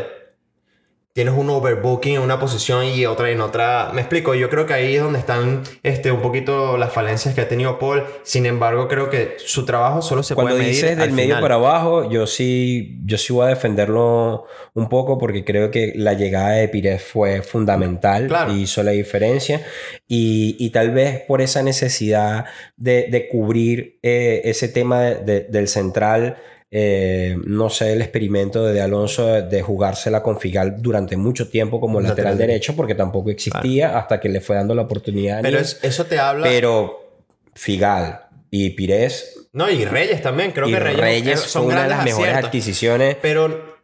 Tienes 1.14 1.34
un 1.34 1.50
overbooking 1.50 2.14
en 2.14 2.22
una 2.22 2.40
posición 2.40 2.86
y 2.86 3.04
otra 3.04 3.28
en 3.30 3.42
otra. 3.42 3.90
Me 3.92 4.00
explico, 4.00 4.34
yo 4.34 4.48
creo 4.48 4.64
que 4.64 4.72
ahí 4.72 4.94
es 4.96 5.02
donde 5.02 5.18
están 5.18 5.62
este, 5.82 6.10
un 6.10 6.22
poquito 6.22 6.78
las 6.78 6.90
falencias 6.90 7.34
que 7.34 7.42
ha 7.42 7.48
tenido 7.48 7.78
Paul. 7.78 8.04
Sin 8.22 8.46
embargo, 8.46 8.88
creo 8.88 9.10
que 9.10 9.34
su 9.36 9.66
trabajo 9.66 10.00
solo 10.00 10.22
se 10.22 10.34
Cuando 10.34 10.52
puede 10.54 10.60
medir 10.62 10.74
dices 10.74 10.90
del 10.96 11.00
al 11.10 11.12
medio 11.12 11.26
final. 11.36 11.42
para 11.42 11.54
abajo, 11.56 12.10
yo 12.10 12.26
sí, 12.26 12.98
yo 13.04 13.18
sí 13.18 13.30
voy 13.34 13.44
a 13.44 13.48
defenderlo 13.50 14.44
un 14.72 14.88
poco 14.88 15.18
porque 15.18 15.44
creo 15.44 15.70
que 15.70 15.92
la 15.96 16.14
llegada 16.14 16.52
de 16.52 16.68
Pires 16.68 17.02
fue 17.02 17.42
fundamental 17.42 18.28
Claro. 18.28 18.54
y 18.54 18.62
hizo 18.62 18.82
la 18.82 18.92
diferencia. 18.92 19.60
Y, 20.08 20.56
y 20.58 20.70
tal 20.70 20.92
vez 20.92 21.20
por 21.28 21.42
esa 21.42 21.62
necesidad 21.62 22.46
de, 22.78 23.08
de 23.10 23.28
cubrir 23.28 23.98
eh, 24.02 24.40
ese 24.44 24.66
tema 24.68 25.02
de- 25.02 25.16
de- 25.16 25.40
del 25.40 25.68
central. 25.68 26.38
Eh, 26.74 27.36
no 27.44 27.68
sé, 27.68 27.92
el 27.92 28.00
experimento 28.00 28.64
de, 28.64 28.72
De 28.72 28.80
Alonso 28.80 29.26
de, 29.26 29.42
de 29.42 29.60
jugársela 29.60 30.22
con 30.22 30.40
Figal 30.40 30.80
durante 30.80 31.18
mucho 31.18 31.48
tiempo 31.50 31.78
como 31.78 32.00
Lateral 32.00 32.32
lateral 32.32 32.38
derecho. 32.38 32.74
porque 32.74 32.94
tampoco 32.94 33.28
existía 33.30 33.98
hasta 33.98 34.18
que 34.18 34.30
le 34.30 34.40
fue 34.40 34.56
dando 34.56 34.74
la 34.74 34.82
oportunidad. 34.82 35.42
Pero 35.42 35.58
es- 35.58 35.78
eso 35.82 36.06
te 36.06 36.18
habla. 36.18 36.44
Pero 36.48 37.20
Figal 37.54 38.20
y 38.50 38.70
Pires 38.70 39.38
no, 39.52 39.68
y 39.70 39.84
Reyes 39.84 40.22
también. 40.22 40.52
Creo 40.52 40.66
y 40.66 40.72
que 40.72 40.80
Reyes, 40.80 41.00
Reyes 41.00 41.40
son 41.40 41.66
una 41.66 41.82
de 41.82 41.90
las 41.90 42.04
mejores 42.04 42.28
aciertos. 42.30 42.48
adquisiciones. 42.48 43.16
Pero 43.20 43.76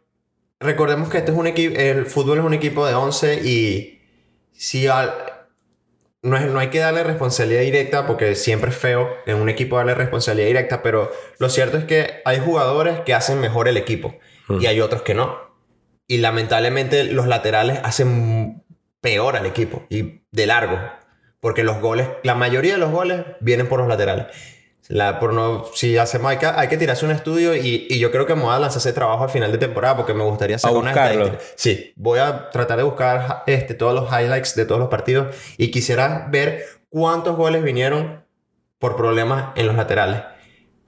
recordemos 0.59 1.09
que 1.09 1.19
este 1.19 1.31
es 1.31 1.37
un 1.37 1.45
equipo, 1.45 1.75
el 1.77 2.07
fútbol 2.07 2.39
es 2.39 2.43
un 2.43 2.53
equipo 2.55 2.87
de 2.87 2.95
11 2.95 3.35
y 3.47 4.01
si 4.51 4.87
al- 4.87 5.13
no, 6.21 6.37
es- 6.37 6.47
no 6.47 6.59
hay 6.59 6.67
que 6.69 6.79
darle 6.79 7.03
responsabilidad 7.03 7.61
directa 7.61 8.05
porque 8.07 8.35
siempre 8.35 8.69
es 8.71 8.75
feo 8.77 9.09
en 9.25 9.37
un 9.37 9.49
equipo 9.49 9.77
darle 9.77 9.95
responsabilidad 9.95 10.47
directa, 10.47 10.81
pero 10.83 11.11
lo 11.39 11.49
cierto 11.49 11.77
es 11.77 11.85
que 11.85 12.21
hay 12.25 12.39
jugadores 12.39 12.99
que 13.01 13.13
hacen 13.13 13.39
mejor 13.39 13.67
el 13.67 13.77
equipo 13.77 14.17
y 14.59 14.65
hay 14.65 14.81
otros 14.81 15.01
que 15.03 15.13
no. 15.13 15.37
Y 16.07 16.17
lamentablemente 16.17 17.03
los 17.03 17.27
laterales 17.27 17.79
hacen 17.83 18.63
peor 19.01 19.35
al 19.35 19.45
equipo 19.45 19.85
y 19.89 20.23
de 20.31 20.45
largo, 20.47 20.79
porque 21.39 21.63
los 21.63 21.79
goles, 21.79 22.07
la 22.23 22.35
mayoría 22.35 22.73
de 22.73 22.79
los 22.79 22.91
goles 22.91 23.21
vienen 23.39 23.67
por 23.67 23.79
los 23.79 23.87
laterales. 23.87 24.25
La, 24.91 25.19
por 25.19 25.33
no, 25.33 25.65
si 25.75 25.97
hacemos, 25.97 26.31
hay 26.31 26.37
que, 26.39 26.47
hay 26.47 26.67
que 26.67 26.75
tirarse 26.75 27.05
un 27.05 27.11
estudio 27.11 27.55
y, 27.55 27.85
y 27.89 27.99
yo 27.99 28.09
creo 28.11 28.25
que 28.25 28.33
me 28.33 28.41
voy 28.41 28.55
a 28.55 28.59
lanzar 28.59 28.79
ese 28.79 28.91
trabajo 28.91 29.23
al 29.23 29.29
final 29.29 29.51
de 29.51 29.59
temporada 29.59 29.95
porque 29.95 30.15
me 30.15 30.23
gustaría 30.23 30.57
sacar 30.57 30.75
unas 30.77 30.93
buscarlo. 30.95 31.25
estadísticas. 31.25 31.53
Sí, 31.57 31.93
voy 31.95 32.17
a 32.19 32.49
tratar 32.49 32.77
de 32.77 32.83
buscar 32.83 33.43
este, 33.45 33.75
todos 33.75 33.93
los 33.93 34.11
highlights 34.11 34.55
de 34.55 34.65
todos 34.65 34.79
los 34.79 34.89
partidos 34.89 35.35
y 35.57 35.69
quisiera 35.69 36.27
ver 36.31 36.65
cuántos 36.89 37.37
goles 37.37 37.61
vinieron 37.63 38.25
por 38.79 38.95
problemas 38.95 39.51
en 39.55 39.67
los 39.67 39.75
laterales. 39.75 40.21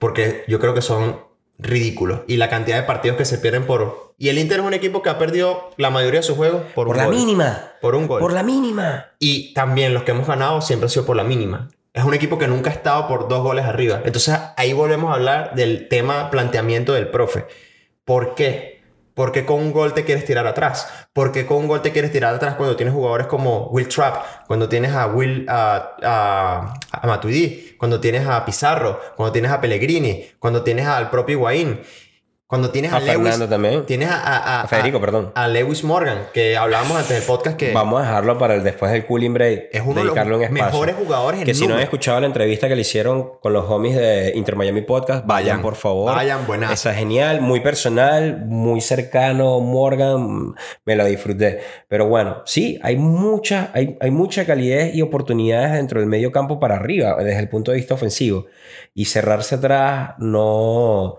Porque 0.00 0.42
yo 0.48 0.58
creo 0.58 0.74
que 0.74 0.82
son 0.82 1.20
ridículos. 1.58 2.22
Y 2.26 2.38
la 2.38 2.48
cantidad 2.48 2.78
de 2.78 2.82
partidos 2.82 3.16
que 3.16 3.24
se 3.24 3.38
pierden 3.38 3.66
por... 3.66 4.14
Y 4.18 4.30
el 4.30 4.38
Inter 4.38 4.58
es 4.60 4.66
un 4.66 4.74
equipo 4.74 5.00
que 5.02 5.10
ha 5.10 5.18
perdido 5.18 5.70
la 5.76 5.90
mayoría 5.90 6.18
de 6.20 6.24
sus 6.26 6.36
juegos 6.36 6.62
por, 6.74 6.88
Por 6.88 6.96
un 6.96 6.96
la 6.96 7.06
gol. 7.06 7.14
mínima. 7.14 7.70
Por 7.80 7.94
un 7.94 8.08
gol. 8.08 8.18
Por 8.20 8.32
la 8.32 8.42
mínima. 8.42 9.12
Y 9.20 9.54
también 9.54 9.94
los 9.94 10.02
que 10.02 10.10
hemos 10.10 10.26
ganado 10.26 10.60
siempre 10.60 10.86
ha 10.86 10.88
sido 10.88 11.06
por 11.06 11.14
la 11.14 11.22
mínima. 11.22 11.68
Es 11.94 12.04
un 12.04 12.14
equipo 12.14 12.38
que 12.38 12.48
nunca 12.48 12.70
ha 12.70 12.72
estado 12.72 13.06
por 13.06 13.28
dos 13.28 13.42
goles 13.42 13.66
arriba. 13.66 14.00
Entonces 14.04 14.38
ahí 14.56 14.72
volvemos 14.72 15.10
a 15.10 15.14
hablar 15.14 15.54
del 15.54 15.88
tema 15.88 16.30
planteamiento 16.30 16.94
del 16.94 17.08
profe. 17.08 17.46
¿Por 18.04 18.34
qué? 18.34 18.80
¿Por 19.14 19.30
qué 19.30 19.44
con 19.44 19.60
un 19.60 19.72
gol 19.72 19.92
te 19.92 20.04
quieres 20.04 20.24
tirar 20.24 20.46
atrás? 20.46 20.88
¿Por 21.12 21.32
qué 21.32 21.44
con 21.44 21.58
un 21.58 21.68
gol 21.68 21.82
te 21.82 21.92
quieres 21.92 22.10
tirar 22.10 22.34
atrás 22.34 22.54
cuando 22.54 22.76
tienes 22.76 22.94
jugadores 22.94 23.26
como 23.26 23.66
Will 23.68 23.88
Trapp? 23.88 24.46
Cuando 24.46 24.70
tienes 24.70 24.92
a 24.92 25.06
Will 25.06 25.44
a, 25.50 25.96
a, 26.02 26.74
a 26.90 27.06
Matuidi, 27.06 27.76
cuando 27.76 28.00
tienes 28.00 28.26
a 28.26 28.42
Pizarro, 28.46 28.98
cuando 29.14 29.30
tienes 29.30 29.50
a 29.50 29.60
Pellegrini, 29.60 30.24
cuando 30.38 30.62
tienes 30.62 30.86
al 30.86 31.10
propio 31.10 31.34
Higuaín. 31.34 31.82
Cuando 32.52 32.68
tienes 32.68 32.92
a, 32.92 32.96
A 32.96 33.00
Lewis, 33.00 33.48
también. 33.48 33.86
tienes 33.86 34.10
a, 34.10 34.14
a- 34.22 34.36
a- 34.36 34.60
A 34.64 34.68
Federico, 34.68 35.00
perdón. 35.00 35.32
a 35.34 35.48
Lewis 35.48 35.82
Morgan, 35.84 36.18
que 36.34 36.54
hablábamos 36.54 36.98
antes 36.98 37.16
del 37.16 37.22
podcast 37.22 37.56
que 37.56 37.72
Vamos 37.72 38.02
a 38.02 38.04
dejarlo 38.04 38.36
para 38.36 38.56
el 38.56 38.62
después 38.62 38.92
del 38.92 39.06
cooling 39.06 39.32
break. 39.32 39.68
es 39.72 39.80
uno 39.82 39.94
de 40.00 40.04
los 40.04 40.12
un 40.12 40.42
espacio. 40.42 40.64
mejores 40.66 40.94
jugadores 40.96 41.40
en 41.40 41.46
Que 41.46 41.54
si 41.54 41.66
no 41.66 41.76
han 41.76 41.80
escuchado 41.80 42.20
la 42.20 42.26
entrevista 42.26 42.68
que 42.68 42.74
le 42.74 42.82
hicieron 42.82 43.38
con 43.40 43.54
los 43.54 43.64
homies 43.70 43.96
de 43.96 44.32
Inter 44.34 44.56
Miami 44.56 44.82
Podcast, 44.82 45.24
vayan, 45.26 45.46
Vayan, 45.46 45.62
por 45.62 45.76
favor. 45.76 46.14
vayan, 46.14 46.46
buenazo. 46.46 46.74
Está 46.74 46.92
genial, 46.92 47.40
muy 47.40 47.60
personal, 47.60 48.44
muy 48.44 48.82
cercano. 48.82 49.58
Morgan, 49.60 50.54
me 50.84 50.94
lo 50.94 51.06
disfruté. 51.06 51.60
Pero 51.88 52.06
bueno, 52.06 52.42
sí, 52.44 52.78
hay 52.82 52.96
mucha, 52.96 53.70
hay, 53.72 53.96
hay 53.98 54.10
mucha 54.10 54.44
calidez 54.44 54.94
y 54.94 55.00
oportunidades 55.00 55.72
dentro 55.72 56.00
del 56.00 56.08
medio 56.10 56.30
campo 56.32 56.60
para 56.60 56.76
arriba, 56.76 57.16
desde 57.16 57.38
el 57.40 57.48
punto 57.48 57.70
de 57.70 57.78
vista 57.78 57.94
ofensivo. 57.94 58.44
Y 58.92 59.06
cerrarse 59.06 59.54
atrás 59.54 60.16
no. 60.18 61.16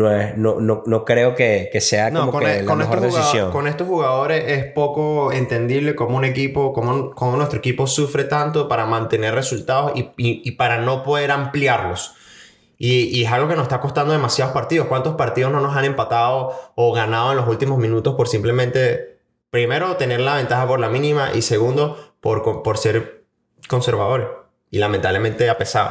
No, 0.00 0.10
es, 0.20 0.36
no, 0.36 0.60
no, 0.60 0.82
no 0.86 1.04
creo 1.04 1.34
que, 1.34 1.68
que 1.72 1.80
sea 1.80 2.10
No, 2.10 2.20
como 2.20 2.32
con, 2.32 2.44
que 2.44 2.58
e- 2.58 2.62
la 2.62 2.66
con 2.68 2.78
mejor 2.78 2.96
estos 2.96 3.10
jugado- 3.10 3.26
decisión. 3.26 3.50
con 3.52 3.66
estos 3.66 3.86
jugadores 3.86 4.44
es 4.46 4.64
poco 4.72 5.32
entendible 5.32 5.94
cómo 5.94 6.16
un 6.16 6.24
equipo, 6.24 6.72
cómo, 6.72 7.10
cómo 7.10 7.36
nuestro 7.36 7.58
equipo 7.58 7.86
sufre 7.86 8.24
tanto 8.24 8.68
para 8.68 8.86
mantener 8.86 9.34
resultados 9.34 9.92
y, 9.94 10.00
y- 10.16 10.42
y 10.44 10.50
para 10.52 10.78
no 10.78 11.02
poder 11.02 11.30
ampliarlos. 11.30 12.14
Y, 12.78 13.02
y 13.18 13.24
es 13.24 13.30
algo 13.30 13.46
que 13.48 13.54
nos 13.56 13.64
está 13.64 13.78
costando 13.80 14.12
demasiados 14.12 14.54
partidos. 14.54 14.86
¿Cuántos 14.86 15.14
partidos 15.16 15.52
no 15.52 15.60
nos 15.60 15.76
han 15.76 15.84
empatado 15.84 16.52
o 16.76 16.92
ganado 16.94 17.30
en 17.32 17.36
los 17.36 17.46
últimos 17.46 17.76
minutos 17.78 18.14
por 18.14 18.26
simplemente, 18.26 19.18
primero, 19.50 19.96
tener 19.96 20.20
la 20.20 20.36
ventaja 20.36 20.66
por 20.66 20.80
la 20.80 20.88
mínima 20.88 21.30
y 21.34 21.42
segundo, 21.42 22.14
por, 22.20 22.62
por 22.62 22.78
ser 22.78 23.24
conservadores? 23.68 24.28
Y 24.70 24.78
lamentablemente 24.78 25.50
ha 25.50 25.58
pesado. 25.58 25.90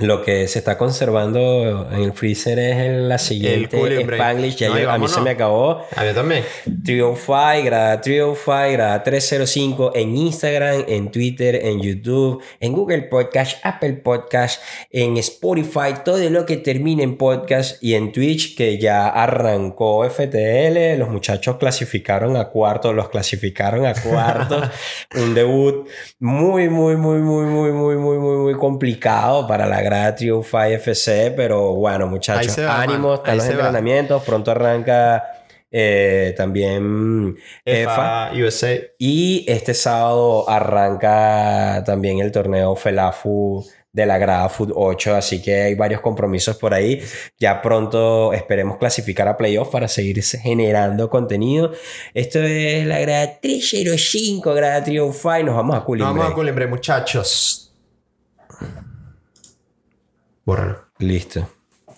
Lo 0.00 0.22
que 0.22 0.46
se 0.46 0.60
está 0.60 0.78
conservando 0.78 1.88
en 1.90 2.02
el 2.02 2.12
freezer 2.12 2.56
es 2.60 3.00
la 3.02 3.18
siguiente 3.18 3.76
break. 3.82 4.12
Spanglish. 4.12 4.54
Ya 4.54 4.68
No, 4.68 4.78
y 4.78 4.82
yo- 4.82 4.90
a 4.92 4.96
mí 4.96 5.08
se 5.08 5.20
me 5.20 5.30
acabó. 5.30 5.82
A 5.96 6.04
mí 6.04 6.10
también. 6.14 6.44
305, 6.84 7.64
grada 7.64 8.00
305, 8.00 8.72
grada 8.74 9.02
305 9.02 9.90
en 9.96 10.16
Instagram, 10.16 10.84
en 10.86 11.10
Twitter, 11.10 11.56
en 11.64 11.80
YouTube, 11.80 12.40
en 12.60 12.74
Google 12.74 13.02
Podcast, 13.02 13.56
Apple 13.64 13.94
Podcast, 13.94 14.62
en 14.92 15.16
Spotify, 15.16 15.94
todo 16.04 16.30
lo 16.30 16.46
que 16.46 16.58
termine 16.58 17.02
en 17.02 17.16
podcast 17.18 17.82
y 17.82 17.94
en 17.94 18.12
Twitch 18.12 18.56
que 18.56 18.78
ya 18.78 19.08
arrancó 19.08 20.04
FTL. 20.08 20.96
Los 20.96 21.08
muchachos 21.08 21.56
clasificaron 21.56 22.36
a 22.36 22.50
cuarto, 22.50 22.92
los 22.92 23.08
clasificaron 23.08 23.84
a 23.84 23.94
cuarto. 23.94 24.62
Un 25.16 25.34
debut 25.34 25.88
muy, 26.20 26.68
muy, 26.68 26.94
muy, 26.96 27.18
muy, 27.18 27.46
muy, 27.46 27.72
muy, 27.72 27.96
muy, 27.96 28.18
muy, 28.18 28.36
muy 28.36 28.54
complicado 28.54 29.48
para 29.48 29.66
la 29.66 29.87
grada 29.88 30.14
305 30.14 30.62
FC, 30.74 31.32
pero 31.36 31.74
bueno, 31.74 32.06
muchachos, 32.06 32.56
man. 32.58 32.90
están 32.90 33.36
los 33.36 33.46
va. 33.46 33.50
entrenamientos, 33.50 34.22
pronto 34.22 34.50
arranca 34.50 35.24
eh, 35.70 36.34
también 36.36 37.36
EFA. 37.64 38.30
FA, 38.30 38.32
USA. 38.34 38.78
Y 38.98 39.44
este 39.48 39.74
sábado 39.74 40.48
arranca 40.48 41.82
también 41.84 42.20
el 42.20 42.32
torneo 42.32 42.74
FELAFU 42.74 43.66
de 43.92 44.06
la 44.06 44.18
grada 44.18 44.48
Food 44.48 44.72
8, 44.74 45.16
así 45.16 45.42
que 45.42 45.62
hay 45.62 45.74
varios 45.74 46.00
compromisos 46.00 46.56
por 46.56 46.72
ahí. 46.72 47.02
Ya 47.38 47.60
pronto 47.60 48.32
esperemos 48.32 48.78
clasificar 48.78 49.28
a 49.28 49.36
playoff 49.36 49.70
para 49.70 49.88
seguir 49.88 50.22
generando 50.22 51.10
contenido. 51.10 51.72
Esto 52.14 52.40
es 52.40 52.86
la 52.86 53.00
grada 53.00 53.38
305, 53.40 54.54
grada 54.54 54.84
305. 54.84 55.44
Nos 55.44 55.56
vamos 55.56 55.76
a 55.76 55.84
Cooling 55.84 56.04
Vamos 56.04 56.30
a. 56.30 56.34
Culimbre, 56.34 56.66
muchachos. 56.66 57.67
Bórralo. 60.48 60.86
Listo. 60.96 61.46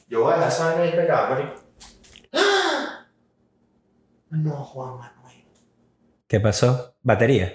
Yo 0.08 0.24
voy 0.24 0.32
a 0.32 0.34
dejar 0.34 0.50
esa 0.50 0.64
vaina 0.64 0.82
ahí 0.82 0.90
pegada, 0.90 1.30
marico. 1.30 1.54
No, 4.30 4.64
Juan 4.64 4.98
Manuel. 4.98 5.44
¿Qué 6.26 6.40
pasó? 6.40 6.96
¿Batería? 7.00 7.52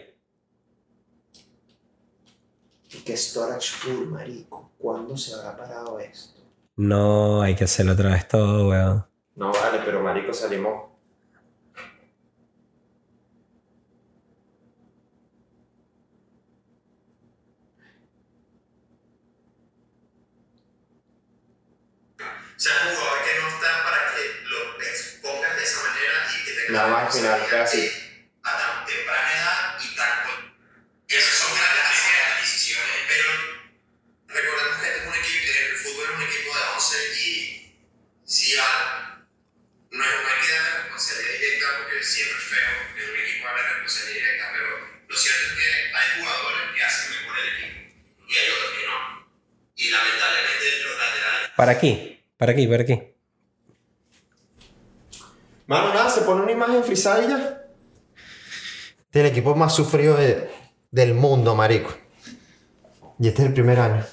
Que 3.04 3.18
storage 3.18 3.72
full, 3.72 4.08
marico. 4.08 4.72
¿Cuándo 4.78 5.18
se 5.18 5.36
habrá 5.36 5.58
parado 5.58 6.00
esto? 6.00 6.40
No, 6.78 7.42
hay 7.42 7.56
que 7.56 7.66
hacerlo 7.66 7.92
otra 7.92 8.12
vez 8.12 8.26
todo, 8.30 8.70
weón. 8.70 9.06
No 9.36 9.52
vale, 9.52 9.80
pero 9.84 10.02
marico 10.02 10.34
salimos. 10.34 10.92
O 22.56 22.60
sea, 22.60 22.74
un 22.88 22.96
jugador 22.96 23.24
que 23.26 23.40
no 23.40 23.48
está 23.50 23.84
para 23.84 24.16
que 24.16 24.40
lo 24.46 24.82
expongas 24.82 25.56
de 25.58 25.64
esa 25.64 25.84
manera 25.84 26.28
y 26.34 26.46
que 26.46 26.52
tengas 26.52 26.70
Nada 26.72 26.88
la 26.88 26.94
más 26.94 27.04
responsabilidad 27.06 27.50
queda 27.50 27.64
así. 27.64 28.28
a 28.44 28.58
tan 28.58 28.86
temprana 28.86 29.34
edad 29.34 29.80
y 29.84 29.96
tan 29.96 30.24
con... 30.24 30.56
Esas 31.08 31.34
son 31.36 31.52
grandes 31.58 31.84
decisiones, 32.42 32.96
pero 33.08 33.30
recordemos 34.28 34.78
que 34.82 34.88
este 34.88 35.00
es 35.02 35.08
un 35.08 35.14
equipo, 35.16 35.52
el 35.52 35.78
fútbol 35.78 36.06
es 36.10 36.16
un 36.16 36.24
equipo 36.24 36.56
de 36.58 36.64
11 36.76 37.20
y 37.20 37.76
si 38.26 38.56
va, 38.56 39.28
no, 39.92 40.04
es- 40.04 40.22
no 40.24 40.28
hay 40.30 40.40
que 40.48 40.52
darle 40.54 40.78
responsabilidad 40.84 41.40
directa 41.40 41.66
porque 41.78 42.04
siempre 42.04 42.38
es 42.38 42.44
feo 42.46 42.72
que 42.96 43.04
un 43.12 43.20
equipo 43.20 43.46
darle 43.48 43.62
responsabilidad 43.70 44.24
directa, 44.26 44.50
pero 44.54 44.70
lo 45.08 45.18
cierto 45.18 45.44
es 45.46 45.54
que 45.60 45.70
hay 45.96 46.20
jugadores 46.20 46.62
que 46.76 46.84
hacen 46.84 47.12
mejor 47.12 47.40
el 47.40 47.48
equipo 47.54 47.80
y 48.28 48.38
hay 48.38 48.50
otros 48.50 48.72
que 48.80 48.86
no. 48.88 49.28
Y 49.76 49.90
lamentablemente 49.92 50.80
los 50.84 50.98
laterales 50.98 51.50
¿Para 51.56 51.72
aquí? 51.74 52.15
¿Para 52.38 52.52
aquí? 52.52 52.68
¿Para 52.68 52.84
aquí? 52.84 53.02
Mano, 55.68 55.94
nada, 55.94 56.10
se 56.10 56.22
pone 56.22 56.42
una 56.44 56.52
imagen 56.52 56.84
frisada 56.84 57.24
y 57.24 57.28
ya. 57.30 57.62
Este 59.00 59.20
es 59.20 59.26
el 59.26 59.26
equipo 59.28 59.56
más 59.56 59.74
sufrido 59.76 60.16
de- 60.18 60.48
del 60.92 61.14
mundo, 61.14 61.56
marico. 61.56 61.96
Y 63.20 63.28
este 63.30 63.42
es 63.44 63.48
el 63.48 63.54
primer 63.54 63.80
año. 63.80 64.06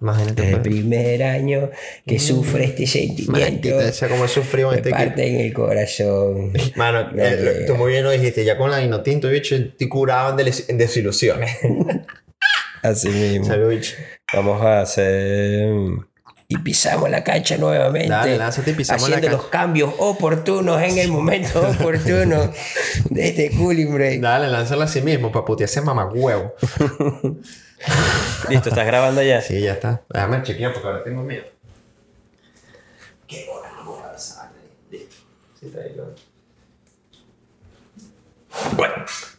Imagínate. 0.00 0.42
El 0.48 0.50
pues. 0.50 0.62
primer 0.62 1.22
año 1.22 1.70
que 2.06 2.18
sufre 2.18 2.64
este 2.64 2.86
sentimiento. 2.86 3.32
Maldita 3.32 3.90
sea 3.92 4.08
cómo 4.08 4.26
he 4.26 4.28
sufrido 4.28 4.68
en 4.68 4.74
Me 4.74 4.76
este 4.76 4.88
equipo. 4.90 5.04
parte 5.04 5.26
en 5.26 5.40
el 5.40 5.52
corazón. 5.54 6.52
Mano, 6.76 7.10
No, 7.12 7.22
eh, 7.22 7.64
tú 7.66 7.74
muy 7.76 7.92
bien 7.92 8.04
lo 8.04 8.10
dijiste. 8.10 8.44
Ya 8.44 8.58
con 8.58 8.70
la 8.70 8.82
Inotinto, 8.82 9.28
bicho, 9.30 9.56
estoy 9.56 9.88
curado 9.88 10.38
en, 10.38 10.44
des- 10.44 10.68
en 10.68 10.76
desilusiones. 10.78 11.56
Así 12.82 13.08
mismo. 13.08 13.46
Salud, 13.46 13.70
bicho. 13.70 13.94
Vamos 14.34 14.60
a 14.62 14.82
hacer. 14.82 15.70
Y 16.46 16.58
pisamos 16.58 17.08
la 17.10 17.24
cancha 17.24 17.56
nuevamente. 17.56 18.08
Dale, 18.10 18.36
lánzate 18.36 18.72
y 18.72 18.74
pisamos 18.74 19.08
la 19.08 19.16
haciendo 19.16 19.28
cancha. 19.38 19.42
los 19.42 19.50
cambios 19.50 19.94
oportunos 19.98 20.80
en 20.82 20.98
el 20.98 21.08
momento 21.10 21.60
oportuno 21.80 22.52
de 23.10 23.28
este 23.28 23.50
cooling 23.56 23.92
break. 23.94 24.20
Dale, 24.20 24.48
lánzalo 24.48 24.82
a 24.82 24.86
sí 24.88 25.00
mismo 25.00 25.32
para 25.32 25.44
putearse 25.44 25.80
mamagüevo. 25.80 26.54
Listo, 28.48 28.68
¿estás 28.68 28.86
grabando 28.86 29.22
ya? 29.22 29.40
Sí, 29.40 29.60
ya 29.60 29.72
está. 29.72 30.02
Déjame 30.10 30.42
chequear 30.42 30.72
porque 30.72 30.88
ahora 30.88 31.02
tengo 31.02 31.22
miedo. 31.22 31.44
Qué 33.26 33.46
buena 33.50 33.74
vamos 33.78 34.02
a 34.04 34.12
besar. 34.12 34.50
Listo. 34.90 35.16
Sí, 35.58 35.66
está 35.66 35.80
ahí, 35.80 35.94
lo- 35.96 36.14
Bueno. 38.76 38.94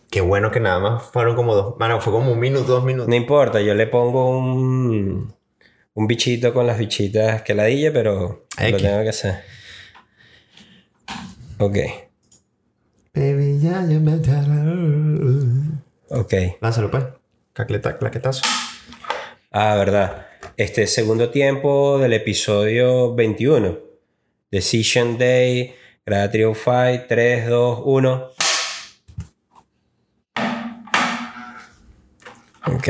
Qué 0.10 0.22
bueno 0.22 0.50
que 0.50 0.60
nada 0.60 0.80
más 0.80 1.04
fueron 1.12 1.36
como 1.36 1.54
dos. 1.56 1.76
Mano, 1.78 2.00
fue 2.00 2.14
como 2.14 2.32
un 2.32 2.40
minuto, 2.40 2.66
dos 2.66 2.84
minutos. 2.86 3.08
No 3.10 3.16
importa, 3.16 3.62
yo 3.62 3.74
le 3.74 3.86
pongo 3.88 4.30
un. 4.30 5.34
Un 5.96 6.06
bichito 6.06 6.54
con 6.54 6.68
las 6.68 6.78
bichitas 6.78 7.42
que 7.42 7.56
ladilla, 7.56 7.92
pero 7.92 8.46
lo 8.62 8.78
tengo 8.78 9.04
que 9.04 9.10
hacer. 9.10 9.44
Ok, 11.58 11.78
Baby, 13.16 13.60
ya, 13.62 13.82
ya 13.88 13.98
me 13.98 14.16
ok. 16.10 16.34
Lánzalo, 16.60 16.92
pues. 16.92 17.06
Cacleta, 17.54 17.98
claquetazo. 17.98 18.42
Ah, 19.52 19.76
verdad. 19.76 20.28
Este 20.58 20.86
segundo 20.86 21.30
tiempo 21.30 21.98
del 21.98 22.12
episodio 22.12 23.16
21. 23.16 23.80
Decision 24.52 25.18
Day, 25.18 25.76
Grada 26.06 26.30
Fight, 26.54 27.08
3, 27.08 27.48
2, 27.48 27.82
1. 27.86 28.28
Ok. 32.68 32.90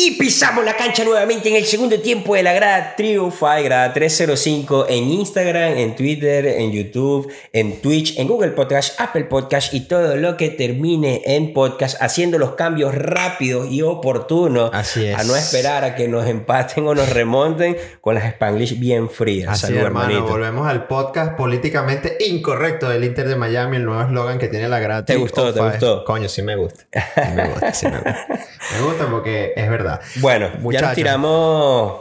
Y 0.00 0.12
pisamos 0.12 0.64
la 0.64 0.76
cancha 0.76 1.02
nuevamente 1.02 1.48
en 1.48 1.56
el 1.56 1.64
segundo 1.64 1.98
tiempo 2.00 2.36
de 2.36 2.44
la 2.44 2.52
grada 2.52 2.94
Triunfa, 2.94 3.60
grada 3.62 3.92
305 3.92 4.86
en 4.88 5.10
Instagram, 5.10 5.76
en 5.76 5.96
Twitter, 5.96 6.46
en 6.46 6.70
YouTube, 6.70 7.28
en 7.52 7.80
Twitch, 7.80 8.16
en 8.16 8.28
Google 8.28 8.52
Podcast, 8.52 9.00
Apple 9.00 9.24
Podcast 9.24 9.74
y 9.74 9.88
todo 9.88 10.14
lo 10.14 10.36
que 10.36 10.50
termine 10.50 11.22
en 11.24 11.52
podcast, 11.52 12.00
haciendo 12.00 12.38
los 12.38 12.54
cambios 12.54 12.94
rápidos 12.94 13.72
y 13.72 13.82
oportunos. 13.82 14.70
Así 14.72 15.04
es. 15.04 15.18
A 15.18 15.24
no 15.24 15.34
esperar 15.34 15.82
a 15.82 15.96
que 15.96 16.06
nos 16.06 16.28
empaten 16.28 16.86
o 16.86 16.94
nos 16.94 17.10
remonten 17.10 17.76
con 18.00 18.14
las 18.14 18.24
Spanglish 18.24 18.78
bien 18.78 19.10
frías. 19.10 19.48
Así 19.48 19.62
Salud, 19.62 19.78
hermano, 19.78 20.10
hermanito. 20.10 20.32
volvemos 20.32 20.68
al 20.68 20.86
podcast 20.86 21.36
políticamente 21.36 22.18
incorrecto 22.20 22.88
del 22.88 23.02
Inter 23.02 23.26
de 23.26 23.34
Miami, 23.34 23.78
el 23.78 23.84
nuevo 23.84 24.00
eslogan 24.02 24.38
que 24.38 24.46
tiene 24.46 24.68
la 24.68 24.78
grada. 24.78 25.04
¿Te 25.04 25.16
gustó? 25.16 25.52
¿Te 25.52 25.60
gustó? 25.60 26.04
Coño, 26.04 26.28
sí 26.28 26.42
me 26.42 26.54
gusta. 26.54 26.84
Sí 26.92 27.34
me 27.34 27.48
gusta, 27.48 27.74
sí 27.74 27.86
me 27.86 27.96
gusta. 27.96 28.26
Me 28.70 28.82
gusta 28.82 29.06
porque 29.10 29.54
es 29.56 29.70
verdad. 29.70 29.87
Bueno, 30.16 30.50
ya 30.70 30.80
nos 30.82 30.94
tiramos 30.94 32.00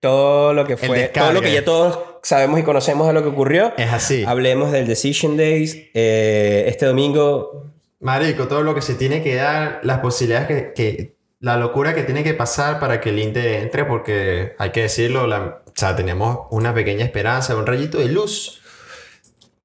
todo 0.00 0.52
lo 0.54 0.64
que 0.66 0.76
fue, 0.76 1.08
todo 1.08 1.32
lo 1.32 1.40
que 1.40 1.52
ya 1.52 1.64
todos 1.64 1.98
sabemos 2.22 2.60
y 2.60 2.62
conocemos 2.62 3.06
de 3.06 3.12
lo 3.12 3.22
que 3.22 3.28
ocurrió. 3.28 3.72
Es 3.76 3.92
así. 3.92 4.24
Hablemos 4.26 4.72
del 4.72 4.86
Decision 4.86 5.36
Days. 5.36 5.74
Eh, 5.94 6.64
este 6.68 6.86
domingo, 6.86 7.66
Marico, 8.00 8.48
todo 8.48 8.62
lo 8.62 8.74
que 8.74 8.82
se 8.82 8.94
tiene 8.94 9.22
que 9.22 9.34
dar, 9.36 9.80
las 9.82 9.98
posibilidades 10.00 10.48
que, 10.48 10.72
que- 10.74 11.20
la 11.42 11.56
locura 11.56 11.94
que 11.94 12.02
tiene 12.02 12.22
que 12.22 12.34
pasar 12.34 12.78
para 12.80 13.00
que 13.00 13.08
el 13.08 13.18
Inter 13.18 13.46
entre, 13.62 13.86
porque 13.86 14.54
hay 14.58 14.70
que 14.72 14.82
decirlo, 14.82 15.26
la- 15.26 15.62
o 15.66 15.72
sea, 15.74 15.96
tenemos 15.96 16.40
una 16.50 16.74
pequeña 16.74 17.02
esperanza, 17.04 17.56
un 17.56 17.66
rayito 17.66 17.98
de 17.98 18.06
luz. 18.08 18.56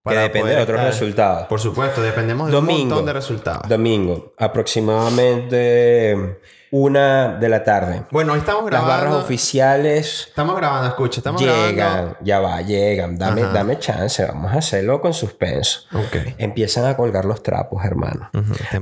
que 0.08 0.16
depende 0.16 0.51
de 0.51 0.62
otros 0.62 0.78
estar. 0.78 0.91
resultados. 0.93 1.47
Por 1.47 1.60
supuesto, 1.60 1.99
dependemos 2.01 2.49
de 2.51 2.56
un 2.56 2.64
Domingo. 2.66 2.86
montón 2.89 3.06
de 3.08 3.14
resultados. 3.14 3.68
Domingo, 3.68 4.34
aproximadamente 4.38 6.38
una 6.72 7.38
de 7.39 7.49
la 7.49 7.63
tarde. 7.63 8.03
Bueno, 8.11 8.34
hoy 8.34 8.39
estamos 8.39 8.63
Las 8.63 8.72
grabando. 8.82 9.05
barras 9.11 9.24
oficiales 9.26 10.26
Estamos 10.28 10.55
grabando, 10.57 10.88
escucha, 10.89 11.20
estamos 11.20 11.41
llegan, 11.41 11.76
grabando. 11.76 12.18
ya 12.22 12.39
va, 12.39 12.61
llegan. 12.61 13.18
Dame, 13.18 13.43
Ajá. 13.43 13.51
dame 13.53 13.80
chance, 13.80 14.26
vamos 14.26 14.53
a 14.53 14.57
hacerlo 14.57 14.99
con 15.01 15.13
suspenso. 15.13 15.82
Ok. 15.93 16.34
Empiezan 16.38 16.86
a 16.86 16.95
colgar 16.97 17.26
los 17.26 17.41
trapos, 17.43 17.84
hermano. 17.86 18.30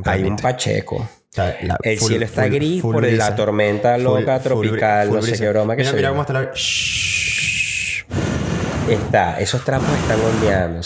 Hay 0.05 0.23
un 0.23 0.37
pacheco. 0.37 1.07
La- 1.35 1.77
El 1.81 1.97
full- 1.97 2.07
cielo 2.09 2.25
está 2.25 2.43
full- 2.43 2.51
gris 2.53 2.81
full 2.81 2.93
por 2.93 3.11
la 3.11 3.35
tormenta 3.35 3.97
loca 3.97 4.39
tropical, 4.39 5.11
no 5.11 5.21
sé 5.21 5.37
qué 5.37 5.49
broma 5.49 5.75
que 5.75 5.81
mira, 5.81 5.89
se 5.89 5.95
mira 5.95 6.09
cómo 6.09 6.21
está 6.21 6.33
la... 6.33 6.51
Shhh. 6.53 7.22
Está, 8.89 9.39
esos 9.39 9.63
trapos 9.63 9.87
están 9.89 10.19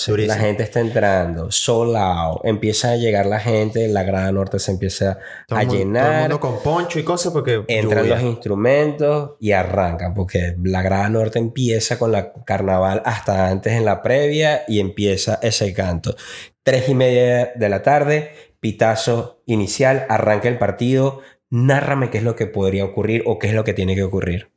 Durísimo. 0.06 0.28
la 0.28 0.36
gente 0.40 0.62
está 0.62 0.80
entrando, 0.80 1.52
solado, 1.52 2.42
empieza 2.44 2.92
a 2.92 2.96
llegar 2.96 3.26
la 3.26 3.40
gente, 3.40 3.88
la 3.88 4.04
grada 4.04 4.32
norte 4.32 4.60
se 4.60 4.72
empieza 4.72 5.18
Todo 5.48 5.58
a 5.58 5.64
Todo 5.64 5.74
el 5.74 5.80
llenar, 5.80 6.22
mundo 6.22 6.40
con 6.40 6.62
poncho 6.62 7.00
y 7.00 7.04
cosas 7.04 7.34
porque... 7.34 7.64
entran 7.68 8.04
lluvia. 8.04 8.16
los 8.16 8.24
instrumentos 8.24 9.32
y 9.40 9.52
arrancan, 9.52 10.14
porque 10.14 10.56
la 10.64 10.84
grada 10.84 11.10
norte 11.10 11.40
empieza 11.40 11.98
con 11.98 12.12
la 12.12 12.34
carnaval 12.46 13.02
hasta 13.04 13.50
antes 13.50 13.74
en 13.74 13.84
la 13.84 14.04
previa 14.04 14.62
y 14.68 14.80
empieza 14.80 15.40
ese 15.42 15.74
canto. 15.74 16.16
Tres 16.62 16.90
y 16.90 16.94
media 16.94 17.52
de 17.56 17.70
la 17.70 17.82
tarde, 17.82 18.32
pitazo 18.60 19.42
inicial, 19.48 20.06
arranca 20.08 20.48
el 20.48 20.60
partido, 20.60 21.22
nárrame 21.50 22.12
qué 22.12 22.20
es 22.20 22.24
lo 22.24 22.36
que 22.36 22.46
podría 22.46 22.86
ocurrir 22.86 23.24
o 23.26 23.40
qué 23.40 23.48
es 23.48 23.54
lo 23.54 23.64
que 23.64 23.74
tiene 23.74 23.96
que 23.96 24.04
ocurrir. 24.04 24.52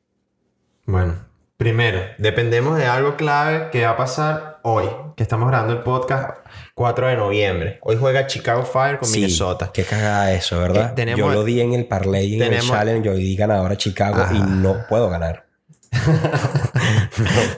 Bueno, 0.85 1.30
primero, 1.65 2.01
dependemos 2.17 2.79
de 2.79 2.87
algo 2.87 3.17
clave 3.17 3.69
que 3.71 3.85
va 3.85 3.91
a 3.91 3.97
pasar 3.99 4.61
hoy, 4.63 4.87
que 5.15 5.23
estamos 5.23 5.47
grabando 5.47 5.75
el 5.75 5.81
podcast 5.81 6.39
4 6.75 7.09
de 7.09 7.17
noviembre. 7.17 7.79
Hoy 7.83 7.99
juega 8.01 8.27
Chicago 8.27 8.63
Fire 8.63 8.97
con 8.99 9.07
Sí, 9.07 9.19
Minnesota. 9.21 9.71
Qué 9.71 9.85
cagada 9.85 10.33
eso, 10.33 10.59
¿verdad? 10.59 10.93
Eh, 10.93 10.93
tenemos- 10.97 11.19
yo 11.21 11.29
lo 11.31 11.45
di 11.45 11.61
en 11.61 11.75
el 11.75 11.85
parlay, 11.87 12.33
en 12.33 12.39
tenemos- 12.39 12.65
el 12.65 12.71
challenge, 12.71 13.07
yo 13.07 13.15
di 13.15 13.37
ganador 13.37 13.73
a 13.73 13.77
Chicago 13.77 14.21
y 14.33 14.37
Ajá. 14.39 14.47
no 14.47 14.87
puedo 14.89 15.11
ganar. 15.11 15.45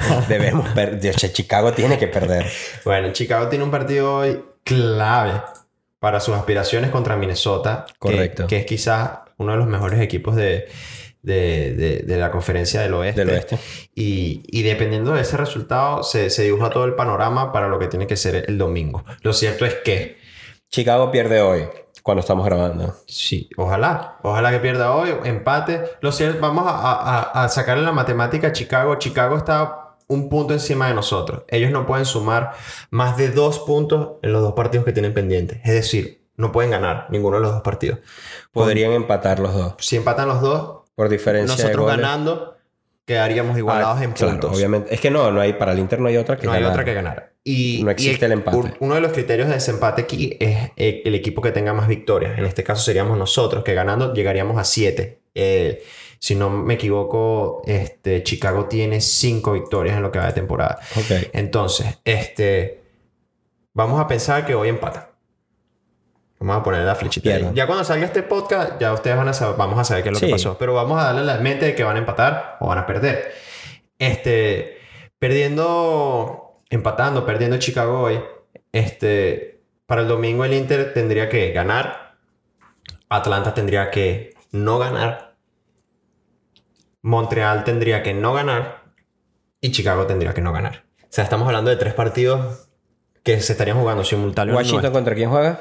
No, 0.08 0.20
debemos 0.28 0.68
perder. 0.70 1.14
Chicago 1.14 1.72
tiene 1.72 1.96
que 1.96 2.08
perder. 2.08 2.50
Bueno, 2.84 3.12
Chicago 3.12 3.46
tiene 3.46 3.64
un 3.64 3.70
partido 3.70 4.16
hoy 4.16 4.42
clave 4.64 5.42
para 6.00 6.18
sus 6.18 6.34
aspiraciones 6.34 6.90
contra 6.90 7.14
Minnesota. 7.14 7.84
que- 7.86 7.94
Correcto. 8.00 8.48
Que, 8.48 8.56
es 8.56 8.66
quizás 8.66 9.10
uno 9.36 9.52
de 9.52 9.58
los 9.58 9.68
mejores 9.68 10.00
equipos 10.00 10.34
de, 10.34 10.66
de, 11.22 11.72
de- 11.74 12.02
de 12.06 12.16
la 12.16 12.30
conferencia 12.30 12.80
del 12.82 12.94
oeste. 12.94 13.24
Del 13.24 13.30
oeste. 13.34 13.58
Y, 13.94 14.42
y 14.46 14.62
dependiendo 14.62 15.12
de 15.14 15.22
ese 15.22 15.36
resultado, 15.36 16.02
se, 16.02 16.30
se 16.30 16.42
dibuja 16.42 16.70
todo 16.70 16.84
el 16.84 16.94
panorama 16.94 17.52
para 17.52 17.68
lo 17.68 17.78
que 17.78 17.86
tiene 17.88 18.06
que 18.06 18.16
ser 18.16 18.44
el 18.48 18.58
domingo. 18.58 19.04
Lo 19.22 19.32
cierto 19.32 19.64
es 19.64 19.74
que, 19.84 20.18
Chicago 20.70 21.10
pierde 21.10 21.40
hoy, 21.42 21.68
cuando 22.02 22.20
estamos 22.20 22.44
grabando. 22.46 22.94
sí, 23.06 23.48
ojalá, 23.56 24.18
ojalá 24.22 24.50
que 24.50 24.58
pierda 24.58 24.92
hoy, 24.94 25.10
empate. 25.24 25.82
Lo 26.00 26.10
cierto, 26.12 26.40
vamos 26.40 26.66
a, 26.66 26.70
a, 26.70 27.20
a- 27.20 27.44
a 27.44 27.48
sacarle 27.48 27.84
la 27.84 27.92
matemática 27.92 28.48
a 28.48 28.52
Chicago. 28.52 28.96
Chicago 28.96 29.36
está 29.36 29.78
un 30.08 30.28
punto 30.28 30.52
encima 30.54 30.88
de 30.88 30.94
nosotros. 30.94 31.42
Ellos 31.48 31.70
no 31.70 31.86
pueden 31.86 32.04
sumar 32.06 32.52
más 32.90 33.16
de 33.16 33.28
dos 33.30 33.60
puntos 33.60 34.12
en 34.22 34.32
los 34.32 34.42
dos 34.42 34.54
partidos 34.54 34.84
que 34.84 34.92
tienen 34.92 35.14
pendientes. 35.14 35.60
Es 35.64 35.72
decir, 35.74 36.24
no 36.36 36.50
pueden 36.52 36.70
ganar 36.70 37.06
ninguno 37.10 37.36
de 37.36 37.42
los 37.42 37.52
dos 37.52 37.62
partidos. 37.62 37.98
Podrían 38.50 38.92
empatar 38.92 39.38
los 39.38 39.54
dos. 39.54 39.74
Si 39.78 39.96
empatan 39.96 40.28
los 40.28 40.40
dos, 40.40 40.81
Por 41.02 41.08
diferencia 41.10 41.56
nosotros 41.64 41.86
ganando, 41.86 42.56
quedaríamos 43.04 43.56
igualados 43.58 43.98
Ah, 44.00 44.04
en 44.04 44.12
claro, 44.12 44.32
puntos. 44.32 44.56
obviamente. 44.56 44.94
Es 44.94 45.00
que 45.00 45.10
no, 45.10 45.30
no 45.32 45.40
hay, 45.40 45.54
para 45.54 45.72
el 45.72 45.78
Inter 45.78 46.00
no 46.00 46.08
hay 46.08 46.16
otra 46.16 46.36
que 46.36 46.46
No 46.46 46.52
hay 46.52 46.60
ganar. 46.60 46.72
otra 46.74 46.84
que 46.84 46.94
ganar. 46.94 47.32
Y, 47.44 47.80
No 47.82 47.90
y 47.90 47.92
existe 47.94 48.26
el 48.26 48.32
empate. 48.32 48.56
un- 48.56 48.74
Uno 48.80 48.94
de 48.94 49.00
los 49.00 49.12
criterios 49.12 49.48
de 49.48 49.54
desempate 49.54 50.02
aquí 50.02 50.36
es 50.38 50.70
eh, 50.76 51.02
el 51.04 51.14
equipo 51.14 51.42
que 51.42 51.50
tenga 51.50 51.72
más 51.72 51.88
victorias. 51.88 52.38
En 52.38 52.44
este 52.46 52.62
caso 52.62 52.82
seríamos 52.82 53.18
nosotros, 53.18 53.64
que 53.64 53.74
ganando 53.74 54.14
llegaríamos 54.14 54.58
a 54.58 54.64
7. 54.64 55.18
si 56.20 56.34
no 56.36 56.50
me 56.50 56.74
equivoco, 56.74 57.62
este, 57.66 58.22
Chicago 58.22 58.66
tiene 58.66 59.00
5 59.00 59.52
victorias 59.54 59.96
en 59.96 60.02
lo 60.02 60.12
que 60.12 60.20
va 60.20 60.26
de 60.26 60.32
temporada. 60.34 60.78
Entonces, 61.32 61.98
este, 62.04 62.82
vamos 63.74 64.00
a 64.00 64.06
pensar 64.06 64.46
que 64.46 64.54
hoy 64.54 64.68
empata. 64.68 65.11
Vamos 66.44 66.60
a 66.60 66.62
poner 66.64 66.82
la 66.84 66.94
flechita. 66.96 67.30
ahí. 67.30 67.50
Ya 67.54 67.66
cuando 67.66 67.84
salga 67.84 68.04
este 68.04 68.22
podcast, 68.24 68.80
ya 68.80 68.92
ustedes 68.92 69.16
van 69.16 69.28
a 69.28 69.32
saber, 69.32 69.56
vamos 69.56 69.78
a 69.78 69.84
saber 69.84 70.02
qué 70.02 70.08
es 70.08 70.12
lo 70.14 70.18
Sí. 70.18 70.26
que 70.26 70.32
pasó. 70.32 70.58
Pero 70.58 70.74
vamos 70.74 71.00
a 71.00 71.04
darle 71.04 71.22
la 71.24 71.36
mente 71.38 71.66
de 71.66 71.74
que 71.76 71.84
van 71.84 71.94
a 71.94 72.00
empatar 72.00 72.56
o 72.60 72.66
van 72.66 72.78
a 72.78 72.86
perder. 72.86 73.32
Este, 73.98 74.78
perdiendo, 75.20 76.60
empatando, 76.68 77.24
perdiendo 77.24 77.58
Chicago 77.58 78.00
hoy, 78.00 78.20
este, 78.72 79.62
para 79.86 80.02
el 80.02 80.08
domingo 80.08 80.44
el 80.44 80.52
Inter 80.54 80.92
tendría 80.92 81.28
que 81.28 81.52
ganar. 81.52 82.16
Atlanta 83.08 83.54
tendría 83.54 83.90
que 83.90 84.34
no 84.50 84.78
ganar. 84.80 85.36
Montreal 87.02 87.62
tendría 87.64 88.02
que 88.02 88.14
no 88.14 88.32
ganar. 88.32 88.82
Y 89.60 89.70
Chicago 89.70 90.06
tendría 90.06 90.34
que 90.34 90.40
no 90.40 90.52
ganar. 90.52 90.84
O 91.02 91.06
sea, 91.10 91.22
estamos 91.24 91.46
hablando 91.46 91.70
de 91.70 91.76
tres 91.76 91.94
partidos 91.94 92.68
que 93.22 93.40
se 93.40 93.52
estarían 93.52 93.78
jugando 93.78 94.02
simultáneamente. 94.02 94.66
¿Washington 94.68 94.92
contra 94.92 95.14
quién 95.14 95.30
juega? 95.30 95.60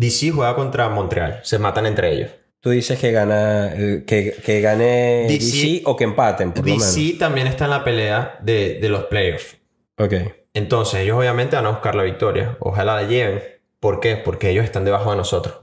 DC 0.00 0.30
juega 0.30 0.54
contra 0.54 0.88
Montreal. 0.88 1.40
Se 1.42 1.58
matan 1.58 1.86
entre 1.86 2.12
ellos. 2.12 2.30
Tú 2.60 2.70
dices 2.70 2.98
que 2.98 3.10
gana 3.12 3.72
el- 3.72 4.04
que, 4.04 4.34
que 4.44 4.60
gane 4.60 5.26
DC 5.28 5.38
DC, 5.38 5.82
o 5.84 5.96
que 5.96 6.04
empaten, 6.04 6.52
por 6.52 6.66
lo 6.66 6.72
menos. 6.74 6.94
DC 6.94 7.18
también 7.18 7.46
está 7.46 7.64
en 7.64 7.70
la 7.70 7.84
pelea 7.84 8.38
de, 8.42 8.78
de 8.80 8.88
los 8.88 9.04
playoffs. 9.04 9.56
Ok. 9.98 10.14
Entonces, 10.54 11.00
ellos 11.00 11.18
obviamente 11.18 11.56
van 11.56 11.66
a 11.66 11.70
buscar 11.70 11.94
la 11.94 12.02
victoria. 12.02 12.56
Ojalá 12.60 12.96
la 12.96 13.02
lleven. 13.08 13.42
¿Por 13.78 14.00
qué? 14.00 14.16
Porque 14.16 14.50
ellos 14.50 14.64
están 14.64 14.84
debajo 14.84 15.10
de 15.10 15.16
nosotros. 15.16 15.54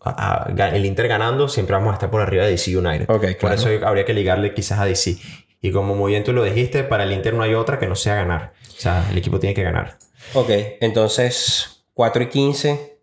A- 0.00 0.44
a- 0.44 0.48
ga- 0.54 0.72
el 0.74 0.86
Inter 0.86 1.08
ganando, 1.08 1.48
siempre 1.48 1.74
vamos 1.74 1.90
a 1.90 1.94
estar 1.94 2.10
por 2.10 2.20
arriba 2.22 2.44
de 2.44 2.50
DC 2.52 2.76
United. 2.76 3.10
Ok, 3.10 3.24
Por 3.40 3.52
eso 3.52 3.68
habría 3.84 4.04
que 4.04 4.14
ligarle 4.14 4.54
quizás 4.54 4.78
a 4.78 4.84
DC. 4.84 5.16
Y 5.60 5.72
como 5.72 5.94
muy 5.96 6.12
bien 6.12 6.24
tú 6.24 6.32
lo 6.32 6.44
dijiste, 6.44 6.84
para 6.84 7.04
el 7.04 7.12
Inter 7.12 7.34
no 7.34 7.42
hay 7.42 7.54
otra 7.54 7.78
que 7.78 7.86
no 7.88 7.96
sea 7.96 8.14
ganar. 8.14 8.52
O 8.68 8.80
sea, 8.80 9.06
el 9.10 9.18
equipo 9.18 9.38
tiene 9.40 9.54
que 9.54 9.62
ganar. 9.64 9.98
Ok, 10.34 10.50
entonces 10.80 11.82
4 11.94 12.22
y 12.22 12.28
15 12.28 12.97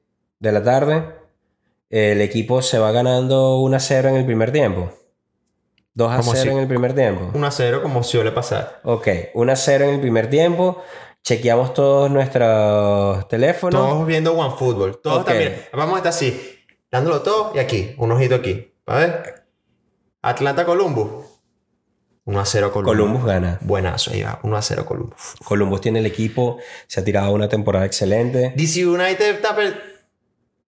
de 0.46 0.52
la 0.54 0.64
tarde. 0.64 1.04
El 1.90 2.22
equipo 2.22 2.62
se 2.62 2.80
va 2.80 2.92
ganando 2.92 3.58
1 3.60 3.76
a 3.78 3.80
0 3.80 4.10
en 4.10 4.16
el 4.16 4.26
primer 4.26 4.52
tiempo. 4.52 4.92
2 5.94 6.12
a 6.12 6.18
Como 6.18 6.32
0 6.34 6.44
si- 6.44 6.50
en 6.50 6.58
el 6.60 6.68
primer 6.68 6.94
tiempo. 6.94 7.32
1 7.34 7.48
a 7.48 7.52
0 7.52 7.82
como 7.82 8.04
suele 8.04 8.32
pasar. 8.32 8.82
Ok, 8.84 9.08
1 9.34 9.52
a 9.52 9.56
0 9.56 9.86
en 9.86 9.94
el 9.96 10.02
primer 10.02 10.30
tiempo. 10.30 10.82
Chequeamos 11.24 11.74
todos 11.74 12.12
nuestros 12.12 13.28
teléfonos. 13.28 13.80
Todos 13.82 14.06
viendo 14.06 14.34
OneFootball. 14.38 15.00
Todos 15.02 15.20
Ok. 15.22 15.26
también. 15.28 15.62
Vamos 15.74 15.96
a 15.96 15.98
estar 15.98 16.10
así, 16.12 16.60
dándolo 16.92 17.22
todo 17.22 17.52
y 17.56 17.60
aquí, 17.60 17.96
un 17.98 18.12
ojito 18.12 18.36
aquí. 18.36 18.74
A 18.86 18.98
ver. 18.98 19.46
Atlanta 20.22 20.66
Columbus. 20.66 21.26
1 22.26 22.40
a 22.40 22.46
0 22.46 22.72
Columbus. 22.72 22.92
Columbus 22.96 23.26
gana. 23.26 23.60
Buenazo, 23.62 24.12
ahí 24.12 24.24
va. 24.24 24.40
1 24.44 24.58
a 24.58 24.62
0 24.62 24.86
Columbus. 24.86 25.36
Columbus 25.46 25.82
tiene 25.82 26.00
el 26.00 26.08
equipo, 26.08 26.58
se 26.88 27.00
ha 27.00 27.04
tirado 27.04 27.32
una 27.32 27.48
temporada 27.48 27.86
excelente. 27.86 28.52
DC 28.56 28.86
United 28.86 29.36
está 29.36 29.56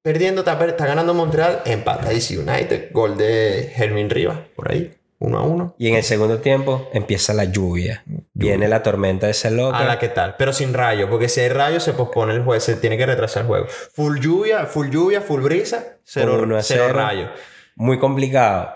perdiendo, 0.08 0.40
está, 0.40 0.66
está 0.66 0.86
ganando 0.86 1.14
Montreal. 1.14 1.64
Empata 1.66 2.08
DC 2.08 2.38
United. 2.38 2.92
Gol 2.94 3.18
de 3.18 3.74
Hermin 3.76 4.10
Rivas. 4.10 4.40
Por 4.56 4.72
ahí. 4.72 4.94
1 5.20 5.38
a 5.38 5.44
1. 5.44 5.76
Y 5.80 5.90
en 5.90 5.96
el 5.96 6.04
segundo 6.04 6.40
tiempo 6.40 6.90
empieza 6.94 7.34
la 7.34 7.44
lluvia. 7.44 8.06
Viene 8.34 8.70
la 8.70 8.84
tormenta 8.84 9.26
de 9.26 9.34
ese 9.34 9.52
loco. 9.52 9.76
A 9.76 9.84
la 9.84 10.00
que 10.00 10.08
tal. 10.08 10.36
Pero 10.38 10.54
sin 10.54 10.74
rayo. 10.74 11.10
Porque 11.10 11.28
si 11.28 11.42
hay 11.42 11.50
rayo 11.50 11.82
se 11.82 11.92
pospone 11.92 12.36
el 12.36 12.44
juego. 12.44 12.62
Se 12.62 12.78
tiene 12.78 12.98
que 12.98 13.06
retrasar 13.06 13.42
el 13.42 13.48
juego. 13.50 13.66
Full 13.68 14.20
lluvia, 14.22 14.66
full 14.66 14.88
lluvia, 14.90 15.20
full 15.20 15.42
brisa. 15.42 15.98
Cero, 16.06 16.38
cero 16.40 16.60
cero. 16.62 16.94
rayo. 16.94 17.28
Muy 17.76 18.00
complicado. 18.00 18.74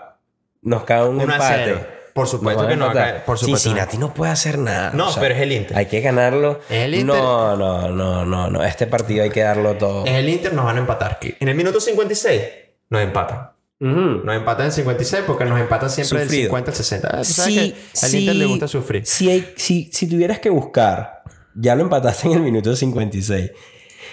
nos 0.60 0.84
cae 0.84 1.02
un 1.02 1.18
1 1.18 1.32
a 1.32 1.36
empate. 1.36 2.01
0. 2.12 2.14
Por 2.14 2.26
supuesto 2.28 2.66
que 2.68 2.76
no 2.76 2.86
va 2.86 2.90
a 2.90 2.92
empatar. 2.92 3.10
caer, 3.12 3.24
por 3.24 3.38
supuesto 3.38 3.68
Cincinnati 3.70 3.96
no 3.98 4.12
puede 4.12 4.32
hacer 4.32 4.58
nada. 4.58 4.90
No, 4.92 5.08
pero 5.18 5.34
es 5.34 5.40
el 5.40 5.52
Inter. 5.52 5.76
Hay 5.76 5.86
que 5.86 6.00
ganarlo. 6.00 6.60
Es 6.68 6.84
el 6.84 6.94
Inter. 6.94 7.16
No, 7.16 7.56
no, 7.56 7.88
no, 7.90 8.24
no, 8.24 8.50
no. 8.50 8.62
Este 8.64 8.86
partido 8.86 9.22
hay 9.24 9.30
que 9.30 9.40
darlo 9.40 9.76
todo. 9.76 10.04
Es 10.06 10.12
el 10.14 10.28
Inter, 10.28 10.52
nos 10.54 10.64
van 10.64 10.76
a 10.76 10.80
empatar. 10.80 11.18
En 11.40 11.48
el 11.48 11.54
minuto 11.54 11.80
56 11.80 12.42
nos 12.90 13.02
empatan. 13.02 13.50
Ujú. 13.80 13.90
Nos 14.24 14.36
empatan 14.36 14.66
en 14.66 14.72
56 14.72 15.24
porque 15.26 15.44
nos 15.44 15.58
empatan 15.58 15.90
siempre 15.90 16.18
del 16.20 16.28
Sufrido. 16.28 16.46
50 16.48 16.70
al 16.70 16.76
60. 16.76 17.08
Ah, 17.08 17.16
¿tú 17.18 17.24
sabes 17.24 17.54
Sí, 17.54 17.72
que 17.72 17.76
al 18.04 18.10
sí. 18.10 18.18
Inter 18.20 18.36
le 18.36 18.44
gusta 18.46 18.68
sufrir. 18.68 19.06
Si, 19.06 19.30
hay- 19.30 19.54
si, 19.56 19.90
si 19.92 20.06
tuvieras 20.08 20.38
que 20.38 20.50
buscar, 20.50 21.22
ya 21.54 21.74
lo 21.74 21.82
empataste 21.82 22.28
en 22.28 22.34
el 22.34 22.40
minuto 22.42 22.76
56. 22.76 23.50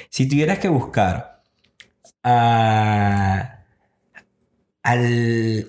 Si 0.09 0.27
tuvieras 0.27 0.57
que 0.57 0.69
buscar 0.69 1.41
a- 2.23 3.59
al 4.83 5.67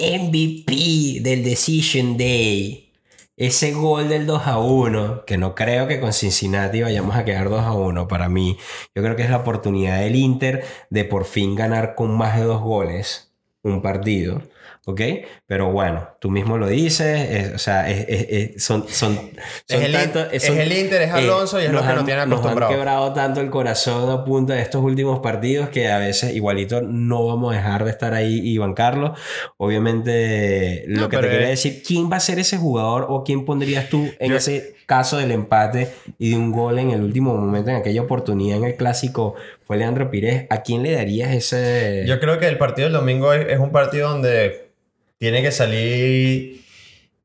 MVP 0.00 1.20
del 1.20 1.44
Decision 1.44 2.16
Day, 2.16 2.90
ese 3.36 3.72
gol 3.72 4.08
del 4.08 4.26
2 4.26 4.46
a 4.46 4.58
1, 4.58 5.24
que 5.26 5.36
no 5.36 5.54
creo 5.54 5.86
que 5.88 6.00
con 6.00 6.14
Cincinnati 6.14 6.80
vayamos 6.80 7.16
a 7.16 7.24
quedar 7.24 7.50
2 7.50 7.60
a 7.62 7.72
1 7.72 8.08
para 8.08 8.30
mí. 8.30 8.56
Yo 8.94 9.02
creo 9.02 9.14
que 9.14 9.22
es 9.22 9.30
la 9.30 9.38
oportunidad 9.38 10.00
del 10.00 10.16
Inter 10.16 10.64
de 10.88 11.04
por 11.04 11.26
fin 11.26 11.54
ganar 11.54 11.94
con 11.94 12.16
más 12.16 12.38
de 12.38 12.44
dos 12.44 12.62
goles 12.62 13.30
un 13.62 13.82
partido. 13.82 14.42
¿Ok? 14.86 15.00
Pero 15.46 15.70
bueno, 15.70 16.08
tú 16.20 16.30
mismo 16.30 16.56
lo 16.56 16.66
dices, 16.66 17.28
es- 17.30 17.54
o 17.54 17.58
sea, 17.58 17.88
es- 17.90 18.06
es- 18.08 18.64
son, 18.64 18.88
son, 18.88 19.14
son 19.14 19.30
Es 19.68 19.82
el, 19.84 19.92
tanto- 19.92 20.30
es 20.30 20.42
son- 20.44 20.58
el 20.58 20.72
Inter, 20.72 21.02
es 21.02 21.12
Alonso 21.12 21.60
y 21.60 21.66
es 21.66 21.70
lo 21.70 21.80
que 21.82 21.86
han- 21.86 21.96
nos 21.96 22.04
tienen 22.06 22.28
Nos 22.30 22.44
han 22.44 22.58
quebrado 22.68 23.12
tanto 23.12 23.40
el 23.42 23.50
corazón 23.50 24.10
a 24.10 24.24
punta 24.24 24.54
de 24.54 24.62
estos 24.62 24.82
últimos 24.82 25.20
partidos 25.20 25.68
que 25.68 25.90
a 25.92 25.98
veces 25.98 26.34
igualito 26.34 26.80
no 26.80 27.26
vamos 27.26 27.52
a 27.52 27.56
dejar 27.58 27.84
de 27.84 27.90
estar 27.90 28.14
ahí 28.14 28.40
y 28.42 28.56
bancarlo. 28.56 29.14
Obviamente, 29.58 30.84
lo 30.88 31.02
No, 31.02 31.08
que 31.08 31.16
te 31.18 31.28
quería 31.28 31.48
decir, 31.48 31.82
¿quién 31.86 32.10
va 32.10 32.16
a 32.16 32.20
ser 32.20 32.38
ese 32.38 32.56
jugador 32.56 33.06
o 33.08 33.22
quién 33.24 33.44
pondrías 33.44 33.88
tú 33.88 34.08
en 34.18 34.30
Yo- 34.30 34.36
ese 34.36 34.74
caso 34.86 35.16
del 35.18 35.30
empate 35.30 35.88
y 36.18 36.30
de 36.30 36.36
un 36.36 36.50
gol 36.52 36.78
en 36.78 36.90
el 36.90 37.02
último 37.02 37.34
momento, 37.36 37.70
en 37.70 37.76
aquella 37.76 38.02
oportunidad 38.02 38.58
en 38.58 38.64
el 38.64 38.76
clásico? 38.76 39.34
Fue 39.70 39.76
Leandro 39.76 40.10
Pires. 40.10 40.46
¿A 40.50 40.62
quién 40.62 40.82
le 40.82 40.90
darías 40.90 41.30
ese...? 41.30 42.02
Yo 42.04 42.18
creo 42.18 42.40
que 42.40 42.48
el 42.48 42.58
partido 42.58 42.86
del 42.88 42.92
domingo 42.94 43.32
es, 43.32 43.46
es 43.50 43.60
un 43.60 43.70
partido 43.70 44.08
donde 44.10 44.72
tiene 45.16 45.42
que 45.42 45.52
salir. 45.52 46.64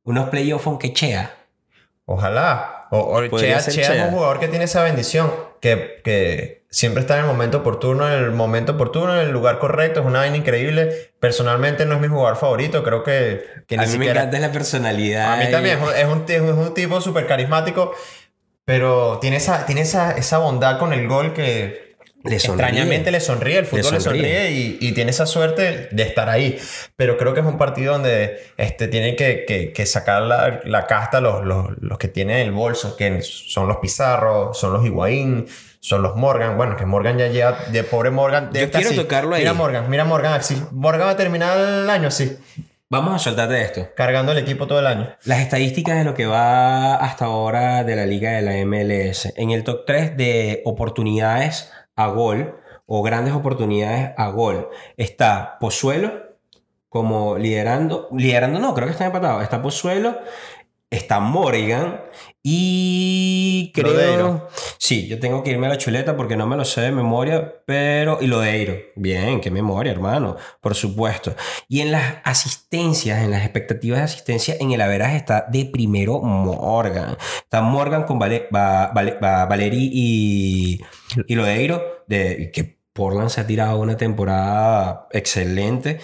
Unos 0.04 0.30
playoffs 0.30 0.68
aunque 0.68 0.94
Chea. 0.94 1.34
Ojalá. 2.06 2.86
O, 2.92 3.20
Chea, 3.40 3.58
es 3.58 3.90
un 3.90 4.12
jugador 4.12 4.40
que 4.40 4.48
tiene 4.48 4.66
esa 4.66 4.84
bendición. 4.84 5.34
Que, 5.60 6.02
que 6.04 6.66
siempre 6.70 7.02
está 7.02 7.16
en 7.16 7.22
el 7.22 7.26
momento 7.26 7.58
oportuno, 7.58 8.08
en 8.08 8.14
el 8.24 8.30
momento 8.30 8.74
oportuno, 8.74 9.20
en 9.20 9.22
el 9.26 9.32
lugar 9.32 9.58
correcto. 9.58 10.02
Es 10.02 10.06
una 10.06 10.20
vaina 10.20 10.38
increíble. 10.38 11.14
Personalmente 11.20 11.88
no 11.88 11.96
es 11.96 12.02
mi 12.02 12.10
jugador 12.10 12.38
favorito. 12.38 12.84
Creo 12.84 13.02
que, 13.02 13.44
que 13.66 13.76
A 13.76 13.88
mí 13.88 13.98
me 13.98 14.12
encanta 14.12 14.38
la 14.38 14.52
personalidad. 14.52 15.34
A 15.34 15.38
mí 15.38 15.46
y- 15.48 15.52
también, 15.52 15.80
es 15.80 15.84
un, 15.84 15.96
es 15.96 16.06
un, 16.06 16.26
ti- 16.28 16.34
es 16.34 16.42
un 16.42 16.76
tipo 16.76 17.02
súper 17.02 17.26
carismático, 17.26 17.92
pero 18.66 19.18
tiene, 19.20 19.38
esa, 19.38 19.66
tiene 19.66 19.82
esa, 19.82 20.12
esa 20.12 20.38
bondad 20.38 20.78
con 20.78 20.94
el 20.94 21.08
gol 21.08 21.34
que 21.34 21.85
Le 22.26 22.36
extrañamente 22.36 23.12
le 23.12 23.20
sonríe, 23.20 23.58
el 23.60 23.66
fútbol 23.66 23.94
le 23.94 24.00
sonríe, 24.00 24.22
sonríe. 24.44 24.52
y, 24.52 24.78
y 24.82 24.92
tiene 24.94 25.12
esa 25.12 25.26
suerte 25.26 25.90
de 25.92 26.04
estar 26.04 26.30
ahí. 26.30 26.58
Pero 26.96 27.18
creo 27.18 27.34
que 27.34 27.40
es 27.42 27.46
un 27.46 27.58
partido 27.58 27.94
donde 27.94 28.40
este, 28.58 28.88
tienen 28.88 29.16
que, 29.16 29.46
que- 29.48 29.72
que 29.74 29.86
sacar 29.86 30.22
la, 30.24 30.62
la 30.66 30.88
casta 30.88 31.22
los, 31.22 31.46
los, 31.46 31.68
los 31.82 31.98
que 31.98 32.08
tienen 32.08 32.38
el 32.38 32.52
bolso, 32.52 32.96
que 32.96 33.22
son 33.22 33.68
los 33.68 33.78
Pizarro, 33.78 34.54
son 34.54 34.74
los 34.74 34.86
Higuaín, 34.86 35.46
son 35.80 36.02
los 36.02 36.16
Morgan. 36.16 36.58
Bueno, 36.58 36.76
que 36.76 36.86
Morgan 36.86 37.18
ya 37.18 37.28
lleva, 37.28 37.58
de 37.72 37.84
pobre 37.84 38.10
Morgan. 38.10 38.52
de 38.52 38.60
Yo 38.60 38.66
esta 38.66 38.80
quiero 38.80 38.92
así. 38.92 39.00
tocarlo 39.00 39.36
ahí. 39.36 39.42
Mira 39.42 39.54
Morgan, 39.54 39.90
mira 39.90 40.04
Morgan 40.06 40.34
así. 40.34 40.62
Morgan 40.72 41.08
va 41.08 41.12
a 41.12 41.18
terminar 41.18 41.58
el 41.60 41.90
año 41.90 42.08
así, 42.08 42.38
Vamos 42.88 43.16
a 43.16 43.20
soltarte 43.20 43.60
esto. 43.62 43.88
cargando 43.96 44.32
el 44.32 44.38
equipo 44.38 44.68
todo 44.68 44.80
el 44.80 44.86
año. 44.88 45.10
Las 45.26 45.40
estadísticas 45.40 45.98
de 45.98 46.04
lo 46.04 46.14
que 46.14 46.28
va 46.28 46.96
hasta 46.96 47.26
ahora 47.26 47.84
de 47.84 47.96
la 47.96 48.06
liga 48.06 48.32
de 48.32 48.42
la 48.44 48.54
MLS. 48.64 49.34
En 49.38 49.50
el 49.50 49.64
top 49.64 49.86
3 49.88 50.16
de 50.18 50.62
oportunidades 50.66 51.72
a 51.96 52.08
gol 52.08 52.56
o 52.86 53.02
grandes 53.02 53.34
oportunidades 53.34 54.12
a 54.18 54.30
gol 54.30 54.70
está 54.98 55.58
Pozuelo 55.60 56.26
como 56.96 57.38
liderando. 57.38 58.08
Liderando 58.14 58.58
no, 58.58 58.74
creo 58.74 58.88
que 58.88 58.94
está 58.94 59.06
empatado. 59.06 59.42
Está 59.42 59.62
Pozuelo, 59.62 60.18
está 60.96 61.20
Morgan 61.20 62.02
y 62.48 63.72
creo... 63.74 63.92
Lodeiro. 63.94 64.48
Sí, 64.78 65.08
yo 65.08 65.20
tengo 65.20 65.44
que 65.44 65.52
irme 65.52 65.66
a 65.66 65.70
la 65.72 65.78
chuleta 65.78 66.16
porque 66.16 66.36
no 66.38 66.46
me 66.46 66.56
lo 66.56 66.64
sé 66.64 66.82
de 66.82 66.92
memoria, 66.92 67.56
pero... 67.66 68.20
Y 68.22 68.28
Lodeiro. 68.28 68.76
Bien, 68.96 69.42
qué 69.42 69.50
memoria, 69.50 69.92
hermano. 69.92 70.38
Por 70.62 70.76
supuesto. 70.76 71.36
Y 71.68 71.82
en 71.82 71.92
las 71.92 72.18
asistencias, 72.24 73.24
en 73.24 73.32
las 73.32 73.42
expectativas 73.44 74.00
de 74.00 74.06
asistencia, 74.06 74.56
en 74.60 74.72
el 74.72 74.82
averaje 74.82 75.18
está 75.18 75.46
de 75.50 75.66
primero 75.66 76.22
Morgan. 76.22 77.18
Está 77.44 77.62
Morgan 77.62 78.04
con 78.04 78.20
Vale, 78.20 78.48
Va- 78.56 78.92
Vale- 78.94 79.18
Va- 79.20 79.50
y, 79.72 80.80
y 81.28 81.36
Lodeiro, 81.36 82.04
de, 82.08 82.52
que 82.54 82.75
Portland 82.96 83.30
se 83.30 83.42
ha 83.42 83.46
tirado 83.46 83.78
una 83.78 83.98
temporada 83.98 85.08
excelente. 85.12 86.00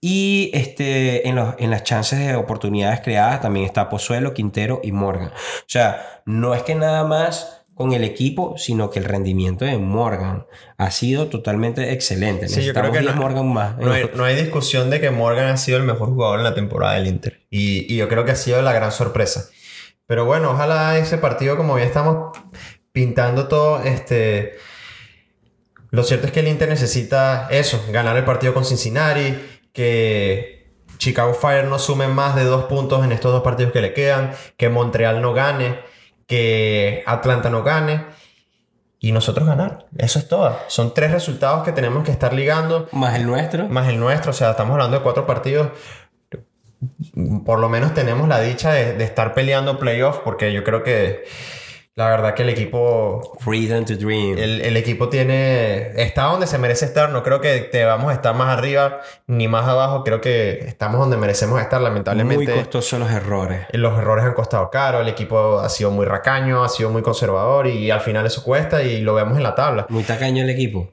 Y 0.00 0.50
este, 0.54 1.28
en, 1.28 1.36
los, 1.36 1.54
en 1.58 1.70
las 1.70 1.84
chances 1.84 2.18
de 2.18 2.34
oportunidades 2.34 3.00
creadas 3.02 3.42
también 3.42 3.66
está 3.66 3.90
Pozuelo, 3.90 4.32
Quintero 4.32 4.80
y 4.82 4.90
Morgan. 4.90 5.28
O 5.28 5.64
sea, 5.68 6.22
no 6.24 6.54
es 6.54 6.62
que 6.62 6.74
nada 6.74 7.04
más 7.04 7.58
con 7.74 7.92
el 7.92 8.04
equipo, 8.04 8.54
sino 8.56 8.88
que 8.90 8.98
el 9.00 9.04
rendimiento 9.04 9.66
de 9.66 9.76
Morgan 9.76 10.46
ha 10.78 10.90
sido 10.90 11.28
totalmente 11.28 11.92
excelente. 11.92 12.48
Sí, 12.48 12.62
yo 12.64 12.72
creo 12.72 12.90
que 12.90 13.00
10 13.00 13.14
no- 13.16 13.20
Morgan 13.20 13.52
más. 13.52 13.76
No 13.76 13.92
hay, 13.92 14.10
no 14.14 14.24
hay 14.24 14.34
discusión 14.34 14.88
de 14.88 14.98
que 15.00 15.10
Morgan 15.10 15.46
ha 15.48 15.56
sido 15.58 15.76
el 15.76 15.84
mejor 15.84 16.08
jugador 16.08 16.38
en 16.38 16.44
la 16.44 16.54
temporada 16.54 16.94
del 16.94 17.06
Inter. 17.06 17.40
Y, 17.50 17.92
y 17.92 17.96
yo 17.98 18.08
creo 18.08 18.24
que 18.24 18.32
ha 18.32 18.36
sido 18.36 18.62
la 18.62 18.72
gran 18.72 18.92
sorpresa. 18.92 19.50
Pero 20.06 20.24
bueno, 20.24 20.52
ojalá 20.52 20.96
ese 20.96 21.18
partido, 21.18 21.58
como 21.58 21.78
ya 21.78 21.84
estamos 21.84 22.36
pintando 22.92 23.46
todo, 23.46 23.82
este... 23.82 24.54
Lo 25.90 26.04
cierto 26.04 26.26
es 26.26 26.32
que 26.32 26.40
el 26.40 26.48
Inter 26.48 26.68
necesita 26.68 27.48
eso, 27.50 27.84
ganar 27.90 28.16
el 28.16 28.24
partido 28.24 28.54
con 28.54 28.64
Cincinnati, 28.64 29.36
que 29.72 30.72
Chicago 30.98 31.34
Fire 31.34 31.64
no 31.64 31.78
sume 31.78 32.06
más 32.08 32.36
de 32.36 32.44
dos 32.44 32.64
puntos 32.64 33.04
en 33.04 33.12
estos 33.12 33.32
dos 33.32 33.42
partidos 33.42 33.72
que 33.72 33.80
le 33.80 33.92
quedan, 33.92 34.32
que 34.56 34.68
Montreal 34.68 35.20
no 35.20 35.32
gane, 35.32 35.80
que 36.26 37.02
Atlanta 37.06 37.50
no 37.50 37.62
gane 37.64 38.04
y 39.00 39.12
nosotros 39.12 39.46
ganar. 39.48 39.86
Eso 39.96 40.18
es 40.18 40.28
todo. 40.28 40.56
Son 40.68 40.94
tres 40.94 41.10
resultados 41.10 41.64
que 41.64 41.72
tenemos 41.72 42.04
que 42.04 42.12
estar 42.12 42.34
ligando 42.34 42.88
Más 42.92 43.16
el 43.16 43.26
nuestro. 43.26 43.66
más 43.68 43.88
el 43.88 43.98
nuestro, 43.98 44.30
o 44.30 44.34
sea, 44.34 44.50
estamos 44.50 44.74
hablando 44.74 44.98
de 44.98 45.02
cuatro 45.02 45.26
partidos. 45.26 45.70
Por 47.44 47.58
lo 47.58 47.68
menos 47.68 47.94
tenemos 47.94 48.28
la 48.28 48.40
dicha 48.40 48.72
de, 48.72 48.92
de 48.92 49.04
estar 49.04 49.34
peleando 49.34 49.78
playoffs, 49.78 50.20
porque 50.22 50.52
yo 50.52 50.62
creo 50.64 50.82
que 50.82 51.24
la 52.00 52.08
verdad 52.08 52.34
que 52.34 52.42
el 52.44 52.48
equipo, 52.48 53.36
Freedom 53.40 53.84
to 53.84 53.94
Dream. 53.94 54.38
el, 54.38 54.62
el 54.62 54.76
equipo 54.78 55.10
tiene, 55.10 55.90
está 56.02 56.22
donde 56.24 56.46
se 56.46 56.56
merece 56.56 56.86
estar. 56.86 57.10
No 57.10 57.22
creo 57.22 57.42
que 57.42 57.58
te 57.60 57.84
vamos 57.84 58.10
a 58.10 58.14
estar 58.14 58.34
más 58.34 58.56
arriba 58.56 59.00
ni 59.26 59.48
más 59.48 59.66
abajo. 59.66 60.02
Creo 60.02 60.20
que 60.22 60.60
estamos 60.66 60.98
donde 60.98 61.18
merecemos 61.18 61.60
estar. 61.60 61.78
Muy 61.78 61.90
Lamentablemente, 61.90 62.54
costosos 62.54 62.98
los 62.98 63.10
errores. 63.10 63.66
los 63.72 63.98
errores 63.98 64.24
han 64.24 64.32
costado 64.32 64.70
caro. 64.70 65.00
El 65.02 65.08
equipo 65.08 65.58
ha 65.58 65.68
sido 65.68 65.90
muy 65.90 66.06
racaño, 66.06 66.64
ha 66.64 66.70
sido 66.70 66.88
muy 66.88 67.02
conservador 67.02 67.66
y 67.66 67.90
al 67.90 68.00
final 68.00 68.24
eso 68.24 68.42
cuesta 68.42 68.82
y 68.82 69.02
lo 69.02 69.12
vemos 69.12 69.36
en 69.36 69.42
la 69.42 69.54
tabla. 69.54 69.84
Muy 69.90 70.02
tacaño 70.02 70.42
el 70.44 70.48
equipo. 70.50 70.88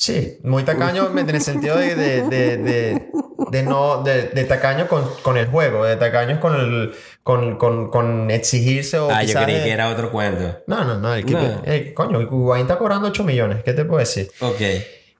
Sí, 0.00 0.38
muy 0.44 0.62
tacaño 0.62 1.10
en 1.18 1.28
el 1.28 1.40
sentido 1.40 1.76
de, 1.76 1.96
de, 1.96 3.08
de, 3.50 3.62
no, 3.64 4.04
de, 4.04 4.44
tacaño 4.44 4.86
con, 4.86 5.04
con 5.22 5.36
el 5.36 5.46
juego, 5.48 5.84
de 5.84 5.96
tacaños 5.96 6.38
con 6.38 6.54
el, 6.54 6.94
con, 7.24 7.56
con, 7.58 7.90
con 7.90 8.30
exigirse 8.30 8.96
o 9.00 9.10
Ah, 9.10 9.24
yo 9.24 9.42
creí 9.42 9.64
que 9.64 9.72
era 9.72 9.88
otro 9.88 10.12
cuento. 10.12 10.60
No, 10.68 10.84
no, 10.84 10.98
no, 10.98 11.12
el 11.14 11.22
equipo, 11.24 11.40
No. 11.40 11.62
coño, 11.94 12.20
Higuaín 12.20 12.62
está 12.62 12.78
cobrando 12.78 13.08
8 13.08 13.24
millones, 13.24 13.64
¿qué 13.64 13.72
te 13.72 13.84
puedo 13.84 13.98
decir? 13.98 14.30
Ok. 14.40 14.60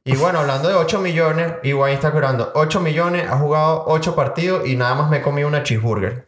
Y 0.04 0.14
bueno, 0.14 0.38
hablando 0.38 0.68
de 0.68 0.76
8 0.76 1.00
millones, 1.00 1.54
Higuaín 1.64 1.96
está 1.96 2.12
cobrando 2.12 2.52
8 2.54 2.78
millones, 2.78 3.26
ha 3.28 3.36
jugado 3.36 3.82
8 3.88 4.14
partidos 4.14 4.64
y 4.68 4.76
nada 4.76 4.94
más 4.94 5.10
me 5.10 5.16
he 5.16 5.22
comido 5.22 5.48
una 5.48 5.64
cheeseburger. 5.64 6.24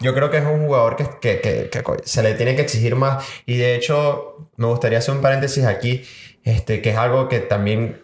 Yo 0.00 0.12
creo 0.14 0.28
que 0.30 0.38
es 0.38 0.44
un 0.44 0.66
jugador 0.66 0.96
que, 0.96 1.04
que, 1.20 1.40
que- 1.40 1.70
que 1.70 1.82
se 2.04 2.22
le 2.24 2.34
tiene 2.34 2.56
que 2.56 2.62
exigir 2.62 2.96
más. 2.96 3.24
Y 3.46 3.56
de 3.56 3.76
hecho, 3.76 4.48
me 4.56 4.66
gustaría 4.66 4.98
hacer 4.98 5.14
un 5.14 5.20
paréntesis 5.22 5.64
aquí, 5.64 6.04
este, 6.44 6.82
que 6.82 6.90
es 6.90 6.96
algo 6.96 7.28
que 7.28 7.40
también 7.40 8.02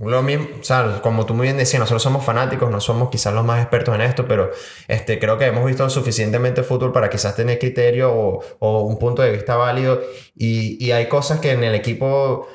lo 0.00 0.22
mismo, 0.22 0.46
o 0.56 1.02
como 1.02 1.26
tú 1.26 1.34
muy 1.34 1.44
bien 1.44 1.58
decías, 1.58 1.78
nosotros 1.78 2.02
somos 2.02 2.24
fanáticos, 2.24 2.70
no 2.70 2.80
somos 2.80 3.10
quizás 3.10 3.34
los 3.34 3.44
más 3.44 3.60
expertos 3.60 3.94
en 3.94 4.00
esto, 4.00 4.26
pero 4.26 4.50
este, 4.88 5.18
creo 5.18 5.36
que 5.36 5.44
hemos 5.44 5.66
visto 5.66 5.88
suficientemente 5.90 6.62
fútbol 6.62 6.90
para 6.90 7.10
quizás 7.10 7.36
tener 7.36 7.58
criterio 7.58 8.10
o, 8.10 8.42
o 8.60 8.82
un 8.82 8.98
punto 8.98 9.20
de 9.20 9.30
vista 9.30 9.56
válido. 9.56 10.00
Y, 10.34 10.82
y 10.82 10.92
hay 10.92 11.06
cosas 11.06 11.40
que 11.40 11.50
en 11.52 11.64
el 11.64 11.74
equipo 11.74 12.48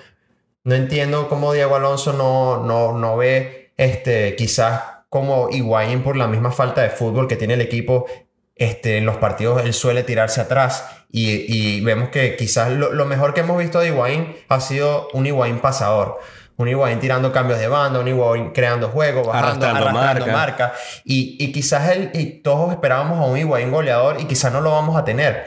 no 0.64 0.74
entiendo 0.74 1.30
cómo 1.30 1.54
Diego 1.54 1.76
Alonso 1.76 2.14
no, 2.14 2.64
no, 2.64 2.98
no 2.98 3.16
ve 3.16 3.74
este, 3.78 4.36
quizás 4.36 4.82
como 5.10 5.50
Higuaín 5.52 6.02
por 6.02 6.18
la 6.18 6.28
misma 6.28 6.52
falta 6.52 6.82
de 6.82 6.90
fútbol 6.90 7.28
que 7.28 7.36
tiene 7.36 7.54
el 7.54 7.62
equipo. 7.62 8.08
Este, 8.56 8.98
en 8.98 9.06
los 9.06 9.18
partidos 9.18 9.64
él 9.64 9.74
suele 9.74 10.04
tirarse 10.04 10.42
atrás 10.42 11.05
y, 11.12 11.32
y 11.78 11.82
vemos 11.82 12.10
que 12.10 12.36
quizás 12.36 12.72
lo, 12.72 12.92
lo 12.94 13.06
mejor 13.06 13.34
que 13.34 13.42
hemos 13.42 13.58
visto 13.58 13.80
de 13.80 13.88
Higuaín 13.88 14.36
ha 14.50 14.60
sido 14.60 15.08
un 15.14 15.26
Higuaín 15.26 15.60
pasador. 15.60 16.20
un 16.58 16.68
Higuaín 16.70 17.00
tirando 17.00 17.32
cambios 17.32 17.60
de 17.60 17.68
banda, 17.68 18.00
un 18.00 18.08
Higuaín 18.08 18.52
creando 18.52 18.90
juego, 18.90 19.24
bajando, 19.24 19.66
Arrastrando 19.66 19.90
arrastrando, 19.90 20.28
marca. 20.28 20.66
marca. 20.68 20.74
Y, 21.04 21.38
y 21.40 21.52
quizás 21.52 21.90
él, 21.90 22.12
y 22.14 22.42
todos 22.42 22.72
esperábamos 22.72 23.20
a 23.20 23.24
un 23.26 23.38
Higuaín 23.38 23.72
goleador 23.72 24.20
y 24.22 24.26
quizás 24.26 24.52
no 24.54 24.62
lo 24.62 24.72
vamos 24.72 24.98
a 24.98 25.04
tener. 25.06 25.46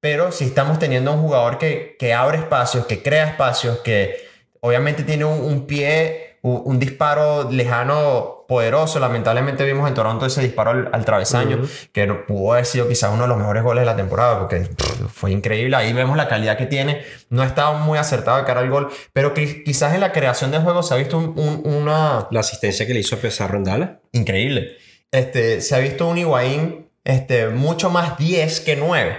Pero 0.00 0.32
si 0.32 0.44
estamos 0.44 0.78
teniendo 0.78 1.12
un 1.12 1.20
jugador 1.20 1.58
que, 1.58 1.96
que 1.98 2.14
abre 2.14 2.38
espacios, 2.38 2.86
que 2.86 3.02
crea 3.02 3.26
espacios, 3.26 3.78
que 3.80 4.16
obviamente 4.60 5.02
tiene 5.02 5.24
un, 5.24 5.40
un 5.40 5.66
pie, 5.66 6.29
un, 6.42 6.78
disparo 6.78 7.50
lejano 7.50 8.44
poderoso. 8.48 8.98
Lamentablemente 8.98 9.64
vimos 9.64 9.86
en 9.88 9.94
Toronto 9.94 10.26
ese 10.26 10.40
disparo 10.42 10.70
al, 10.70 10.88
al 10.92 11.04
travesaño, 11.04 11.60
que 11.92 12.06
no- 12.06 12.26
pudo 12.26 12.52
haber 12.54 12.66
sido 12.66 12.88
quizás 12.88 13.12
uno 13.12 13.22
de 13.22 13.28
los 13.28 13.38
mejores 13.38 13.62
goles 13.62 13.82
de 13.82 13.86
la 13.86 13.96
temporada, 13.96 14.38
porque 14.40 14.60
pff, 14.60 15.06
fue 15.12 15.32
increíble. 15.32 15.76
Ahí 15.76 15.92
vemos 15.92 16.16
la 16.16 16.28
calidad 16.28 16.56
que 16.56 16.66
tiene. 16.66 17.02
No 17.28 17.42
estaba 17.42 17.78
muy 17.78 17.98
acertado 17.98 18.38
de 18.38 18.44
cara 18.44 18.60
al 18.60 18.70
gol, 18.70 18.88
pero 19.12 19.34
qui- 19.34 19.62
quizás 19.64 19.94
en 19.94 20.00
la 20.00 20.12
creación 20.12 20.50
de 20.50 20.58
juego 20.58 20.82
se 20.82 20.94
ha 20.94 20.96
visto 20.96 21.18
un- 21.18 21.38
un- 21.38 21.62
una, 21.74 22.26
La 22.30 22.40
asistencia 22.40 22.86
que 22.86 22.94
le 22.94 23.00
hizo 23.00 23.18
Pizarro 23.18 23.56
en 23.58 23.64
Dallas. 23.64 23.90
increíble. 24.12 24.76
Este, 25.12 25.60
se 25.60 25.74
ha 25.74 25.78
visto 25.78 26.06
un 26.08 26.18
Higuaín 26.18 26.88
este, 27.04 27.48
mucho 27.48 27.90
más 27.90 28.16
10 28.18 28.60
que 28.60 28.76
9. 28.76 29.18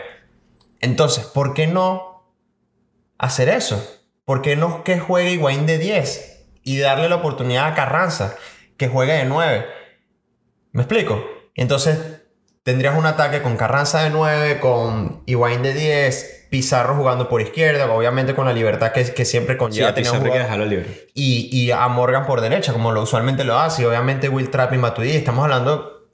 Entonces, 0.80 1.26
¿por 1.26 1.54
qué 1.54 1.68
no 1.68 2.24
hacer 3.18 3.50
eso? 3.50 3.84
¿Por 4.26 4.42
qué 4.42 4.56
no 4.56 4.84
que 4.84 5.00
juegue 5.00 5.32
Higuaín 5.32 5.66
de 5.66 5.78
10 5.78 6.31
y 6.64 6.80
darle 6.80 7.10
la 7.10 7.16
oportunidad 7.16 7.68
a 7.68 7.74
Carranza 7.74 8.36
que 8.78 8.88
juegue 8.88 9.14
de 9.14 9.26
9? 9.26 9.66
¿Me 10.72 10.84
explico? 10.84 11.24
Entonces, 11.56 12.00
tendrías 12.64 12.98
un 12.98 13.06
ataque 13.06 13.42
con 13.42 13.58
Carranza 13.58 14.04
de 14.04 14.10
9, 14.10 14.60
con 14.60 15.24
Higuaín 15.26 15.62
de 15.64 15.74
10, 15.74 16.48
Pizarro 16.50 16.96
jugando 16.96 17.30
por 17.30 17.42
izquierda, 17.42 17.90
obviamente 17.92 18.36
con 18.36 18.46
la 18.46 18.52
libertad 18.54 18.92
que, 18.92 19.14
que 19.14 19.24
siempre 19.26 19.56
Sí, 19.56 19.60
conlleva 19.60 19.90
a 19.90 19.94
tener 19.94 20.10
un 20.12 20.18
Pizarro 20.18 20.34
hay 20.34 20.40
que 20.40 20.46
jugador- 20.46 20.60
dejarlo 20.60 20.66
libre. 20.66 21.08
y, 21.14 21.50
y 21.58 21.72
a 21.72 21.88
Morgan 21.88 22.26
por 22.26 22.42
derecha, 22.42 22.74
como 22.74 22.92
lo 22.92 23.02
usualmente 23.04 23.44
lo 23.46 23.58
hace. 23.58 23.82
Y 23.82 23.86
obviamente 23.86 24.28
Will 24.30 24.50
Trapp 24.50 24.74
y 24.74 24.78
Matuidi. 24.78 25.16
Estamos 25.16 25.44
hablando. 25.44 26.10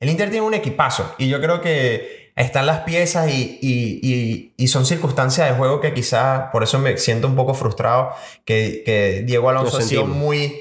El 0.00 0.10
Inter 0.10 0.30
tiene 0.30 0.46
un 0.46 0.54
equipazo. 0.54 1.14
Y 1.18 1.28
yo 1.28 1.40
creo 1.40 1.60
que 1.60 2.23
están 2.36 2.66
las 2.66 2.80
piezas 2.80 3.30
y, 3.30 3.58
y- 3.62 4.00
y- 4.02 4.54
y 4.56 4.68
son 4.68 4.86
circunstancias 4.86 5.48
de 5.48 5.54
juego 5.56 5.80
que 5.80 5.94
quizás. 5.94 6.50
Por 6.52 6.62
eso 6.64 6.78
me 6.78 6.96
siento 6.98 7.28
un 7.28 7.36
poco 7.36 7.54
frustrado. 7.54 8.10
Que, 8.44 8.82
que 8.84 9.22
Diego 9.24 9.48
Alonso 9.50 9.78
Lo 9.78 9.84
ha 9.84 9.86
sido 9.86 10.06
muy. 10.06 10.60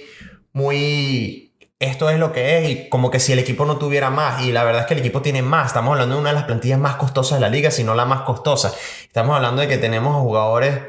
Muy. 0.53 1.51
Esto 1.79 2.09
es 2.09 2.17
lo 2.17 2.31
que 2.31 2.59
es. 2.59 2.69
Y 2.69 2.89
como 2.89 3.11
que 3.11 3.19
si 3.19 3.33
el 3.33 3.39
equipo 3.39 3.65
no 3.65 3.77
tuviera 3.77 4.09
más. 4.09 4.43
Y 4.43 4.51
la 4.51 4.63
verdad 4.63 4.81
es 4.81 4.87
que 4.87 4.93
el 4.93 4.99
equipo 5.01 5.21
tiene 5.21 5.41
más. 5.41 5.67
Estamos 5.67 5.91
hablando 5.93 6.15
de 6.15 6.21
una 6.21 6.29
de 6.29 6.35
las 6.35 6.45
plantillas 6.45 6.79
más 6.79 6.95
costosas 6.95 7.37
de 7.37 7.41
la 7.41 7.49
liga, 7.49 7.71
si 7.71 7.83
no 7.83 7.95
la 7.95 8.05
más 8.05 8.21
costosa. 8.21 8.73
Estamos 9.03 9.35
hablando 9.35 9.61
de 9.61 9.67
que 9.67 9.77
tenemos 9.77 10.15
jugadores 10.21 10.79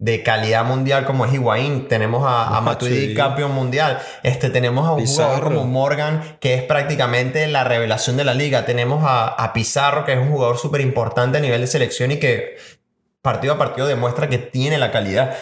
de 0.00 0.22
calidad 0.22 0.64
mundial 0.64 1.04
como 1.04 1.24
es 1.24 1.32
Higuaín, 1.34 1.88
tenemos 1.88 2.24
a, 2.24 2.56
a 2.56 2.60
Matuidi 2.60 3.08
Sí. 3.08 3.14
campeón 3.14 3.52
mundial, 3.52 3.98
este, 4.22 4.48
tenemos 4.48 4.86
a 4.86 4.92
un 4.92 5.04
jugador 5.04 5.42
como 5.42 5.64
Morgan 5.64 6.36
que 6.40 6.54
es 6.54 6.62
prácticamente 6.62 7.46
la 7.48 7.64
revelación 7.64 8.16
de 8.16 8.24
la 8.24 8.32
liga, 8.34 8.64
tenemos 8.64 9.02
a, 9.04 9.26
a 9.26 9.52
Pizarro 9.52 10.04
que 10.04 10.12
es 10.12 10.18
un 10.18 10.30
jugador 10.30 10.56
súper 10.56 10.82
importante 10.82 11.38
a 11.38 11.40
nivel 11.40 11.60
de 11.62 11.66
selección 11.66 12.12
y 12.12 12.18
que 12.18 12.56
partido 13.22 13.54
a 13.54 13.58
partido 13.58 13.88
demuestra 13.88 14.28
que 14.28 14.38
tiene 14.38 14.78
la 14.78 14.92
calidad. 14.92 15.36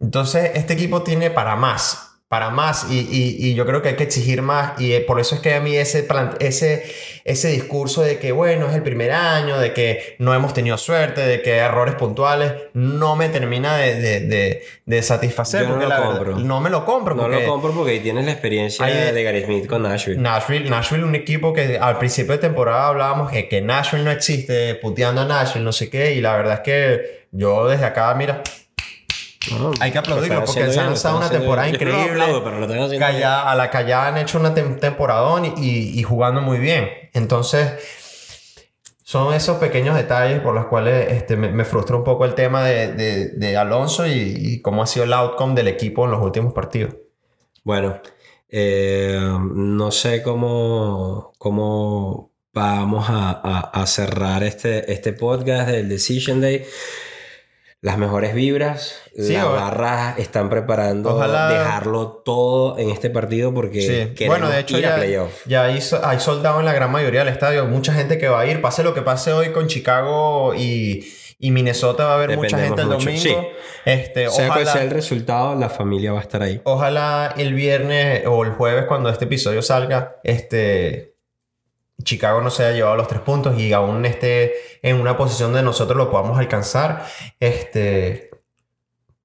Entonces 0.00 0.52
este 0.54 0.74
equipo 0.74 1.02
tiene 1.02 1.30
para 1.30 1.56
más, 1.56 2.05
para 2.28 2.50
más 2.50 2.88
y, 2.90 2.98
y- 2.98 3.36
y 3.50 3.54
yo 3.54 3.64
creo 3.66 3.82
que 3.82 3.90
hay 3.90 3.94
que 3.96 4.02
exigir 4.02 4.42
más 4.42 4.80
y 4.80 4.94
eh, 4.94 5.00
por 5.00 5.20
eso 5.20 5.36
es 5.36 5.40
que 5.40 5.54
a 5.54 5.60
mí 5.60 5.76
ese, 5.76 6.02
plan- 6.02 6.34
ese, 6.40 6.82
ese 7.24 7.48
discurso 7.48 8.02
de 8.02 8.18
que 8.18 8.32
bueno 8.32 8.68
es 8.68 8.74
el 8.74 8.82
primer 8.82 9.12
año, 9.12 9.58
de 9.60 9.72
que 9.72 10.16
no 10.18 10.34
hemos 10.34 10.52
tenido 10.52 10.76
suerte, 10.76 11.20
de 11.20 11.40
que 11.40 11.52
errores 11.58 11.94
puntuales, 11.94 12.52
no 12.74 13.14
me 13.14 13.28
termina 13.28 13.76
de, 13.76 13.94
de, 14.00 14.20
de- 14.20 14.62
de 14.86 15.02
satisfacer 15.02 15.62
Yo 15.62 15.68
no 15.68 15.76
lo 15.76 15.88
la 15.88 16.00
verdad, 16.00 16.14
compro. 16.16 16.38
no 16.38 16.60
me 16.60 16.68
lo 16.70 16.84
compro 16.84 17.14
No 17.14 17.22
porque 17.22 17.42
lo 17.42 17.48
compro 17.48 17.72
porque 17.72 17.92
ahí 17.92 18.00
tienes 18.00 18.24
la 18.24 18.32
experiencia 18.32 18.84
de- 18.86 19.12
de 19.12 19.22
Gary 19.22 19.44
Smith 19.44 19.66
con 19.68 19.82
Nashville. 19.84 20.20
Nashville, 20.20 20.68
Nashville, 20.68 21.04
un 21.04 21.14
equipo 21.14 21.52
que 21.52 21.78
al 21.78 21.96
principio 21.98 22.32
de 22.32 22.38
temporada 22.38 22.88
hablábamos 22.88 23.30
que, 23.30 23.48
que 23.48 23.62
Nashville 23.62 24.02
no 24.04 24.10
existe, 24.10 24.74
puteando 24.74 25.20
a 25.20 25.26
Nashville, 25.26 25.64
no 25.64 25.70
sé 25.72 25.88
qué, 25.88 26.14
y 26.14 26.20
la 26.20 26.36
verdad 26.36 26.54
es 26.54 26.60
que 26.60 27.26
yo 27.30 27.68
desde 27.68 27.84
acá, 27.84 28.12
mira, 28.14 28.42
No, 29.52 29.72
hay 29.80 29.90
que 29.90 29.94
lo 29.96 30.00
aplaudirlo 30.00 30.44
porque 30.44 30.70
se 30.72 30.80
han 30.80 30.92
están 30.92 31.16
una 31.16 31.30
temporada 31.30 31.68
bien. 31.68 31.78
Yo 31.80 31.86
no 31.86 31.92
lo 31.92 31.98
increíble. 31.98 32.22
aplaudo, 32.22 32.44
pero 32.44 32.56
lo 32.58 32.62
están 32.66 32.78
haciendo 32.82 33.06
bien. 33.06 33.20
Calla- 33.20 33.50
a 33.50 33.54
la 33.54 33.70
Callada 33.70 34.08
han 34.08 34.18
hecho 34.18 34.38
una 34.38 34.54
tem- 34.54 34.78
temporadón 34.80 35.44
y, 35.44 35.52
y- 35.58 35.98
y 35.98 36.02
jugando 36.02 36.40
muy 36.40 36.58
bien. 36.58 36.88
Entonces, 37.12 37.72
son 39.04 39.32
esos 39.34 39.58
pequeños 39.58 39.94
detalles 39.94 40.40
por 40.40 40.54
los 40.54 40.66
cuales 40.66 41.12
este, 41.12 41.36
me, 41.36 41.50
me 41.50 41.64
frustra 41.64 41.94
un 41.96 42.02
poco 42.04 42.24
el 42.24 42.34
tema 42.34 42.64
de, 42.64 42.92
de- 42.92 43.28
de 43.30 43.56
Alonso 43.56 44.06
y, 44.06 44.12
y 44.36 44.62
cómo 44.62 44.82
ha 44.82 44.86
sido 44.86 45.04
el 45.04 45.12
outcome 45.12 45.54
del 45.54 45.68
equipo 45.68 46.04
en 46.06 46.10
los 46.10 46.20
últimos 46.22 46.52
partidos. 46.52 46.94
Bueno, 47.62 48.00
eh, 48.48 49.18
no 49.54 49.90
sé 49.92 50.22
cómo, 50.22 51.32
cómo 51.38 52.32
vamos 52.52 53.06
a, 53.10 53.30
a- 53.44 53.70
a 53.82 53.86
cerrar 53.86 54.42
este, 54.42 54.90
este 54.92 55.12
podcast 55.12 55.68
del 55.68 55.88
Decision 55.88 56.40
Day. 56.40 56.64
Las 57.86 57.98
mejores 57.98 58.34
vibras, 58.34 58.96
Sí, 59.16 59.32
las 59.34 59.48
barras 59.48 60.18
están 60.18 60.50
preparando 60.50 61.14
Ojalá- 61.14 61.48
dejarlo 61.50 62.08
todo 62.24 62.76
en 62.78 62.90
este 62.90 63.10
partido 63.10 63.54
porque 63.54 63.80
Sí. 63.80 64.14
queremos 64.16 64.40
Bueno, 64.40 64.52
de 64.52 64.60
hecho 64.60 64.76
ir 64.76 64.86
a 64.86 64.90
ya, 64.90 64.96
playoff. 64.96 65.46
ya 65.46 65.64
hay, 65.66 65.78
hay 66.02 66.18
soldado 66.18 66.58
en 66.58 66.66
la 66.66 66.72
gran 66.72 66.90
mayoría 66.90 67.20
del 67.20 67.28
estadio. 67.32 67.64
Mucha 67.66 67.92
gente 67.94 68.18
que 68.18 68.26
va 68.28 68.40
a 68.40 68.46
ir. 68.46 68.60
Pase 68.60 68.82
lo 68.82 68.92
que 68.92 69.02
pase 69.02 69.32
hoy 69.32 69.52
con 69.52 69.68
Chicago 69.68 70.52
y, 70.56 71.06
y 71.38 71.50
Minnesota 71.52 72.06
va 72.06 72.12
a 72.12 72.14
haber 72.16 72.36
mucha 72.36 72.58
gente 72.58 72.82
el 72.82 72.88
domingo. 72.88 73.48
Este, 73.84 74.28
Sea 74.30 74.48
cual 74.48 74.62
ojalá, 74.62 74.72
sea 74.72 74.82
el 74.82 74.90
resultado, 74.90 75.54
la 75.54 75.68
familia 75.68 76.10
va 76.12 76.18
a 76.18 76.22
estar 76.22 76.42
ahí. 76.42 76.60
ojalá 76.64 77.34
el 77.36 77.54
viernes 77.54 78.24
o 78.26 78.42
el 78.42 78.50
jueves 78.50 78.86
cuando 78.88 79.10
este 79.10 79.26
episodio 79.26 79.62
salga, 79.62 80.16
este, 80.24 81.14
Chicago 82.02 82.40
no 82.40 82.50
se 82.50 82.64
haya 82.64 82.76
llevado 82.76 82.96
los 82.96 83.08
tres 83.08 83.20
puntos 83.22 83.58
y 83.58 83.72
aún 83.72 84.04
esté 84.04 84.54
en 84.82 85.00
una 85.00 85.16
posición 85.16 85.52
de 85.52 85.62
nosotros 85.62 85.96
lo 85.96 86.10
podamos 86.10 86.38
alcanzar. 86.38 87.04
Este, 87.40 88.30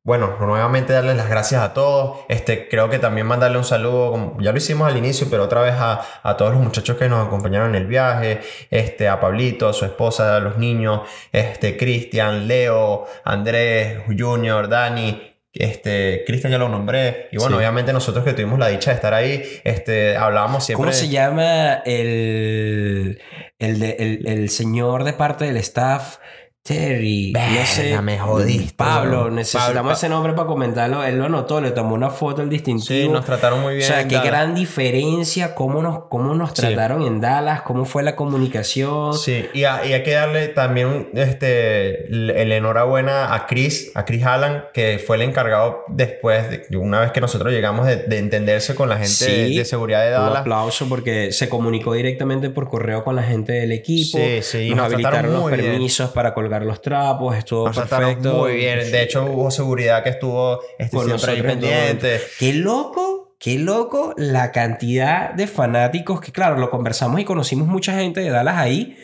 bueno, 0.03 0.35
nuevamente 0.39 0.93
darles 0.93 1.15
las 1.15 1.29
gracias 1.29 1.61
a 1.61 1.73
todos. 1.73 2.21
Este, 2.27 2.67
creo 2.67 2.89
que 2.89 2.97
también 2.97 3.27
mandarle 3.27 3.59
un 3.59 3.63
saludo, 3.63 4.35
ya 4.39 4.51
lo 4.51 4.57
hicimos 4.57 4.87
al 4.87 4.97
inicio, 4.97 5.27
pero 5.29 5.43
otra 5.43 5.61
vez 5.61 5.75
a, 5.77 6.01
a 6.23 6.37
todos 6.37 6.53
los 6.53 6.61
muchachos 6.61 6.97
que 6.97 7.07
nos 7.07 7.27
acompañaron 7.27 7.69
en 7.69 7.83
el 7.83 7.87
viaje, 7.87 8.41
este, 8.71 9.07
a 9.07 9.19
Pablito, 9.19 9.69
a 9.69 9.73
su 9.73 9.85
esposa, 9.85 10.37
a 10.37 10.39
los 10.39 10.57
niños, 10.57 11.01
este, 11.31 11.77
Cristian, 11.77 12.47
Leo, 12.47 13.05
Andrés, 13.23 14.01
Junior, 14.07 14.67
Dani. 14.67 15.30
Este, 15.53 16.23
Cristian 16.25 16.51
ya 16.51 16.57
lo 16.57 16.69
nombré. 16.69 17.27
Y 17.31 17.37
bueno, 17.37 17.51
Sí. 17.51 17.57
obviamente 17.57 17.91
nosotros 17.93 18.23
que 18.23 18.33
tuvimos 18.33 18.57
la 18.57 18.69
dicha 18.69 18.91
de 18.91 18.95
estar 18.95 19.13
ahí, 19.13 19.43
este, 19.63 20.15
hablábamos 20.15 20.65
siempre. 20.65 20.83
¿Cómo 20.85 20.93
se 20.93 21.09
llama 21.09 21.81
el, 21.85 23.19
el, 23.59 23.79
de- 23.79 23.95
el, 23.99 24.27
el 24.27 24.49
señor 24.49 25.03
de 25.03 25.13
parte 25.13 25.45
del 25.45 25.57
staff? 25.57 26.17
Terry, 26.63 27.31
no 27.33 27.39
Verga, 27.39 27.65
sé. 27.65 28.01
me 28.03 28.19
jodiste, 28.19 28.75
Pablo, 28.75 29.31
necesitamos 29.31 29.73
Pablo, 29.77 29.91
ese 29.93 30.09
nombre 30.09 30.33
para 30.33 30.47
comentarlo. 30.47 31.03
Él 31.03 31.17
lo 31.17 31.25
anotó, 31.25 31.59
le 31.59 31.71
tomó 31.71 31.95
una 31.95 32.11
foto, 32.11 32.43
el 32.43 32.49
distintivo. 32.49 33.01
Sí, 33.01 33.09
nos 33.09 33.25
trataron 33.25 33.61
muy 33.61 33.73
o 33.73 33.75
bien. 33.77 33.87
sea, 33.87 34.01
en 34.01 34.07
qué 34.07 34.15
Dallas. 34.17 34.29
gran 34.31 34.53
diferencia, 34.53 35.55
cómo 35.55 35.81
nos, 35.81 36.03
cómo 36.09 36.35
nos 36.35 36.49
Sí. 36.51 36.57
trataron 36.61 37.01
en 37.01 37.19
Dallas, 37.19 37.63
cómo 37.63 37.85
fue 37.85 38.03
la 38.03 38.15
comunicación. 38.15 39.15
Sí, 39.15 39.47
y, 39.55 39.63
a- 39.63 39.83
y 39.87 39.93
hay 39.93 40.03
que 40.03 40.11
darle 40.11 40.49
también 40.49 40.87
un- 40.87 41.09
este, 41.15 42.05
el, 42.05 42.51
enhorabuena 42.51 43.33
a 43.33 43.47
Chris, 43.47 43.91
a 43.95 44.05
Chris 44.05 44.23
Allen, 44.23 44.61
que 44.71 44.99
fue 45.05 45.15
el 45.15 45.23
encargado 45.23 45.79
después, 45.87 46.47
de, 46.69 46.77
una 46.77 46.99
vez 46.99 47.11
que 47.11 47.21
nosotros 47.21 47.51
llegamos, 47.51 47.87
de, 47.87 47.95
de 47.97 48.19
entenderse 48.19 48.75
con 48.75 48.87
la 48.87 48.97
gente 48.97 49.09
Sí, 49.09 49.31
de, 49.55 49.57
de 49.57 49.65
seguridad 49.65 50.03
de 50.03 50.15
Un 50.15 50.25
Dallas. 50.25 50.41
aplauso 50.41 50.87
porque 50.87 51.31
se 51.31 51.49
comunicó 51.49 51.93
directamente 51.93 52.51
por 52.51 52.69
correo 52.69 53.03
con 53.03 53.15
la 53.15 53.23
gente 53.23 53.51
del 53.53 53.71
equipo. 53.71 54.19
Sí, 54.19 54.43
sí, 54.43 54.57
y 54.59 54.69
nos, 54.69 54.77
nos 54.77 54.85
habilitaron 54.93 55.33
los 55.33 55.47
bien. 55.49 55.59
permisos 55.61 56.11
para 56.11 56.35
colgar 56.35 56.50
los 56.59 56.81
trapos, 56.81 57.35
estuvo 57.35 57.67
Nos 57.67 57.77
perfecto. 57.77 58.33
muy 58.33 58.55
bien. 58.55 58.79
De 58.91 59.03
hecho, 59.03 59.25
hubo 59.25 59.49
seguridad 59.51 60.03
que 60.03 60.09
estuvo 60.09 60.59
este, 60.77 60.95
Con 60.95 61.05
siempre 61.05 61.31
ahí 61.31 61.41
pendiente. 61.41 62.21
Qué 62.37 62.53
loco, 62.53 63.35
qué 63.39 63.57
loco 63.57 64.13
la 64.17 64.51
cantidad 64.51 65.33
de 65.33 65.47
fanáticos 65.47 66.21
que, 66.21 66.31
claro, 66.31 66.57
lo 66.57 66.69
conversamos 66.69 67.19
y 67.19 67.25
conocimos 67.25 67.67
mucha 67.67 67.93
gente 67.93 68.21
de 68.21 68.29
Dallas 68.29 68.57
ahí, 68.57 68.97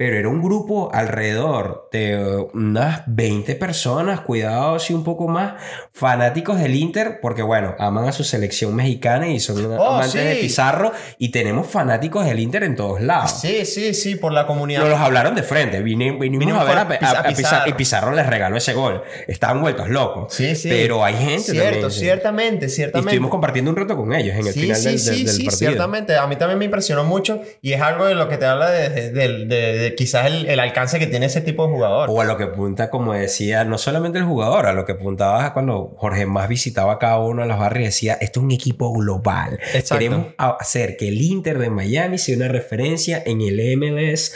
pero 0.00 0.16
era 0.16 0.30
un 0.30 0.40
grupo 0.40 0.88
alrededor 0.94 1.90
de 1.92 2.12
eh, 2.14 2.46
unas 2.54 3.02
20 3.06 3.54
personas, 3.56 4.20
cuidado 4.20 4.78
si 4.78 4.94
un 4.94 5.04
poco 5.04 5.28
más, 5.28 5.60
fanáticos 5.92 6.58
del 6.58 6.74
Inter, 6.74 7.18
porque 7.20 7.42
bueno, 7.42 7.74
aman 7.78 8.08
a 8.08 8.12
su 8.12 8.24
selección 8.24 8.74
mexicana 8.74 9.28
y 9.28 9.38
son 9.40 9.62
Oh, 9.78 9.96
amantes 9.96 10.14
de 10.24 10.36
sí. 10.36 10.40
Pizarro 10.40 10.92
y 11.18 11.28
tenemos 11.28 11.66
fanáticos 11.66 12.24
del 12.24 12.38
Inter 12.40 12.62
en 12.62 12.76
todos 12.76 13.02
lados. 13.02 13.30
Sí, 13.42 13.66
sí, 13.66 13.92
sí, 13.92 14.14
por 14.14 14.32
la 14.32 14.46
comunidad. 14.46 14.80
Nos 14.80 14.88
los 14.88 15.00
hablaron 15.00 15.34
de 15.34 15.42
frente, 15.42 15.82
vinimos, 15.82 16.18
Vinimos 16.18 16.58
a 16.58 16.64
ver 16.64 16.78
a, 16.78 16.88
Pizarro. 17.28 17.68
Y 17.68 17.74
Pizarro 17.74 18.12
les 18.12 18.26
regaló 18.26 18.56
ese 18.56 18.72
gol. 18.72 19.02
Estaban 19.28 19.60
vueltos 19.60 19.90
locos. 19.90 20.32
Sí, 20.32 20.56
sí. 20.56 20.70
Pero 20.70 21.04
hay 21.04 21.12
gente 21.16 21.52
Cierto, 21.52 21.70
también, 21.72 21.90
sí. 21.90 22.00
ciertamente, 22.00 22.66
Y 22.66 22.68
ciertamente. 22.70 23.10
estuvimos 23.10 23.30
compartiendo 23.30 23.70
un 23.70 23.76
rato 23.76 23.98
con 23.98 24.14
ellos 24.14 24.34
en 24.34 24.46
el 24.46 24.52
final 24.54 24.82
del, 24.82 25.04
del- 25.04 25.14
del 25.26 25.26
partido. 25.26 25.50
ciertamente. 25.50 26.16
A 26.16 26.26
mí 26.26 26.36
también 26.36 26.58
me 26.58 26.64
impresionó 26.64 27.04
mucho 27.04 27.42
y 27.60 27.74
es 27.74 27.82
algo 27.82 28.06
de 28.06 28.14
lo 28.14 28.30
que 28.30 28.38
te 28.38 28.46
habla 28.46 28.70
de, 28.70 28.88
de- 28.88 29.10
de- 29.44 29.44
de- 29.46 29.89
de 29.90 29.94
quizás 29.94 30.26
el, 30.26 30.46
el 30.46 30.60
alcance 30.60 30.98
que 30.98 31.06
tiene 31.06 31.26
ese 31.26 31.40
tipo 31.40 31.66
de 31.66 31.72
jugador. 31.72 32.08
O 32.10 32.20
a 32.20 32.24
lo 32.24 32.36
que 32.36 32.44
apunta, 32.44 32.90
como 32.90 33.12
decía, 33.12 33.64
no 33.64 33.78
solamente 33.78 34.18
el 34.18 34.24
jugador, 34.24 34.66
a 34.66 34.72
lo 34.72 34.84
que 34.84 34.92
apuntaba 34.92 35.52
cuando 35.52 35.94
Jorge 35.96 36.26
más 36.26 36.48
visitaba 36.48 36.98
cada 36.98 37.18
uno 37.18 37.42
de 37.42 37.48
las 37.48 37.58
barrias 37.58 37.82
y 37.82 37.86
decía, 37.86 38.18
esto 38.20 38.40
es 38.40 38.44
un 38.44 38.52
equipo 38.52 38.92
global. 38.92 39.58
Exacto. 39.74 39.94
Queremos 39.94 40.26
hacer 40.38 40.96
que 40.96 41.08
el 41.08 41.20
Inter 41.20 41.58
de 41.58 41.70
Miami 41.70 42.18
sea 42.18 42.36
una 42.36 42.48
referencia 42.48 43.22
en 43.24 43.40
el 43.40 43.60
MLS 43.76 44.32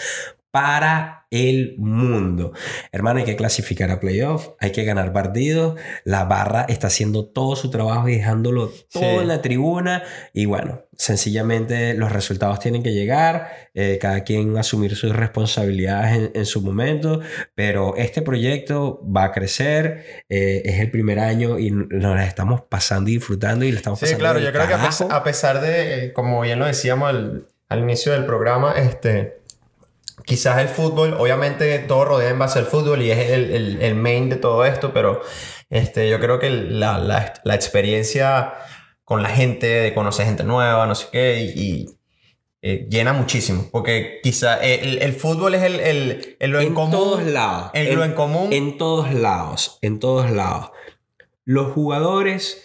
para 0.55 1.27
el 1.33 1.75
mundo. 1.79 2.53
Hermano, 2.93 3.19
hay 3.19 3.25
que 3.25 3.35
clasificar 3.35 3.91
a 3.91 3.99
playoff, 3.99 4.51
hay 4.61 4.71
que 4.71 4.85
ganar 4.85 5.13
partidos. 5.13 5.75
La 6.05 6.27
barra 6.27 6.65
está 6.69 6.87
haciendo 6.87 7.27
todo 7.27 7.57
su 7.57 7.71
trabajo 7.71 8.09
y 8.09 8.15
dejándolo 8.19 8.69
todo 8.93 9.03
Sí. 9.03 9.05
en 9.23 9.27
la 9.27 9.43
tribuna. 9.43 10.05
Y 10.33 10.45
bueno, 10.47 10.83
sencillamente 10.97 11.95
los 11.95 12.13
resultados 12.13 12.61
tienen 12.61 12.85
que 12.85 12.93
llegar, 12.93 13.49
eh, 13.75 13.99
cada 14.01 14.23
quien 14.23 14.57
asumir 14.59 14.95
sus 14.95 15.17
responsabilidades 15.17 16.17
en, 16.19 16.31
en 16.35 16.47
su 16.47 16.63
momento. 16.63 17.21
Pero 17.57 17.97
este 17.97 18.23
proyecto 18.23 19.01
va 19.05 19.25
a 19.25 19.33
crecer, 19.33 20.05
eh, 20.29 20.63
es 20.65 20.79
el 20.79 20.93
primer 20.93 21.19
año 21.19 21.59
y 21.59 21.73
nos 21.73 22.15
la 22.15 22.27
estamos 22.27 22.61
pasando 22.69 23.11
y 23.11 23.15
disfrutando 23.15 23.65
y 23.65 23.73
le 23.73 23.79
estamos 23.79 23.99
Sí, 23.99 24.05
pasando. 24.05 24.21
claro, 24.21 24.35
del 24.39 24.45
yo 24.47 24.53
creo 24.53 24.67
que 24.67 24.73
carajo. 24.75 25.09
a 25.11 25.25
pesar 25.25 25.61
de, 25.61 26.05
eh, 26.05 26.13
como 26.13 26.41
bien 26.43 26.61
lo 26.61 26.67
decíamos 26.67 27.09
al, 27.09 27.49
al 27.69 27.79
inicio 27.81 28.13
del 28.13 28.25
programa, 28.25 28.75
este, 28.77 29.43
quizás 30.25 30.59
el 30.59 30.69
fútbol, 30.69 31.15
obviamente 31.19 31.79
todo 31.81 32.05
rodea 32.05 32.31
en 32.31 32.39
base 32.39 32.59
al 32.59 32.67
fútbol 32.67 33.03
y 33.03 33.11
es 33.11 33.31
el, 33.31 33.51
el- 33.53 33.83
el 33.83 33.95
main 33.95 34.29
de 34.29 34.37
todo 34.37 34.65
esto, 34.65 34.93
pero 34.93 35.21
este, 35.71 36.09
yo 36.09 36.19
creo 36.21 36.39
que 36.39 36.51
la, 36.51 36.99
la- 36.99 37.35
la 37.45 37.55
experiencia 37.55 38.55
con 39.05 39.23
la 39.23 39.29
gente, 39.29 39.67
de 39.67 39.95
conocer 39.95 40.27
gente 40.27 40.45
nueva, 40.45 40.87
no 40.87 40.95
sé 40.95 41.07
qué, 41.13 41.41
y, 41.55 41.61
y, 41.61 41.87
eh, 42.63 42.87
llena 42.89 43.13
muchísimo, 43.13 43.69
porque 43.71 44.21
quizás 44.23 44.61
el, 44.63 45.03
el 45.03 45.13
fútbol 45.13 45.55
es 45.55 45.63
el, 45.63 45.81
el, 45.81 46.37
el 46.41 46.51
lo 46.51 46.61
en, 46.61 46.69
en 46.69 46.75
común. 46.75 46.91
todos 46.91 47.23
lados. 47.23 47.71
en 47.75 47.95
lo 47.95 48.05
en 48.05 48.13
común. 48.15 48.53
En 48.55 48.79
todos 48.79 49.13
lados. 49.13 49.79
En 49.83 49.99
todos 50.01 50.31
lados. 50.31 50.71
Los 51.45 51.73
jugadores 51.75 52.65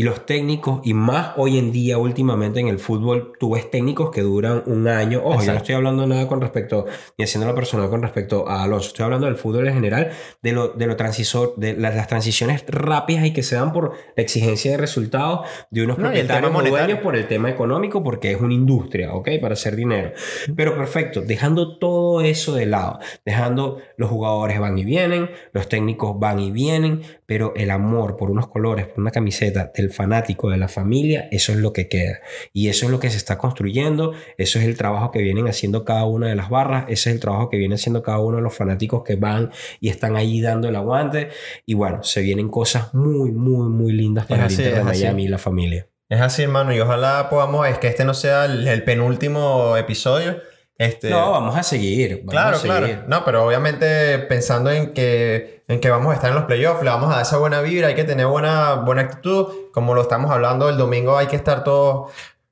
y 0.00 0.02
los 0.02 0.24
técnicos, 0.24 0.80
y 0.82 0.94
más 0.94 1.32
hoy 1.36 1.58
en 1.58 1.72
día, 1.72 1.98
últimamente 1.98 2.58
en 2.58 2.68
el 2.68 2.78
fútbol, 2.78 3.34
tú 3.38 3.52
ves 3.52 3.70
técnicos 3.70 4.10
que 4.10 4.22
duran 4.22 4.62
un 4.64 4.88
año. 4.88 5.18
Ojo, 5.18 5.28
yo 5.28 5.34
no 5.34 5.40
Exacto. 5.42 5.58
estoy 5.58 5.74
hablando 5.74 6.06
nada 6.06 6.26
con 6.26 6.40
respecto, 6.40 6.86
ni 7.18 7.24
haciendo 7.24 7.46
lo 7.46 7.54
personal 7.54 7.90
con 7.90 8.00
respecto 8.00 8.48
a 8.48 8.62
Alonso. 8.62 8.88
Estoy 8.88 9.04
hablando 9.04 9.26
del 9.26 9.36
fútbol 9.36 9.68
en 9.68 9.74
general, 9.74 10.12
de 10.40 10.52
lo, 10.52 10.68
de 10.68 10.86
lo 10.86 10.96
transisor, 10.96 11.52
de 11.58 11.74
las, 11.74 11.94
las 11.94 12.08
transiciones 12.08 12.64
rápidas 12.66 13.26
y 13.26 13.34
que 13.34 13.42
se 13.42 13.56
dan 13.56 13.74
por 13.74 13.92
la 14.16 14.22
exigencia 14.22 14.70
de 14.70 14.78
resultados 14.78 15.46
de 15.70 15.84
unos 15.84 15.98
No, 15.98 16.04
propietarios 16.04 16.50
o 16.50 16.62
dueños 16.62 17.00
por 17.00 17.14
el 17.14 17.28
tema 17.28 17.50
económico, 17.50 18.02
porque 18.02 18.32
es 18.32 18.40
una 18.40 18.54
industria, 18.54 19.12
¿ok? 19.12 19.28
Para 19.38 19.52
hacer 19.52 19.76
dinero. 19.76 20.12
Pero 20.56 20.76
perfecto, 20.76 21.20
dejando 21.20 21.76
todo 21.76 22.22
eso 22.22 22.54
de 22.54 22.64
lado, 22.64 23.00
dejando 23.26 23.82
los 23.98 24.08
jugadores 24.08 24.58
van 24.60 24.78
y 24.78 24.84
vienen, 24.86 25.28
los 25.52 25.68
técnicos 25.68 26.18
van 26.18 26.40
y 26.40 26.50
vienen, 26.50 27.02
pero 27.30 27.52
el 27.54 27.70
amor 27.70 28.16
por 28.16 28.28
unos 28.28 28.48
colores, 28.48 28.88
por 28.88 28.98
una 28.98 29.12
camiseta 29.12 29.70
del 29.72 29.92
fanático, 29.92 30.50
de 30.50 30.56
la 30.56 30.66
familia, 30.66 31.28
eso 31.30 31.52
es 31.52 31.58
lo 31.58 31.72
que 31.72 31.86
queda. 31.86 32.18
Y 32.52 32.70
eso 32.70 32.86
es 32.86 32.90
lo 32.90 32.98
que 32.98 33.08
se 33.08 33.18
está 33.18 33.38
construyendo, 33.38 34.14
eso 34.36 34.58
es 34.58 34.64
el 34.64 34.76
trabajo 34.76 35.12
que 35.12 35.20
vienen 35.20 35.46
haciendo 35.46 35.84
cada 35.84 36.06
una 36.06 36.26
de 36.26 36.34
las 36.34 36.50
barras, 36.50 36.86
ese 36.88 37.10
es 37.10 37.14
el 37.14 37.20
trabajo 37.20 37.48
que 37.48 37.56
viene 37.56 37.76
haciendo 37.76 38.02
cada 38.02 38.18
uno 38.18 38.38
de 38.38 38.42
los 38.42 38.52
fanáticos 38.52 39.04
que 39.04 39.14
van 39.14 39.52
y 39.78 39.90
están 39.90 40.16
ahí 40.16 40.40
dando 40.40 40.68
el 40.68 40.74
aguante. 40.74 41.28
Y 41.66 41.74
bueno, 41.74 42.02
se 42.02 42.20
vienen 42.20 42.48
cosas 42.48 42.92
muy, 42.94 43.30
muy, 43.30 43.68
muy 43.68 43.92
lindas 43.92 44.26
para 44.26 44.46
Es 44.46 44.54
el 44.54 44.54
así, 44.54 44.62
Inter 44.62 44.74
de 44.74 44.80
es 44.80 44.86
así. 44.88 45.02
Miami 45.04 45.24
y 45.26 45.28
la 45.28 45.38
familia. 45.38 45.86
Es 46.08 46.20
así, 46.20 46.42
hermano, 46.42 46.74
y 46.74 46.80
ojalá 46.80 47.28
podamos, 47.30 47.68
es 47.68 47.78
que 47.78 47.86
este 47.86 48.04
no 48.04 48.12
sea 48.12 48.46
el, 48.46 48.66
el 48.66 48.82
penúltimo 48.82 49.76
episodio. 49.76 50.38
Este, 50.80 51.10
No, 51.10 51.32
vamos 51.32 51.54
a 51.58 51.62
seguir. 51.62 52.20
vamos 52.24 52.30
Claro, 52.30 52.56
a 52.56 52.58
seguir. 52.60 52.76
claro. 52.78 53.02
No, 53.06 53.22
pero 53.24 53.44
obviamente 53.46 54.18
pensando 54.20 54.70
en 54.70 54.94
que, 54.94 55.62
en 55.68 55.78
que 55.78 55.90
vamos 55.90 56.10
a 56.10 56.14
estar 56.14 56.30
en 56.30 56.36
los 56.36 56.44
playoffs, 56.46 56.82
le 56.82 56.88
vamos 56.88 57.10
a 57.10 57.16
dar 57.16 57.22
esa 57.22 57.36
buena 57.36 57.60
vibra, 57.60 57.88
hay 57.88 57.94
que 57.94 58.04
tener 58.04 58.26
buena, 58.26 58.76
buena 58.76 59.02
actitud. 59.02 59.48
Como 59.74 59.94
lo 59.94 60.00
estamos 60.00 60.30
hablando 60.30 60.70
el 60.70 60.78
domingo, 60.78 61.18
hay 61.18 61.26
que 61.26 61.36
estar 61.36 61.64
todos 61.64 62.10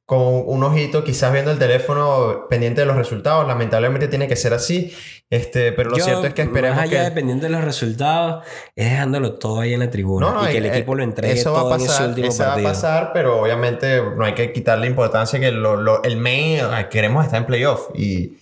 con 0.08 0.42
un 0.46 0.64
ojito, 0.64 1.04
quizás 1.04 1.30
viendo 1.34 1.50
el 1.50 1.58
teléfono 1.58 2.46
pendiente 2.48 2.80
de 2.80 2.86
los 2.86 2.96
resultados. 2.96 3.46
Lamentablemente 3.46 4.08
tiene 4.08 4.26
que 4.26 4.36
ser 4.36 4.54
así. 4.54 4.90
Este, 5.28 5.70
pero 5.72 5.90
lo 5.90 5.98
Yo, 5.98 6.04
cierto 6.06 6.26
es 6.28 6.32
que 6.32 6.40
esperemos 6.40 6.76
más 6.78 6.86
allá 6.88 7.00
que. 7.00 7.04
dependiente 7.10 7.44
de 7.44 7.52
los 7.52 7.62
resultados, 7.62 8.42
es 8.74 8.88
dejándolo 8.90 9.34
todo 9.34 9.60
ahí 9.60 9.74
en 9.74 9.80
la 9.80 9.90
tribuna. 9.90 10.30
No, 10.30 10.34
no, 10.42 10.48
y 10.48 10.52
que 10.52 10.56
el 10.58 10.64
eh, 10.64 10.68
equipo 10.70 10.94
lo 10.94 11.02
entregue 11.02 11.34
eso 11.34 11.52
va 11.52 11.58
a 11.58 11.62
todo 11.64 11.74
en 11.74 11.80
ese 11.82 11.88
pasar, 11.88 12.08
último 12.08 12.28
eso 12.28 12.42
va 12.42 12.54
a 12.54 12.62
pasar, 12.62 13.10
pero 13.12 13.38
obviamente 13.42 14.00
no 14.16 14.24
hay 14.24 14.32
que 14.32 14.50
quitarle 14.54 14.86
importancia 14.86 15.38
que 15.38 15.52
lo, 15.52 15.76
lo- 15.76 16.02
el 16.02 16.16
main, 16.16 16.60
eh, 16.60 16.86
queremos 16.90 17.26
estar 17.26 17.40
en 17.40 17.46
playoff. 17.46 17.90
Y, 17.94 18.38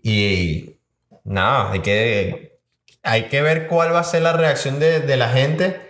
y 0.00 0.76
nada, 1.24 1.72
hay 1.72 1.80
que, 1.80 2.60
hay 3.02 3.24
que 3.24 3.42
ver 3.42 3.66
cuál 3.66 3.92
va 3.92 3.98
a 3.98 4.04
ser 4.04 4.22
la 4.22 4.34
reacción 4.34 4.78
de, 4.78 5.00
de 5.00 5.16
la 5.16 5.30
gente 5.30 5.87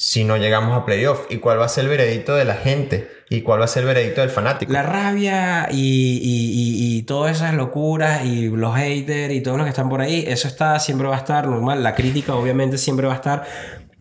si 0.00 0.22
no 0.22 0.36
llegamos 0.36 0.80
a 0.80 0.84
playoff 0.84 1.26
y 1.28 1.38
cuál 1.38 1.58
va 1.58 1.64
a 1.64 1.68
ser 1.68 1.82
el 1.82 1.90
veredicto 1.90 2.36
de 2.36 2.44
la 2.44 2.54
gente 2.54 3.10
y 3.28 3.40
cuál 3.40 3.60
va 3.60 3.64
a 3.64 3.68
ser 3.68 3.82
el 3.82 3.88
veredicto 3.88 4.20
del 4.20 4.30
fanático. 4.30 4.72
La 4.72 4.84
rabia 4.84 5.66
y, 5.72 6.20
y, 6.22 6.94
y, 6.94 6.98
y 6.98 7.02
todas 7.02 7.38
esas 7.38 7.52
locuras 7.54 8.24
y 8.24 8.48
los 8.48 8.76
haters 8.76 9.34
y 9.34 9.40
todos 9.40 9.56
los 9.56 9.64
que 9.64 9.70
están 9.70 9.88
por 9.88 10.00
ahí, 10.00 10.24
eso 10.28 10.46
está, 10.46 10.78
siempre 10.78 11.08
va 11.08 11.16
a 11.16 11.18
estar 11.18 11.48
normal. 11.48 11.82
La 11.82 11.96
crítica 11.96 12.36
obviamente 12.36 12.78
siempre 12.78 13.08
va 13.08 13.14
a 13.14 13.16
estar, 13.16 13.44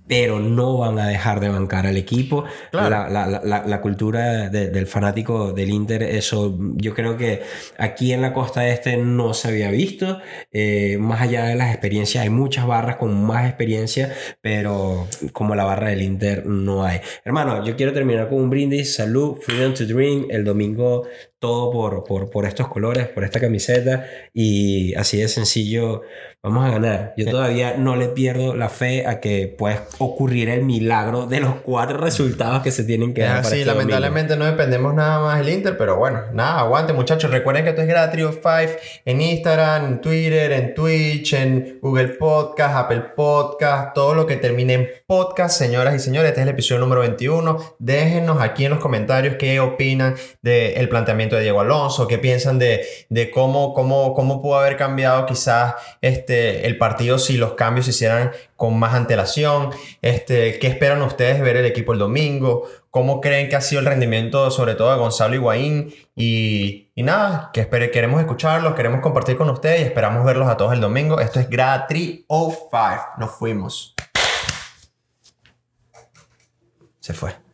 pero 0.07 0.39
no 0.39 0.77
van 0.77 0.97
a 0.99 1.07
dejar 1.07 1.39
de 1.39 1.49
bancar 1.49 1.85
al 1.85 1.97
equipo. 1.97 2.45
Claro. 2.71 2.89
La, 2.89 3.09
la, 3.09 3.27
la- 3.27 3.41
la- 3.43 3.65
la 3.67 3.81
cultura 3.81 4.49
de- 4.49 4.69
del 4.69 4.87
fanático 4.87 5.51
del 5.53 5.69
Inter, 5.69 6.03
eso 6.03 6.57
yo 6.75 6.93
creo 6.93 7.17
que 7.17 7.41
aquí 7.77 8.13
en 8.13 8.21
la 8.21 8.33
costa 8.33 8.67
este 8.67 8.97
no 8.97 9.33
se 9.33 9.49
había 9.49 9.69
visto. 9.71 10.19
Eh, 10.51 10.97
más 10.99 11.21
allá 11.21 11.45
de 11.45 11.55
las 11.55 11.71
experiencias, 11.71 12.23
hay 12.23 12.29
muchas 12.29 12.65
barras 12.65 12.95
con 12.95 13.21
más 13.25 13.47
experiencia, 13.47 14.13
pero 14.41 15.07
como 15.33 15.55
la 15.55 15.65
barra 15.65 15.89
del 15.89 16.01
Inter 16.01 16.45
no 16.45 16.83
hay. 16.85 16.99
Hermano, 17.25 17.65
yo 17.65 17.75
quiero 17.75 17.93
terminar 17.93 18.29
con 18.29 18.39
un 18.39 18.49
brindis. 18.49 18.95
Salud, 18.95 19.37
Freedom 19.41 19.73
to 19.73 19.85
Drink. 19.85 20.27
El 20.29 20.43
domingo 20.45 21.05
todo 21.39 21.71
por, 21.71 22.03
por, 22.03 22.29
por 22.29 22.45
estos 22.45 22.67
colores, 22.67 23.07
por 23.07 23.23
esta 23.23 23.39
camiseta. 23.39 24.05
Y 24.33 24.95
así 24.95 25.17
de 25.19 25.27
sencillo, 25.27 26.01
vamos 26.41 26.65
a 26.65 26.71
ganar. 26.71 27.13
Yo 27.17 27.29
todavía 27.29 27.75
no 27.77 27.95
le 27.95 28.07
pierdo 28.07 28.55
la 28.55 28.69
fe 28.69 29.05
a 29.05 29.19
que 29.19 29.53
pueda 29.55 29.83
ocurrir 29.99 30.49
el 30.49 30.63
milagro 30.63 31.27
de 31.27 31.39
los 31.39 31.55
cuatro 31.61 31.97
resultados 31.97 32.63
que 32.63 32.71
se 32.71 32.83
tienen 32.83 33.13
que 33.13 33.21
Es 33.21 33.27
dar. 33.27 33.37
para 33.43 33.47
así, 33.49 33.59
este 33.59 33.69
domingo. 33.71 33.89
lamentablemente 33.91 34.35
no 34.37 34.45
dependemos 34.45 34.93
nada 34.95 35.19
más 35.19 35.37
del 35.39 35.49
Inter, 35.49 35.77
pero 35.77 35.97
bueno, 35.97 36.21
nada, 36.33 36.61
aguante 36.61 36.93
muchachos. 36.93 37.29
Recuerden 37.29 37.63
que 37.63 37.69
esto 37.71 37.81
es 37.81 37.87
gratis 37.87 38.25
5 38.31 38.41
en 39.05 39.21
Instagram, 39.21 39.85
en 39.85 40.01
Twitter, 40.01 40.51
en 40.53 40.73
Twitch, 40.73 41.33
en 41.33 41.79
Google 41.81 42.09
Podcast, 42.09 42.75
Apple 42.75 43.03
Podcast, 43.15 43.93
todo 43.93 44.15
lo 44.15 44.25
que 44.25 44.37
termine 44.37 44.73
en 44.73 44.87
podcast, 45.05 45.57
señoras 45.57 45.95
y 45.95 45.99
señores. 45.99 46.29
Este 46.29 46.41
es 46.41 46.47
el 46.47 46.53
episodio 46.53 46.79
número 46.81 47.01
21. 47.01 47.75
Déjenos 47.79 48.41
aquí 48.41 48.65
en 48.65 48.71
los 48.71 48.79
comentarios 48.79 49.35
qué 49.37 49.59
opinan 49.59 50.15
del 50.41 50.89
planteamiento 50.89 51.26
de 51.35 51.43
Diego 51.43 51.61
Alonso, 51.61 52.07
qué 52.07 52.17
piensan 52.17 52.59
de, 52.59 52.85
de 53.09 53.29
cómo, 53.31 53.73
cómo, 53.73 54.13
cómo 54.13 54.41
pudo 54.41 54.59
haber 54.59 54.77
cambiado 54.77 55.25
quizás 55.25 55.75
este, 56.01 56.65
el 56.65 56.77
partido 56.77 57.19
si 57.19 57.37
los 57.37 57.53
cambios 57.53 57.85
se 57.85 57.91
hicieran 57.91 58.31
con 58.55 58.77
más 58.77 58.93
antelación. 58.93 59.71
Este, 60.01 60.59
¿Qué 60.59 60.67
esperan 60.67 61.01
ustedes 61.01 61.41
ver 61.41 61.57
el 61.57 61.65
equipo 61.65 61.93
el 61.93 61.99
domingo? 61.99 62.67
¿Cómo 62.91 63.21
creen 63.21 63.49
que 63.49 63.55
ha 63.55 63.61
sido 63.61 63.79
el 63.81 63.85
rendimiento, 63.85 64.49
sobre 64.49 64.75
todo 64.75 64.91
de 64.91 64.97
Gonzalo 64.97 65.35
Higuaín? 65.35 65.93
Y, 66.15 66.89
y 66.95 67.03
nada, 67.03 67.51
que 67.53 67.61
espere, 67.61 67.91
queremos 67.91 68.19
escucharlos, 68.19 68.73
queremos 68.73 69.01
compartir 69.01 69.37
con 69.37 69.49
ustedes 69.49 69.81
y 69.81 69.83
esperamos 69.83 70.25
verlos 70.25 70.47
a 70.47 70.57
todos 70.57 70.73
el 70.73 70.81
domingo. 70.81 71.19
Esto 71.19 71.39
es 71.39 71.49
Grada 71.49 71.85
305. 71.87 72.69
Nos 73.19 73.31
fuimos. 73.31 73.93
Se 76.99 77.13
fue. 77.13 77.46